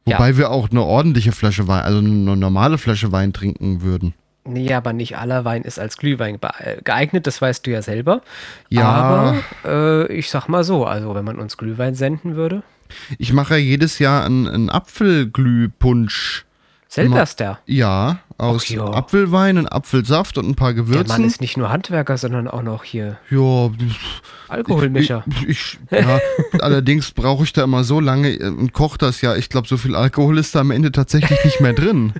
Ja. 0.07 0.17
Wobei 0.17 0.35
wir 0.37 0.49
auch 0.49 0.69
eine 0.71 0.81
ordentliche 0.81 1.31
Flasche 1.31 1.67
Wein, 1.67 1.83
also 1.83 1.99
eine 1.99 2.09
normale 2.35 2.77
Flasche 2.79 3.11
Wein 3.11 3.33
trinken 3.33 3.81
würden. 3.83 4.13
Nee, 4.43 4.73
aber 4.73 4.91
nicht 4.93 5.17
aller 5.17 5.45
Wein 5.45 5.61
ist 5.61 5.77
als 5.79 5.97
Glühwein 5.97 6.39
äh, 6.59 6.77
geeignet, 6.83 7.27
das 7.27 7.41
weißt 7.41 7.65
du 7.67 7.71
ja 7.71 7.81
selber. 7.83 8.21
Ja. 8.69 8.85
Aber 8.89 9.43
äh, 9.63 10.11
ich 10.13 10.29
sag 10.31 10.47
mal 10.47 10.63
so, 10.63 10.85
also 10.85 11.13
wenn 11.13 11.25
man 11.25 11.37
uns 11.37 11.57
Glühwein 11.57 11.93
senden 11.93 12.35
würde, 12.35 12.63
Ich 13.19 13.33
mache 13.33 13.53
ja 13.53 13.59
jedes 13.59 13.99
Jahr 13.99 14.25
einen, 14.25 14.47
einen 14.47 14.69
Apfelglühpunsch. 14.71 16.45
selber 16.87 17.21
ist 17.23 17.39
der. 17.39 17.59
Ja, 17.67 18.19
aus 18.37 18.67
ja. 18.69 18.83
Apfelwein, 18.83 19.59
und 19.59 19.67
Apfelsaft 19.71 20.37
und 20.39 20.49
ein 20.49 20.55
paar 20.55 20.73
Der 20.73 20.83
Mann 20.83 20.91
Gewürzen. 20.91 21.25
ist 21.25 21.39
nicht 21.39 21.55
nur 21.57 21.69
Handwerker, 21.69 22.17
sondern 22.17 22.47
auch 22.47 22.63
noch 22.63 22.83
hier 22.83 23.17
Ja, 23.29 23.69
Alkoholmischer. 24.47 25.23
Ich, 25.47 25.47
ich, 25.47 25.79
ja, 25.91 26.19
allerdings 26.59 27.11
brauche 27.11 27.43
ich 27.43 27.53
da 27.53 27.63
immer 27.63 27.83
so 27.83 27.99
lange 27.99 28.29
äh, 28.31 28.47
und 28.47 28.73
koche 28.73 28.97
das 28.97 29.21
ja. 29.21 29.35
Ich 29.35 29.49
glaube, 29.49 29.67
so 29.67 29.77
viel 29.77 29.95
Alkohol 29.95 30.37
ist 30.39 30.55
da 30.55 30.61
am 30.61 30.71
Ende 30.71 30.91
tatsächlich 30.91 31.45
nicht 31.45 31.61
mehr 31.61 31.73
drin. 31.73 32.13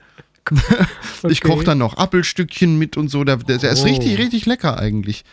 Ich 1.30 1.42
koche 1.42 1.64
dann 1.64 1.78
noch 1.78 1.98
Apfelstückchen 1.98 2.78
mit 2.78 2.98
und 2.98 3.10
so. 3.10 3.24
Der, 3.24 3.38
der, 3.38 3.58
der 3.60 3.72
ist 3.72 3.82
Oh. 3.82 3.86
richtig, 3.86 4.18
richtig 4.18 4.46
lecker 4.46 4.78
eigentlich. 4.80 5.24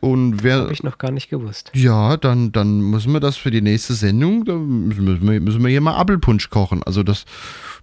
Und 0.00 0.42
wer, 0.42 0.60
Habe 0.62 0.72
ich 0.72 0.82
noch 0.82 0.98
gar 0.98 1.10
nicht 1.10 1.28
gewusst. 1.28 1.70
ja, 1.74 2.16
dann, 2.16 2.50
dann 2.50 2.80
müssen 2.80 3.12
wir 3.12 3.20
das 3.20 3.36
für 3.36 3.50
die 3.50 3.60
nächste 3.60 3.92
Sendung, 3.94 4.44
da 4.44 4.54
müssen 4.54 5.06
wir, 5.22 5.40
müssen 5.40 5.62
wir 5.62 5.68
hier 5.70 5.80
mal 5.82 5.96
Apfelpunsch 5.96 6.48
kochen. 6.50 6.82
Also 6.82 7.02
das, 7.02 7.24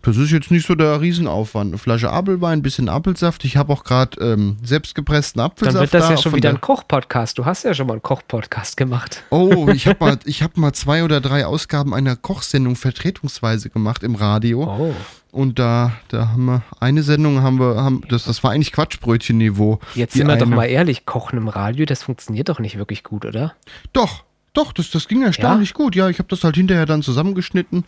Das 0.01 0.15
ist 0.15 0.31
jetzt 0.31 0.49
nicht 0.49 0.65
so 0.65 0.75
der 0.75 1.01
Riesenaufwand. 1.01 1.71
Eine 1.71 1.77
Flasche 1.77 2.09
Apfelwein, 2.09 2.59
ein 2.59 2.61
bisschen 2.61 2.87
Apfelsaft. 2.87 3.43
Ich 3.43 3.57
habe 3.57 3.73
auch 3.73 3.83
gerade 3.83 4.17
ähm, 4.21 4.55
selbstgepressten 4.63 5.39
Dann 5.39 5.47
Apfelsaft. 5.51 5.79
wird 5.81 5.93
das 5.93 6.07
da, 6.07 6.11
ja 6.11 6.17
schon 6.17 6.31
wieder 6.35 6.49
der- 6.49 6.57
ein 6.57 6.61
Koch-Podcast. 6.61 7.37
Du 7.37 7.45
hast 7.45 7.63
ja 7.63 7.73
schon 7.73 7.85
mal 7.87 7.93
einen 7.93 8.01
Koch-Podcast 8.01 8.77
gemacht. 8.77 9.23
Oh, 9.29 9.67
ich 9.67 9.87
habe 9.87 9.97
mal, 9.99 10.17
ich 10.25 10.41
hab 10.41 10.55
mal 10.55 10.71
zwei 10.71 11.03
oder 11.03 11.19
drei 11.19 11.45
Ausgaben 11.45 11.93
einer 11.93 12.15
Kochsendung 12.15 12.77
vertretungsweise 12.77 13.69
gemacht 13.69 14.03
im 14.03 14.15
Radio. 14.15 14.63
Oh. 14.63 14.95
Und 15.31 15.59
da, 15.59 15.91
da 16.07 16.29
haben 16.29 16.45
wir 16.45 16.63
eine 16.79 17.03
Sendung 17.03 17.41
haben 17.43 17.59
wir, 17.59 17.75
haben, 17.75 18.01
das, 18.09 18.23
das 18.23 18.41
war 18.43 18.51
eigentlich 18.51 18.71
Quatschbrötchen-Niveau. 18.71 19.79
Jetzt 19.95 20.13
sind 20.13 20.27
wir 20.27 20.37
doch 20.37 20.47
eine- 20.47 20.55
mal 20.55 20.65
ehrlich, 20.65 21.05
Kochen 21.05 21.37
im 21.37 21.49
Radio, 21.49 21.85
das 21.85 22.03
funktioniert 22.03 22.47
doch 22.49 22.59
nicht 22.59 22.77
wirklich 22.77 23.03
gut, 23.03 23.25
oder? 23.25 23.53
Doch, 23.93 24.23
doch, 24.53 24.71
das, 24.71 24.89
das 24.89 25.07
ging 25.07 25.21
erstaunlich 25.23 25.73
gut. 25.73 25.95
Ja, 25.95 26.09
ich 26.09 26.19
habe 26.19 26.29
das 26.29 26.43
halt 26.43 26.55
hinterher 26.55 26.85
dann 26.85 27.03
zusammengeschnitten 27.03 27.83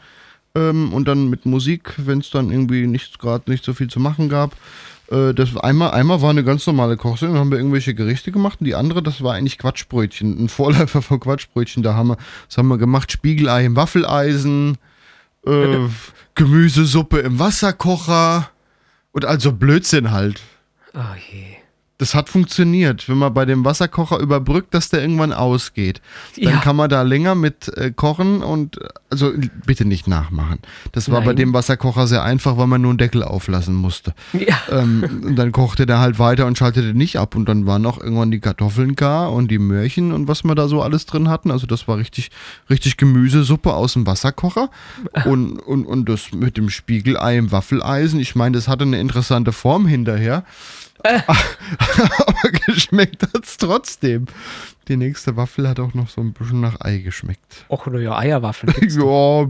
ähm, 0.56 0.94
und 0.94 1.08
dann 1.08 1.30
mit 1.30 1.46
Musik, 1.46 1.94
wenn 1.98 2.20
es 2.20 2.30
dann 2.30 2.52
irgendwie 2.52 2.88
nicht 2.88 3.20
gerade 3.20 3.50
nicht 3.50 3.64
so 3.64 3.74
viel 3.74 3.88
zu 3.88 4.00
machen 4.00 4.30
gab. 4.30 4.56
Äh, 5.12 5.34
das 5.34 5.56
einmal, 5.58 5.92
einmal 5.92 6.22
war 6.22 6.30
eine 6.30 6.44
ganz 6.44 6.66
normale 6.66 6.98
Kochsendung, 6.98 7.38
haben 7.38 7.52
wir 7.52 7.58
irgendwelche 7.58 7.94
Gerichte 7.94 8.32
gemacht 8.32 8.62
und 8.62 8.66
die 8.66 8.76
andere, 8.76 9.04
das 9.04 9.22
war 9.24 9.34
eigentlich 9.34 9.58
Quatschbrötchen, 9.58 10.46
ein 10.46 10.50
Vorläufer 10.50 11.02
von 11.02 11.20
Quatschbrötchen. 11.20 11.84
Da 11.84 11.94
haben 11.94 12.10
wir, 12.10 12.18
das 12.48 12.58
haben 12.58 12.68
wir 12.70 12.78
gemacht, 12.78 13.12
Spiegelei 13.12 13.66
im 13.66 13.76
Waffeleisen, 13.76 14.78
äh, 15.46 15.78
Gemüsesuppe 16.36 17.20
im 17.20 17.40
Wasserkocher 17.40 18.50
und 19.12 19.26
also 19.26 19.52
Blödsinn 19.52 20.12
halt. 20.12 20.42
Oh 20.94 21.16
je. 21.32 21.61
Das 22.02 22.16
hat 22.16 22.30
funktioniert. 22.30 23.08
Wenn 23.08 23.20
man 23.20 23.32
bei 23.32 23.46
dem 23.46 23.64
Wasserkocher 23.64 24.18
überbrückt, 24.18 24.74
dass 24.74 24.90
der 24.90 25.02
irgendwann 25.02 25.32
ausgeht, 25.32 26.02
dann 26.36 26.54
Ja. 26.56 26.60
kann 26.60 26.76
man 26.76 26.90
da 26.90 27.04
länger 27.04 27.36
mit 27.36 27.68
äh, 27.78 27.92
kochen 27.92 28.42
und 28.42 28.80
also 29.12 29.32
bitte 29.68 29.86
nicht 29.86 30.08
nachmachen. 30.08 30.58
Das 30.94 31.12
war 31.12 31.20
bei 31.20 31.28
Nein. 31.28 31.36
dem 31.36 31.54
Wasserkocher 31.54 32.08
sehr 32.08 32.24
einfach, 32.24 32.58
weil 32.58 32.66
man 32.66 32.82
nur 32.82 32.90
einen 32.90 32.98
Deckel 32.98 33.22
auflassen 33.22 33.76
musste. 33.76 34.16
Ja. 34.34 34.58
Ähm, 34.72 35.22
und 35.26 35.36
dann 35.36 35.52
kochte 35.52 35.86
der 35.86 36.00
halt 36.00 36.18
weiter 36.18 36.48
und 36.48 36.58
schaltete 36.58 36.96
nicht 36.96 37.20
ab 37.20 37.36
und 37.36 37.48
dann 37.48 37.68
waren 37.68 37.86
auch 37.86 38.00
irgendwann 38.00 38.32
die 38.32 38.40
Kartoffeln 38.40 38.96
gar 38.96 39.32
und 39.32 39.52
die 39.52 39.60
Möhrchen 39.60 40.12
und 40.12 40.28
was 40.28 40.44
wir 40.44 40.56
da 40.56 40.68
so 40.68 40.82
alles 40.82 41.06
drin 41.06 41.30
hatten. 41.30 41.52
Also 41.52 41.68
das 41.68 41.88
war 41.88 41.98
richtig, 41.98 42.32
richtig 42.68 42.98
Gemüsesuppe 42.98 43.74
aus 43.76 43.94
dem 43.94 44.08
Wasserkocher 44.08 44.72
und, 45.26 45.60
und, 45.60 45.86
und 45.86 46.10
das 46.10 46.32
mit 46.32 46.58
dem 46.58 46.72
Spiegelei 46.72 47.38
im 47.38 47.52
Waffeleisen. 47.52 48.20
Ich 48.20 48.34
meine, 48.34 48.56
das 48.58 48.68
hatte 48.68 48.86
eine 48.86 49.00
interessante 49.00 49.52
Form 49.52 49.86
hinterher. 49.86 50.46
Aber 52.28 52.52
geschmeckt 52.66 53.24
hat 53.24 53.44
es 53.44 53.58
trotzdem. 53.58 54.26
Die 54.88 54.98
nächste 54.98 55.36
Waffel 55.36 55.68
hat 55.68 55.80
auch 55.80 55.94
noch 55.94 56.10
so 56.10 56.22
ein 56.22 56.34
bisschen 56.34 56.62
nach 56.62 56.82
Ei 56.82 56.98
geschmeckt. 57.00 57.66
Och, 57.70 57.88
nur 57.88 58.02
ja, 58.02 58.18
Eierwaffeln. 58.18 58.74
Ja, 58.82 59.48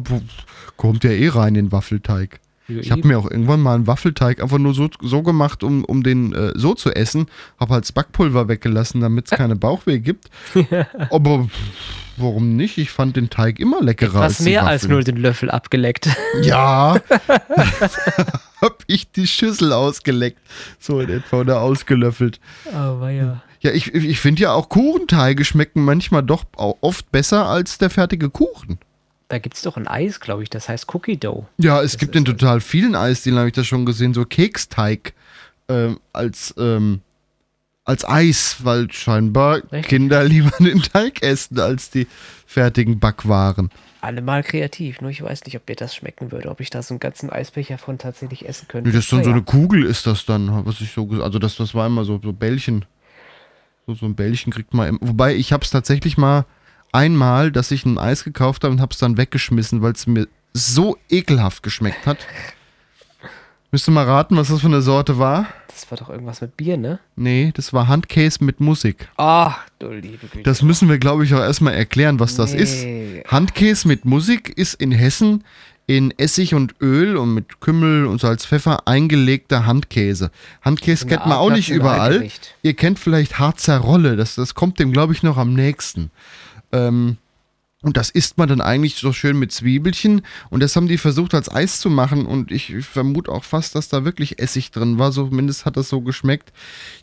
kommt 0.77 1.03
ja 1.03 1.11
eh 1.11 1.29
rein 1.29 1.55
in 1.55 1.65
den 1.65 1.71
Waffelteig. 1.71 2.39
Ich 2.67 2.91
habe 2.91 3.05
mir 3.05 3.17
auch 3.17 3.29
irgendwann 3.29 3.59
mal 3.59 3.75
einen 3.75 3.87
Waffelteig 3.87 4.41
einfach 4.41 4.57
nur 4.57 4.73
so, 4.73 4.89
so 5.01 5.23
gemacht, 5.23 5.63
um, 5.63 5.83
um 5.83 6.03
den 6.03 6.33
äh, 6.33 6.53
so 6.55 6.73
zu 6.73 6.91
essen. 6.91 7.25
Habe 7.59 7.73
halt 7.73 7.83
das 7.83 7.91
Backpulver 7.91 8.47
weggelassen, 8.47 9.01
damit 9.01 9.25
es 9.25 9.31
keine 9.37 9.55
Bauchweh 9.55 9.99
gibt. 9.99 10.29
Aber 11.09 11.49
warum 12.17 12.55
nicht? 12.55 12.77
Ich 12.77 12.91
fand 12.91 13.15
den 13.17 13.29
Teig 13.29 13.59
immer 13.59 13.81
leckerer 13.81 14.21
als 14.21 14.33
Was 14.33 14.37
die 14.37 14.51
mehr 14.51 14.65
als 14.65 14.87
nur 14.87 15.03
den 15.03 15.17
Löffel 15.17 15.49
abgeleckt. 15.51 16.09
Ja. 16.43 16.97
Hab 18.61 18.83
ich 18.87 19.11
die 19.11 19.27
Schüssel 19.27 19.73
ausgeleckt. 19.73 20.39
So 20.79 20.99
in 20.99 21.09
etwa 21.09 21.41
oder 21.41 21.61
ausgelöffelt. 21.61 22.39
Aber 22.73 23.09
ja. 23.09 23.41
Ja, 23.61 23.71
ich, 23.71 23.93
ich 23.93 24.19
finde 24.19 24.41
ja 24.41 24.53
auch 24.53 24.69
Kuchenteige 24.69 25.45
schmecken 25.45 25.83
manchmal 25.85 26.23
doch 26.23 26.45
oft 26.55 27.11
besser 27.11 27.45
als 27.45 27.77
der 27.77 27.91
fertige 27.91 28.29
Kuchen. 28.29 28.79
Da 29.27 29.37
gibt 29.37 29.55
es 29.55 29.61
doch 29.61 29.77
ein 29.77 29.87
Eis, 29.87 30.19
glaube 30.19 30.43
ich, 30.43 30.49
das 30.49 30.67
heißt 30.67 30.93
Cookie 30.93 31.15
Dough. 31.15 31.45
Ja, 31.57 31.81
es 31.81 31.97
gibt 31.97 32.15
in 32.15 32.25
total 32.25 32.59
vielen 32.59 32.95
Eisdielen, 32.95 33.37
habe 33.37 33.47
ich 33.47 33.53
das 33.53 33.67
schon 33.67 33.85
gesehen, 33.85 34.13
so 34.13 34.25
Keksteig 34.25 35.13
ähm, 35.69 35.99
als, 36.11 36.53
ähm, 36.57 37.01
als 37.85 38.03
Eis, 38.03 38.57
weil 38.63 38.91
scheinbar 38.91 39.57
Richtig. 39.57 39.87
Kinder 39.87 40.23
lieber 40.25 40.51
den 40.59 40.81
Teig 40.81 41.21
essen 41.21 41.59
als 41.59 41.91
die 41.91 42.07
fertigen 42.45 42.99
Backwaren. 42.99 43.69
Alle 44.01 44.21
mal 44.21 44.41
kreativ, 44.41 44.99
nur 45.01 45.11
ich 45.11 45.21
weiß 45.21 45.45
nicht, 45.45 45.55
ob 45.55 45.69
mir 45.69 45.75
das 45.75 45.95
schmecken 45.95 46.31
würde, 46.31 46.49
ob 46.49 46.59
ich 46.59 46.71
da 46.71 46.81
so 46.81 46.93
einen 46.95 46.99
ganzen 46.99 47.29
Eisbecher 47.29 47.77
von 47.77 47.99
tatsächlich 47.99 48.49
essen 48.49 48.67
könnte. 48.67 48.89
Nee, 48.89 48.95
das 48.95 49.05
ist 49.05 49.13
dann 49.13 49.23
so 49.23 49.29
Naja. 49.29 49.35
eine 49.37 49.45
Kugel 49.45 49.85
ist 49.85 50.07
das 50.07 50.25
dann, 50.25 50.65
was 50.65 50.81
ich 50.81 50.91
so 50.91 51.07
also 51.21 51.37
das, 51.37 51.55
das 51.55 51.75
war 51.75 51.85
immer 51.85 52.03
so, 52.03 52.19
so 52.21 52.33
Bällchen. 52.33 52.85
So, 53.85 53.93
so 53.93 54.07
ein 54.07 54.15
Bällchen 54.15 54.51
kriegt 54.51 54.73
man, 54.73 54.89
im, 54.89 54.99
wobei 55.01 55.35
ich 55.35 55.53
habe 55.53 55.63
es 55.63 55.69
tatsächlich 55.69 56.17
mal 56.17 56.45
einmal, 56.91 57.51
dass 57.51 57.69
ich 57.71 57.85
ein 57.85 57.97
Eis 57.99 58.23
gekauft 58.23 58.63
habe 58.63 58.73
und 58.73 58.81
habe 58.81 58.91
es 58.91 58.97
dann 58.97 59.17
weggeschmissen, 59.17 59.81
weil 59.83 59.93
es 59.93 60.07
mir 60.07 60.27
so 60.53 60.97
ekelhaft 61.09 61.61
geschmeckt 61.63 62.05
hat. 62.07 62.17
Müsst 63.71 63.87
ihr 63.87 63.91
mal 63.91 64.05
raten, 64.05 64.35
was 64.35 64.49
das 64.49 64.59
für 64.59 64.67
eine 64.67 64.81
Sorte 64.81 65.17
war? 65.17 65.47
Das 65.67 65.89
war 65.89 65.97
doch 65.97 66.09
irgendwas 66.09 66.41
mit 66.41 66.57
Bier, 66.57 66.75
ne? 66.75 66.99
Nee, 67.15 67.53
das 67.55 67.71
war 67.71 67.87
Handcase 67.87 68.43
mit 68.43 68.59
Musik. 68.59 69.07
Ach, 69.15 69.59
du 69.79 69.91
liebe 69.91 70.27
Güte. 70.27 70.43
Das 70.43 70.61
müssen 70.61 70.89
wir, 70.89 70.97
glaube 70.97 71.23
ich, 71.23 71.33
auch 71.33 71.39
erstmal 71.39 71.73
erklären, 71.73 72.19
was 72.19 72.35
das 72.35 72.53
ist. 72.53 72.83
Nee. 72.83 73.23
Handkäse 73.27 73.87
mit 73.87 74.03
Musik 74.03 74.49
ist 74.49 74.73
in 74.73 74.91
Hessen 74.91 75.45
in 75.87 76.13
Essig 76.17 76.53
und 76.53 76.75
Öl 76.81 77.17
und 77.17 77.33
mit 77.33 77.59
Kümmel 77.59 78.05
und 78.05 78.21
Salz, 78.21 78.45
Pfeffer 78.45 78.87
eingelegter 78.87 79.65
Handkäse. 79.65 80.31
Handkäse 80.61 81.05
kennt 81.05 81.25
man 81.25 81.37
auch 81.37 81.49
nicht 81.49 81.69
überall. 81.69 82.29
Ihr 82.61 82.73
kennt 82.75 82.99
vielleicht 82.99 83.39
Harzer 83.39 83.77
Rolle, 83.77 84.15
das, 84.15 84.35
das 84.35 84.55
kommt 84.55 84.79
dem, 84.79 84.93
glaube 84.93 85.13
ich, 85.13 85.23
noch 85.23 85.37
am 85.37 85.53
nächsten. 85.53 86.11
Ähm, 86.71 87.17
und 87.83 87.97
das 87.97 88.09
isst 88.11 88.37
man 88.37 88.47
dann 88.47 88.61
eigentlich 88.61 88.95
so 88.95 89.11
schön 89.11 89.37
mit 89.39 89.51
Zwiebelchen. 89.51 90.21
Und 90.51 90.61
das 90.61 90.75
haben 90.75 90.87
die 90.87 90.97
versucht 90.99 91.33
als 91.33 91.49
Eis 91.51 91.79
zu 91.79 91.89
machen. 91.89 92.25
Und 92.27 92.51
ich 92.51 92.75
vermute 92.85 93.31
auch 93.31 93.43
fast, 93.43 93.73
dass 93.75 93.89
da 93.89 94.05
wirklich 94.05 94.39
Essig 94.39 94.69
drin 94.71 94.99
war. 94.99 95.11
Zumindest 95.11 95.65
hat 95.65 95.77
das 95.77 95.89
so 95.89 96.01
geschmeckt. 96.01 96.53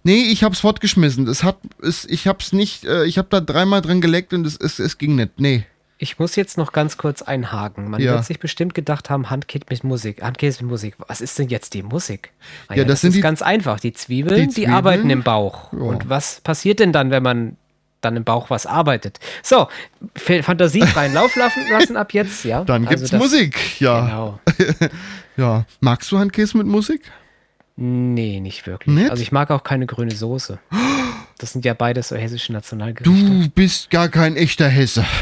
Nee, 0.04 0.22
ich 0.30 0.44
hab's 0.44 0.60
fortgeschmissen. 0.60 1.26
Es 1.26 1.42
hat, 1.42 1.58
es, 1.82 2.04
ich 2.04 2.28
hab's 2.28 2.52
nicht, 2.52 2.84
äh, 2.84 3.04
ich 3.06 3.18
hab 3.18 3.28
da 3.30 3.40
dreimal 3.40 3.82
drin 3.82 4.00
geleckt 4.00 4.32
und 4.32 4.46
es, 4.46 4.56
es, 4.56 4.78
es 4.78 4.98
ging 4.98 5.16
nicht. 5.16 5.40
Nee. 5.40 5.64
Ich 6.00 6.20
muss 6.20 6.36
jetzt 6.36 6.56
noch 6.56 6.70
ganz 6.70 6.96
kurz 6.96 7.22
einhaken. 7.22 7.90
Man 7.90 8.00
Ja. 8.00 8.12
wird 8.12 8.24
sich 8.24 8.38
bestimmt 8.38 8.72
gedacht 8.72 9.10
haben, 9.10 9.30
Handkäse 9.30 9.64
mit 9.68 9.82
Musik. 9.82 10.22
Handkäse 10.22 10.62
mit 10.62 10.70
Musik. 10.70 10.94
Was 11.08 11.20
ist 11.20 11.36
denn 11.40 11.48
jetzt 11.48 11.74
die 11.74 11.82
Musik? 11.82 12.30
Ah 12.68 12.76
Ja, 12.76 12.84
das 12.84 13.00
sind 13.00 13.08
ist 13.08 13.16
die- 13.16 13.20
ganz 13.20 13.42
einfach. 13.42 13.80
Die 13.80 13.92
Zwiebeln, 13.94 14.42
die 14.42 14.46
die, 14.46 14.54
Zwiebeln. 14.54 14.74
arbeiten 14.74 15.10
im 15.10 15.24
Bauch. 15.24 15.72
Ja. 15.72 15.78
Und 15.80 16.08
was 16.08 16.40
passiert 16.42 16.78
denn 16.78 16.92
dann, 16.92 17.10
wenn 17.10 17.24
man 17.24 17.56
dann 18.00 18.16
im 18.16 18.24
Bauch 18.24 18.50
was 18.50 18.66
arbeitet? 18.66 19.18
So, 19.42 19.68
Fantasie 20.14 20.82
freien 20.82 21.14
Lauf 21.14 21.34
lassen, 21.36 21.96
ab 21.96 22.12
jetzt, 22.14 22.44
ja. 22.44 22.64
Dann 22.64 22.86
Also 22.86 22.96
gibt's 22.96 23.10
das- 23.10 23.20
Musik. 23.20 23.80
Ja. 23.80 24.00
Genau. 24.00 24.40
ja. 25.36 25.64
Magst 25.80 26.10
du 26.12 26.18
Handkäse 26.18 26.56
mit 26.58 26.66
Musik? 26.66 27.10
Nee, 27.76 28.40
nicht 28.40 28.66
wirklich. 28.66 28.94
Nicht? 28.94 29.10
Also 29.10 29.22
ich 29.22 29.30
mag 29.32 29.50
auch 29.50 29.62
keine 29.62 29.86
grüne 29.86 30.10
Soße. 30.10 30.58
Das 31.38 31.52
sind 31.52 31.64
ja 31.64 31.74
beides 31.74 32.08
so 32.08 32.16
hessische 32.16 32.52
Nationalgerichte. 32.52 33.24
Du 33.24 33.48
bist 33.50 33.90
gar 33.90 34.08
kein 34.08 34.36
echter 34.36 34.68
Hesse. 34.68 35.04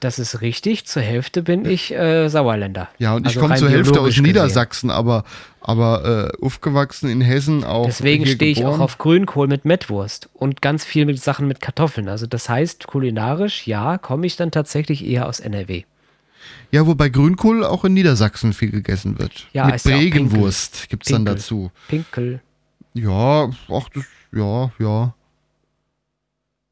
Das 0.00 0.18
ist 0.18 0.42
richtig. 0.42 0.86
Zur 0.86 1.02
Hälfte 1.02 1.40
bin 1.40 1.64
ich 1.64 1.94
äh, 1.94 2.28
Sauerländer. 2.28 2.88
Ja, 2.98 3.14
und 3.14 3.22
ich 3.22 3.28
Also 3.28 3.40
komme 3.40 3.52
rein 3.54 3.58
zur 3.60 3.70
Hälfte 3.70 3.90
aus 3.90 3.94
biologisch 3.94 4.16
gesehen. 4.16 4.26
Niedersachsen, 4.26 4.90
aber, 4.90 5.24
aber 5.68 6.32
äh, 6.40 6.42
aufgewachsen 6.42 7.10
in 7.10 7.20
Hessen 7.20 7.62
auch. 7.62 7.84
Deswegen 7.84 8.24
stehe 8.24 8.50
ich 8.50 8.64
auch 8.64 8.78
auf 8.78 8.96
Grünkohl 8.96 9.48
mit 9.48 9.66
Mettwurst 9.66 10.30
und 10.32 10.62
ganz 10.62 10.82
viel 10.82 11.04
mit 11.04 11.20
Sachen 11.22 11.46
mit 11.46 11.60
Kartoffeln. 11.60 12.08
Also 12.08 12.26
das 12.26 12.48
heißt, 12.48 12.86
kulinarisch, 12.86 13.66
ja, 13.66 13.98
komme 13.98 14.26
ich 14.26 14.36
dann 14.36 14.50
tatsächlich 14.50 15.04
eher 15.04 15.26
aus 15.26 15.40
NRW. 15.40 15.82
Ja, 16.70 16.86
wobei 16.86 17.10
Grünkohl 17.10 17.66
auch 17.66 17.84
in 17.84 17.92
Niedersachsen 17.92 18.54
viel 18.54 18.70
gegessen 18.70 19.18
wird. 19.18 19.46
Ja, 19.52 19.66
Mit 19.66 19.74
ist 19.74 19.84
ja 19.84 19.98
Bregenwurst 19.98 20.88
gibt's 20.88 21.10
dann 21.10 21.26
dazu. 21.26 21.70
Pinkel. 21.88 22.40
Ja, 22.94 23.50
ach, 23.70 23.88
das, 23.92 24.04
ja, 24.32 24.72
ja. 24.78 25.14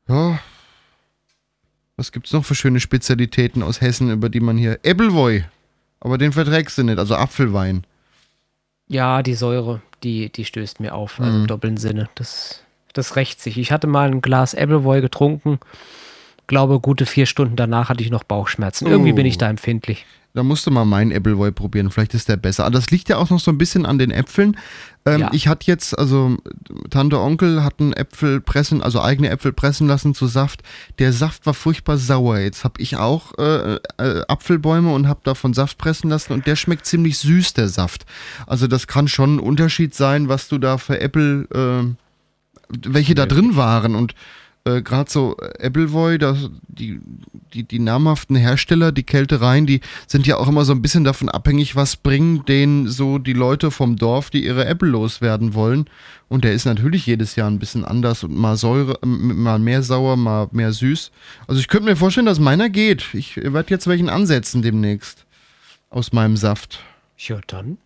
Ja. 0.08 0.38
Was 1.98 2.12
gibt's 2.12 2.32
noch 2.32 2.46
für 2.46 2.54
schöne 2.54 2.80
Spezialitäten 2.80 3.62
aus 3.62 3.82
Hessen, 3.82 4.10
über 4.10 4.30
die 4.30 4.40
man 4.40 4.56
hier. 4.56 4.80
Ebbelwoi. 4.84 5.44
Aber 6.00 6.16
den 6.16 6.32
verträgst 6.32 6.78
du 6.78 6.82
nicht, 6.82 6.98
also 6.98 7.14
Apfelwein. 7.14 7.84
Ja, 8.88 9.22
die 9.22 9.34
Säure, 9.34 9.80
die, 10.02 10.30
die 10.30 10.44
stößt 10.44 10.80
mir 10.80 10.94
auf, 10.94 11.18
also 11.20 11.32
Mhm. 11.32 11.40
im 11.42 11.46
doppelten 11.46 11.76
Sinne. 11.78 12.08
Das, 12.14 12.62
das 12.92 13.16
rächt 13.16 13.40
sich. 13.40 13.58
Ich 13.58 13.72
hatte 13.72 13.86
mal 13.86 14.08
ein 14.10 14.20
Glas 14.22 14.54
Appleboy 14.54 15.00
getrunken. 15.00 15.58
Glaube, 16.46 16.78
gute 16.78 17.06
vier 17.06 17.26
Stunden 17.26 17.56
danach 17.56 17.88
hatte 17.88 18.04
ich 18.04 18.10
noch 18.10 18.22
Bauchschmerzen. 18.22 18.86
Irgendwie 18.86 19.12
bin 19.12 19.26
ich 19.26 19.34
Oh. 19.36 19.38
da 19.40 19.50
empfindlich. 19.50 20.06
Da 20.36 20.42
musst 20.42 20.66
du 20.66 20.70
mal 20.70 20.84
meinen 20.84 21.12
Appleboy 21.12 21.50
probieren, 21.50 21.90
vielleicht 21.90 22.12
ist 22.12 22.28
der 22.28 22.36
besser. 22.36 22.66
Aber 22.66 22.72
das 22.72 22.90
liegt 22.90 23.08
ja 23.08 23.16
auch 23.16 23.30
noch 23.30 23.40
so 23.40 23.50
ein 23.50 23.56
bisschen 23.56 23.86
an 23.86 23.96
den 23.98 24.10
Äpfeln. 24.10 24.58
Ähm, 25.06 25.20
Ja. 25.20 25.30
Ich 25.32 25.48
hatte 25.48 25.66
jetzt, 25.66 25.98
also 25.98 26.36
Tante 26.90 27.18
Onkel 27.18 27.64
hatten 27.64 27.94
Äpfel 27.94 28.42
pressen, 28.42 28.82
also 28.82 29.00
eigene 29.00 29.30
Äpfel 29.30 29.54
pressen 29.54 29.86
lassen 29.86 30.14
zu 30.14 30.26
Saft. 30.26 30.62
Der 30.98 31.14
Saft 31.14 31.46
war 31.46 31.54
furchtbar 31.54 31.96
sauer. 31.96 32.36
Jetzt 32.40 32.64
habe 32.64 32.82
ich 32.82 32.98
auch 32.98 33.32
äh, 33.38 33.76
äh, 33.96 34.24
Apfelbäume 34.28 34.92
und 34.92 35.08
habe 35.08 35.20
davon 35.24 35.54
Saft 35.54 35.78
pressen 35.78 36.10
lassen 36.10 36.34
und 36.34 36.46
der 36.46 36.56
schmeckt 36.56 36.84
ziemlich 36.84 37.16
süß, 37.16 37.54
der 37.54 37.68
Saft. 37.68 38.04
Also 38.46 38.66
das 38.66 38.86
kann 38.86 39.08
schon 39.08 39.36
ein 39.36 39.40
Unterschied 39.40 39.94
sein, 39.94 40.28
was 40.28 40.48
du 40.48 40.58
da 40.58 40.76
für 40.76 41.00
Äpfel, 41.00 41.48
äh, 41.50 42.86
welche 42.86 43.14
da 43.14 43.24
drin 43.24 43.56
waren 43.56 43.94
und 43.94 44.14
äh, 44.66 44.82
gerade 44.82 45.10
so 45.10 45.36
Appleboy, 45.36 46.18
das, 46.18 46.50
die, 46.68 47.00
die, 47.54 47.62
die 47.62 47.78
namhaften 47.78 48.36
Hersteller, 48.36 48.92
die 48.92 49.04
Kältereien, 49.04 49.66
die 49.66 49.80
sind 50.06 50.26
ja 50.26 50.36
auch 50.36 50.48
immer 50.48 50.64
so 50.64 50.72
ein 50.72 50.82
bisschen 50.82 51.04
davon 51.04 51.28
abhängig, 51.28 51.76
was 51.76 51.96
bringen 51.96 52.44
denen 52.44 52.88
so 52.88 53.18
die 53.18 53.32
Leute 53.32 53.70
vom 53.70 53.96
Dorf, 53.96 54.30
die 54.30 54.44
ihre 54.44 54.66
Apple 54.66 54.88
loswerden 54.88 55.54
wollen. 55.54 55.88
Und 56.28 56.44
der 56.44 56.52
ist 56.52 56.64
natürlich 56.64 57.06
jedes 57.06 57.36
Jahr 57.36 57.48
ein 57.48 57.60
bisschen 57.60 57.84
anders 57.84 58.24
und 58.24 58.36
mal 58.36 58.56
Säure, 58.56 58.98
äh, 59.02 59.06
mal 59.06 59.60
mehr 59.60 59.82
sauer, 59.82 60.16
mal 60.16 60.48
mehr 60.50 60.72
süß. 60.72 61.12
Also 61.46 61.60
ich 61.60 61.68
könnte 61.68 61.88
mir 61.88 61.96
vorstellen, 61.96 62.26
dass 62.26 62.40
meiner 62.40 62.68
geht. 62.68 63.14
Ich 63.14 63.36
werde 63.36 63.70
jetzt 63.70 63.86
welchen 63.86 64.08
ansetzen 64.08 64.62
demnächst. 64.62 65.24
Aus 65.88 66.12
meinem 66.12 66.36
Saft. 66.36 66.80
Ja, 67.16 67.40
dann. 67.46 67.78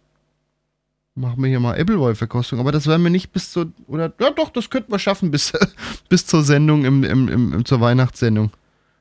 Machen 1.21 1.43
wir 1.43 1.51
hier 1.51 1.61
mal 1.61 1.79
Appleboy-Verkostung. 1.79 2.61
Aber 2.61 2.73
das 2.73 2.87
werden 2.87 3.03
wir 3.03 3.11
nicht 3.11 3.31
bis 3.31 3.53
zur. 3.53 3.71
Oder. 3.87 4.11
Ja, 4.19 4.31
doch, 4.31 4.49
das 4.49 4.71
könnten 4.71 4.91
wir 4.91 4.99
schaffen 4.99 5.31
bis, 5.31 5.53
bis 6.09 6.27
zur 6.27 6.43
Sendung, 6.43 6.87
im, 6.87 7.05
im, 7.05 7.29
im, 7.29 7.65
zur 7.67 7.81
Weihnachtssendung. 7.81 8.51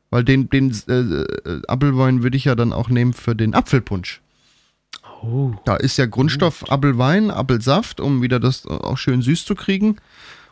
Weil 0.09 0.25
den, 0.25 0.49
den 0.49 0.75
äh, 0.89 0.93
äh, 0.93 1.61
Appelwein 1.67 2.21
würde 2.21 2.35
ich 2.35 2.43
ja 2.45 2.55
dann 2.55 2.73
auch 2.73 2.89
nehmen 2.89 3.13
für 3.13 3.35
den 3.35 3.53
Apfelpunsch. 3.53 4.21
Oh. 5.21 5.53
Da 5.63 5.77
ist 5.77 5.97
ja 5.97 6.07
Grundstoff 6.07 6.69
Apfelwein, 6.69 7.31
Apfelsaft, 7.31 8.01
um 8.01 8.21
wieder 8.21 8.39
das 8.39 8.65
auch 8.65 8.97
schön 8.97 9.21
süß 9.21 9.45
zu 9.45 9.55
kriegen. 9.55 9.95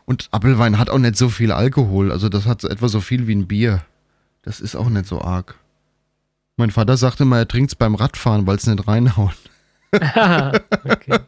Und 0.05 0.29
Apfelwein 0.31 0.77
hat 0.77 0.89
auch 0.89 0.99
nicht 0.99 1.17
so 1.17 1.27
viel 1.27 1.51
Alkohol. 1.51 2.13
Also 2.13 2.29
das 2.29 2.45
hat 2.45 2.61
so 2.61 2.69
etwa 2.69 2.87
so 2.87 3.01
viel 3.01 3.27
wie 3.27 3.35
ein 3.35 3.47
Bier. 3.47 3.81
Das 4.43 4.61
ist 4.61 4.77
auch 4.77 4.89
nicht 4.89 5.05
so 5.05 5.21
arg. 5.21 5.55
Mein 6.55 6.71
Vater 6.71 6.95
sagte 6.95 7.25
mal, 7.25 7.39
er 7.39 7.47
trinkt 7.47 7.71
es 7.71 7.75
beim 7.75 7.95
Radfahren, 7.95 8.47
weil 8.47 8.55
es 8.55 8.67
nicht 8.67 8.87
reinhaut. 8.87 9.35
okay. 9.91 11.19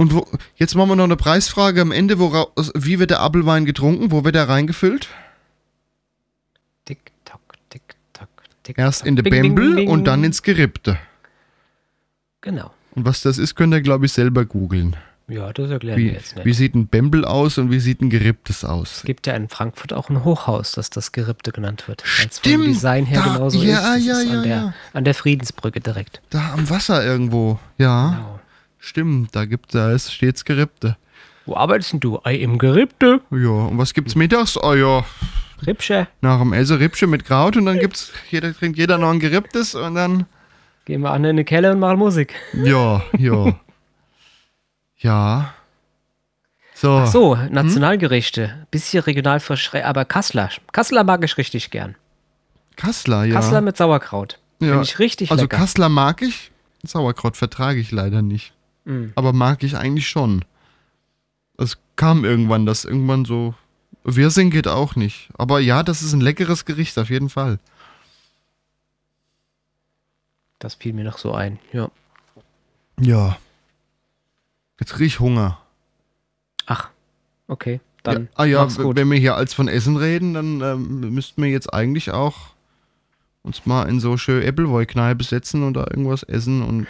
Und 0.00 0.14
wo, 0.14 0.26
jetzt 0.56 0.74
machen 0.76 0.88
wir 0.88 0.96
noch 0.96 1.04
eine 1.04 1.16
Preisfrage 1.16 1.82
am 1.82 1.92
Ende. 1.92 2.18
Woraus, 2.18 2.72
wie 2.74 2.98
wird 2.98 3.10
der 3.10 3.20
Apfelwein 3.20 3.66
getrunken? 3.66 4.10
Wo 4.10 4.24
wird 4.24 4.34
er 4.34 4.48
reingefüllt? 4.48 5.08
Tick, 6.86 7.12
tock, 7.26 7.40
tick, 7.68 7.82
tock, 8.14 8.28
tick. 8.62 8.78
Erst 8.78 9.04
in 9.04 9.16
der 9.16 9.22
Bembel 9.24 9.74
bing. 9.74 9.88
und 9.90 10.04
dann 10.06 10.24
ins 10.24 10.42
Gerippte. 10.42 10.96
Genau. 12.40 12.70
Und 12.94 13.04
was 13.04 13.20
das 13.20 13.36
ist, 13.36 13.54
könnt 13.56 13.74
ihr, 13.74 13.82
glaube 13.82 14.06
ich, 14.06 14.12
selber 14.12 14.46
googeln. 14.46 14.96
Ja, 15.28 15.52
das 15.52 15.70
erklären 15.70 15.98
wir 15.98 16.04
Wie, 16.10 16.14
jetzt 16.14 16.34
nicht. 16.34 16.44
wie 16.46 16.52
sieht 16.54 16.74
ein 16.74 16.88
Bembel 16.88 17.24
aus 17.24 17.58
und 17.58 17.70
wie 17.70 17.78
sieht 17.78 18.00
ein 18.00 18.08
Geripptes 18.10 18.58
Es 18.58 18.64
aus? 18.64 19.02
gibt 19.04 19.26
ja 19.28 19.34
in 19.34 19.48
Frankfurt 19.48 19.92
auch 19.92 20.08
ein 20.08 20.24
Hochhaus, 20.24 20.72
das 20.72 20.90
das 20.90 21.12
Gerippte 21.12 21.52
genannt 21.52 21.86
wird. 21.86 22.02
Weil's 22.02 22.38
vom 22.40 22.50
Stimmt, 22.50 22.66
Design 22.66 23.04
her 23.06 23.22
da- 23.24 23.34
genauso 23.34 23.62
ja, 23.62 23.76
ist. 23.76 23.84
Das 23.84 24.06
ja, 24.06 24.18
ist 24.22 24.24
ja, 24.28 24.32
an, 24.38 24.42
der, 24.42 24.56
ja. 24.56 24.74
an 24.94 25.04
der 25.04 25.14
Friedensbrücke 25.14 25.80
direkt. 25.80 26.20
Da 26.30 26.52
am 26.54 26.68
Wasser 26.70 27.04
irgendwo. 27.04 27.60
Ja, 27.78 28.08
Genau. 28.10 28.39
Stimmt. 28.80 29.34
Da 29.36 29.44
gibt 29.44 29.74
da 29.74 29.92
ist 29.92 30.12
stets 30.12 30.44
Gerippte. 30.44 30.96
Wo 31.46 31.56
arbeitest 31.56 31.92
denn 31.94 32.00
du? 32.00 32.20
Ei, 32.24 32.34
im 32.36 32.58
Gerippte. 32.58 33.20
Ja, 33.30 33.48
und 33.48 33.78
was 33.78 33.94
gibt's 33.94 34.14
mittags? 34.14 34.56
Oh 34.62 34.74
ja, 34.74 35.04
Rippsche. 35.66 36.06
nach 36.20 36.38
dem 36.40 36.52
Essen 36.52 36.76
Rippchen 36.78 37.10
mit 37.10 37.24
Kraut 37.24 37.56
und 37.56 37.66
dann 37.66 37.78
gibt's, 37.78 38.12
jeder 38.30 38.54
trinkt 38.54 38.78
jeder 38.78 38.98
noch 38.98 39.10
ein 39.10 39.20
Geripptes 39.20 39.74
und 39.74 39.94
dann, 39.94 40.26
Gehen 40.86 41.02
wir 41.02 41.10
an 41.12 41.24
in 41.24 41.36
den 41.36 41.46
Keller 41.46 41.72
und 41.72 41.78
machen 41.80 41.98
Musik. 41.98 42.34
ja, 42.54 43.02
ja. 43.18 43.54
ja. 44.98 45.54
So. 46.74 46.92
Ach 46.96 47.06
so, 47.06 47.36
Nationalgerichte. 47.50 48.66
Bisschen 48.70 49.02
regional 49.02 49.40
frisch, 49.40 49.70
aber 49.74 50.04
Kassler. 50.06 50.48
Kassler 50.72 51.04
mag 51.04 51.22
ich 51.24 51.36
richtig 51.36 51.70
gern. 51.70 51.94
Kassler, 52.76 53.24
ja. 53.24 53.34
Kassler 53.34 53.60
mit 53.60 53.76
Sauerkraut. 53.76 54.38
ja. 54.60 54.68
Finde 54.68 54.84
ich 54.84 54.98
richtig 54.98 55.30
Also 55.30 55.44
lecker. 55.44 55.58
Kassler 55.58 55.88
mag 55.90 56.22
ich, 56.22 56.50
Sauerkraut 56.82 57.36
vertrage 57.36 57.80
ich 57.80 57.90
leider 57.92 58.22
nicht. 58.22 58.54
Mm. 58.84 59.06
Aber 59.14 59.32
mag 59.32 59.62
ich 59.62 59.76
eigentlich 59.76 60.08
schon. 60.08 60.44
Es 61.58 61.78
kam 61.96 62.24
irgendwann, 62.24 62.66
das 62.66 62.84
irgendwann 62.84 63.24
so. 63.24 63.54
Wirsing 64.04 64.50
geht 64.50 64.66
auch 64.66 64.96
nicht. 64.96 65.28
Aber 65.36 65.60
ja, 65.60 65.82
das 65.82 66.02
ist 66.02 66.12
ein 66.12 66.20
leckeres 66.20 66.64
Gericht, 66.64 66.98
auf 66.98 67.10
jeden 67.10 67.28
Fall. 67.28 67.58
Das 70.58 70.74
fiel 70.74 70.92
mir 70.92 71.04
noch 71.04 71.18
so 71.18 71.32
ein. 71.32 71.58
Ja. 71.72 71.90
Ja. 72.98 73.38
Jetzt 74.78 74.94
krieg 74.94 75.06
ich 75.06 75.20
Hunger. 75.20 75.58
Ach, 76.66 76.88
okay. 77.48 77.80
Ja. 78.06 78.14
Dann 78.14 78.28
Ah 78.34 78.44
ja, 78.44 78.62
mach's 78.62 78.78
gut. 78.78 78.96
wenn 78.96 79.10
wir 79.10 79.18
hier 79.18 79.36
als 79.36 79.52
von 79.52 79.68
Essen 79.68 79.96
reden, 79.96 80.32
dann 80.34 80.60
ähm, 80.62 81.14
müssten 81.14 81.42
wir 81.42 81.50
jetzt 81.50 81.72
eigentlich 81.72 82.10
auch 82.12 82.54
uns 83.42 83.64
mal 83.66 83.88
in 83.88 84.00
so 84.00 84.16
schöne 84.16 84.46
Appleboy-Kneipe 84.46 85.24
setzen 85.24 85.62
und 85.62 85.74
da 85.74 85.80
irgendwas 85.80 86.22
essen 86.22 86.62
und 86.62 86.86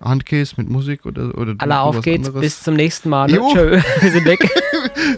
Handkäse 0.00 0.54
mit 0.56 0.68
Musik 0.68 1.04
oder 1.06 1.36
oder 1.36 1.54
Alla 1.58 1.82
auf 1.82 2.00
geht's. 2.00 2.28
anderes. 2.28 2.40
Bis 2.40 2.62
zum 2.62 2.74
nächsten 2.74 3.08
Mal. 3.10 3.30
Ne? 3.30 3.40
Tschö. 3.52 3.80
Wir 4.00 4.10
sind 4.10 4.24
weg. 4.24 4.40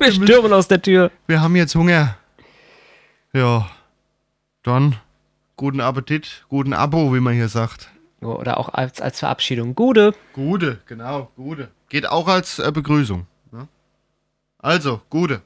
Wir 0.00 0.12
stürmen 0.12 0.52
aus 0.52 0.68
der 0.68 0.82
Tür. 0.82 1.10
Wir 1.26 1.40
haben 1.40 1.54
jetzt 1.56 1.74
Hunger. 1.74 2.16
Ja. 3.32 3.70
Dann 4.62 4.96
guten 5.56 5.80
Appetit, 5.80 6.44
guten 6.48 6.72
Abo, 6.72 7.14
wie 7.14 7.20
man 7.20 7.34
hier 7.34 7.48
sagt. 7.48 7.88
Oder 8.20 8.58
auch 8.58 8.68
als, 8.70 9.00
als 9.00 9.20
Verabschiedung. 9.20 9.74
Gute. 9.74 10.14
Gute, 10.32 10.80
genau, 10.86 11.30
gute. 11.36 11.68
Geht 11.88 12.08
auch 12.08 12.26
als 12.26 12.58
äh, 12.58 12.72
Begrüßung. 12.72 13.26
Ne? 13.52 13.68
Also, 14.58 15.00
gute. 15.10 15.42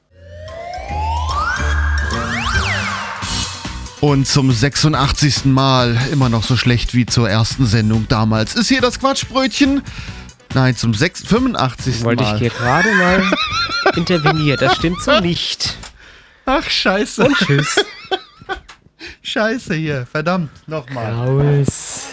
Und 4.01 4.27
zum 4.27 4.51
86. 4.51 5.45
Mal, 5.45 5.95
immer 6.11 6.27
noch 6.27 6.43
so 6.43 6.57
schlecht 6.57 6.95
wie 6.95 7.05
zur 7.05 7.29
ersten 7.29 7.67
Sendung 7.67 8.07
damals, 8.09 8.55
ist 8.55 8.67
hier 8.67 8.81
das 8.81 8.99
Quatschbrötchen. 8.99 9.83
Nein, 10.55 10.75
zum 10.75 10.95
6, 10.95 11.21
85. 11.27 12.03
Wollte 12.03 12.23
Mal. 12.23 12.33
ich 12.33 12.39
hier 12.41 12.49
gerade 12.49 12.91
mal 12.95 13.23
intervenieren. 13.95 14.59
Das 14.59 14.75
stimmt 14.75 15.01
so 15.03 15.19
nicht. 15.19 15.77
Ach, 16.47 16.67
scheiße. 16.67 17.25
Und 17.25 17.37
tschüss. 17.37 17.75
Scheiße 19.21 19.75
hier, 19.75 20.07
verdammt, 20.11 20.49
nochmal. 20.67 21.13
Raus. 21.13 22.07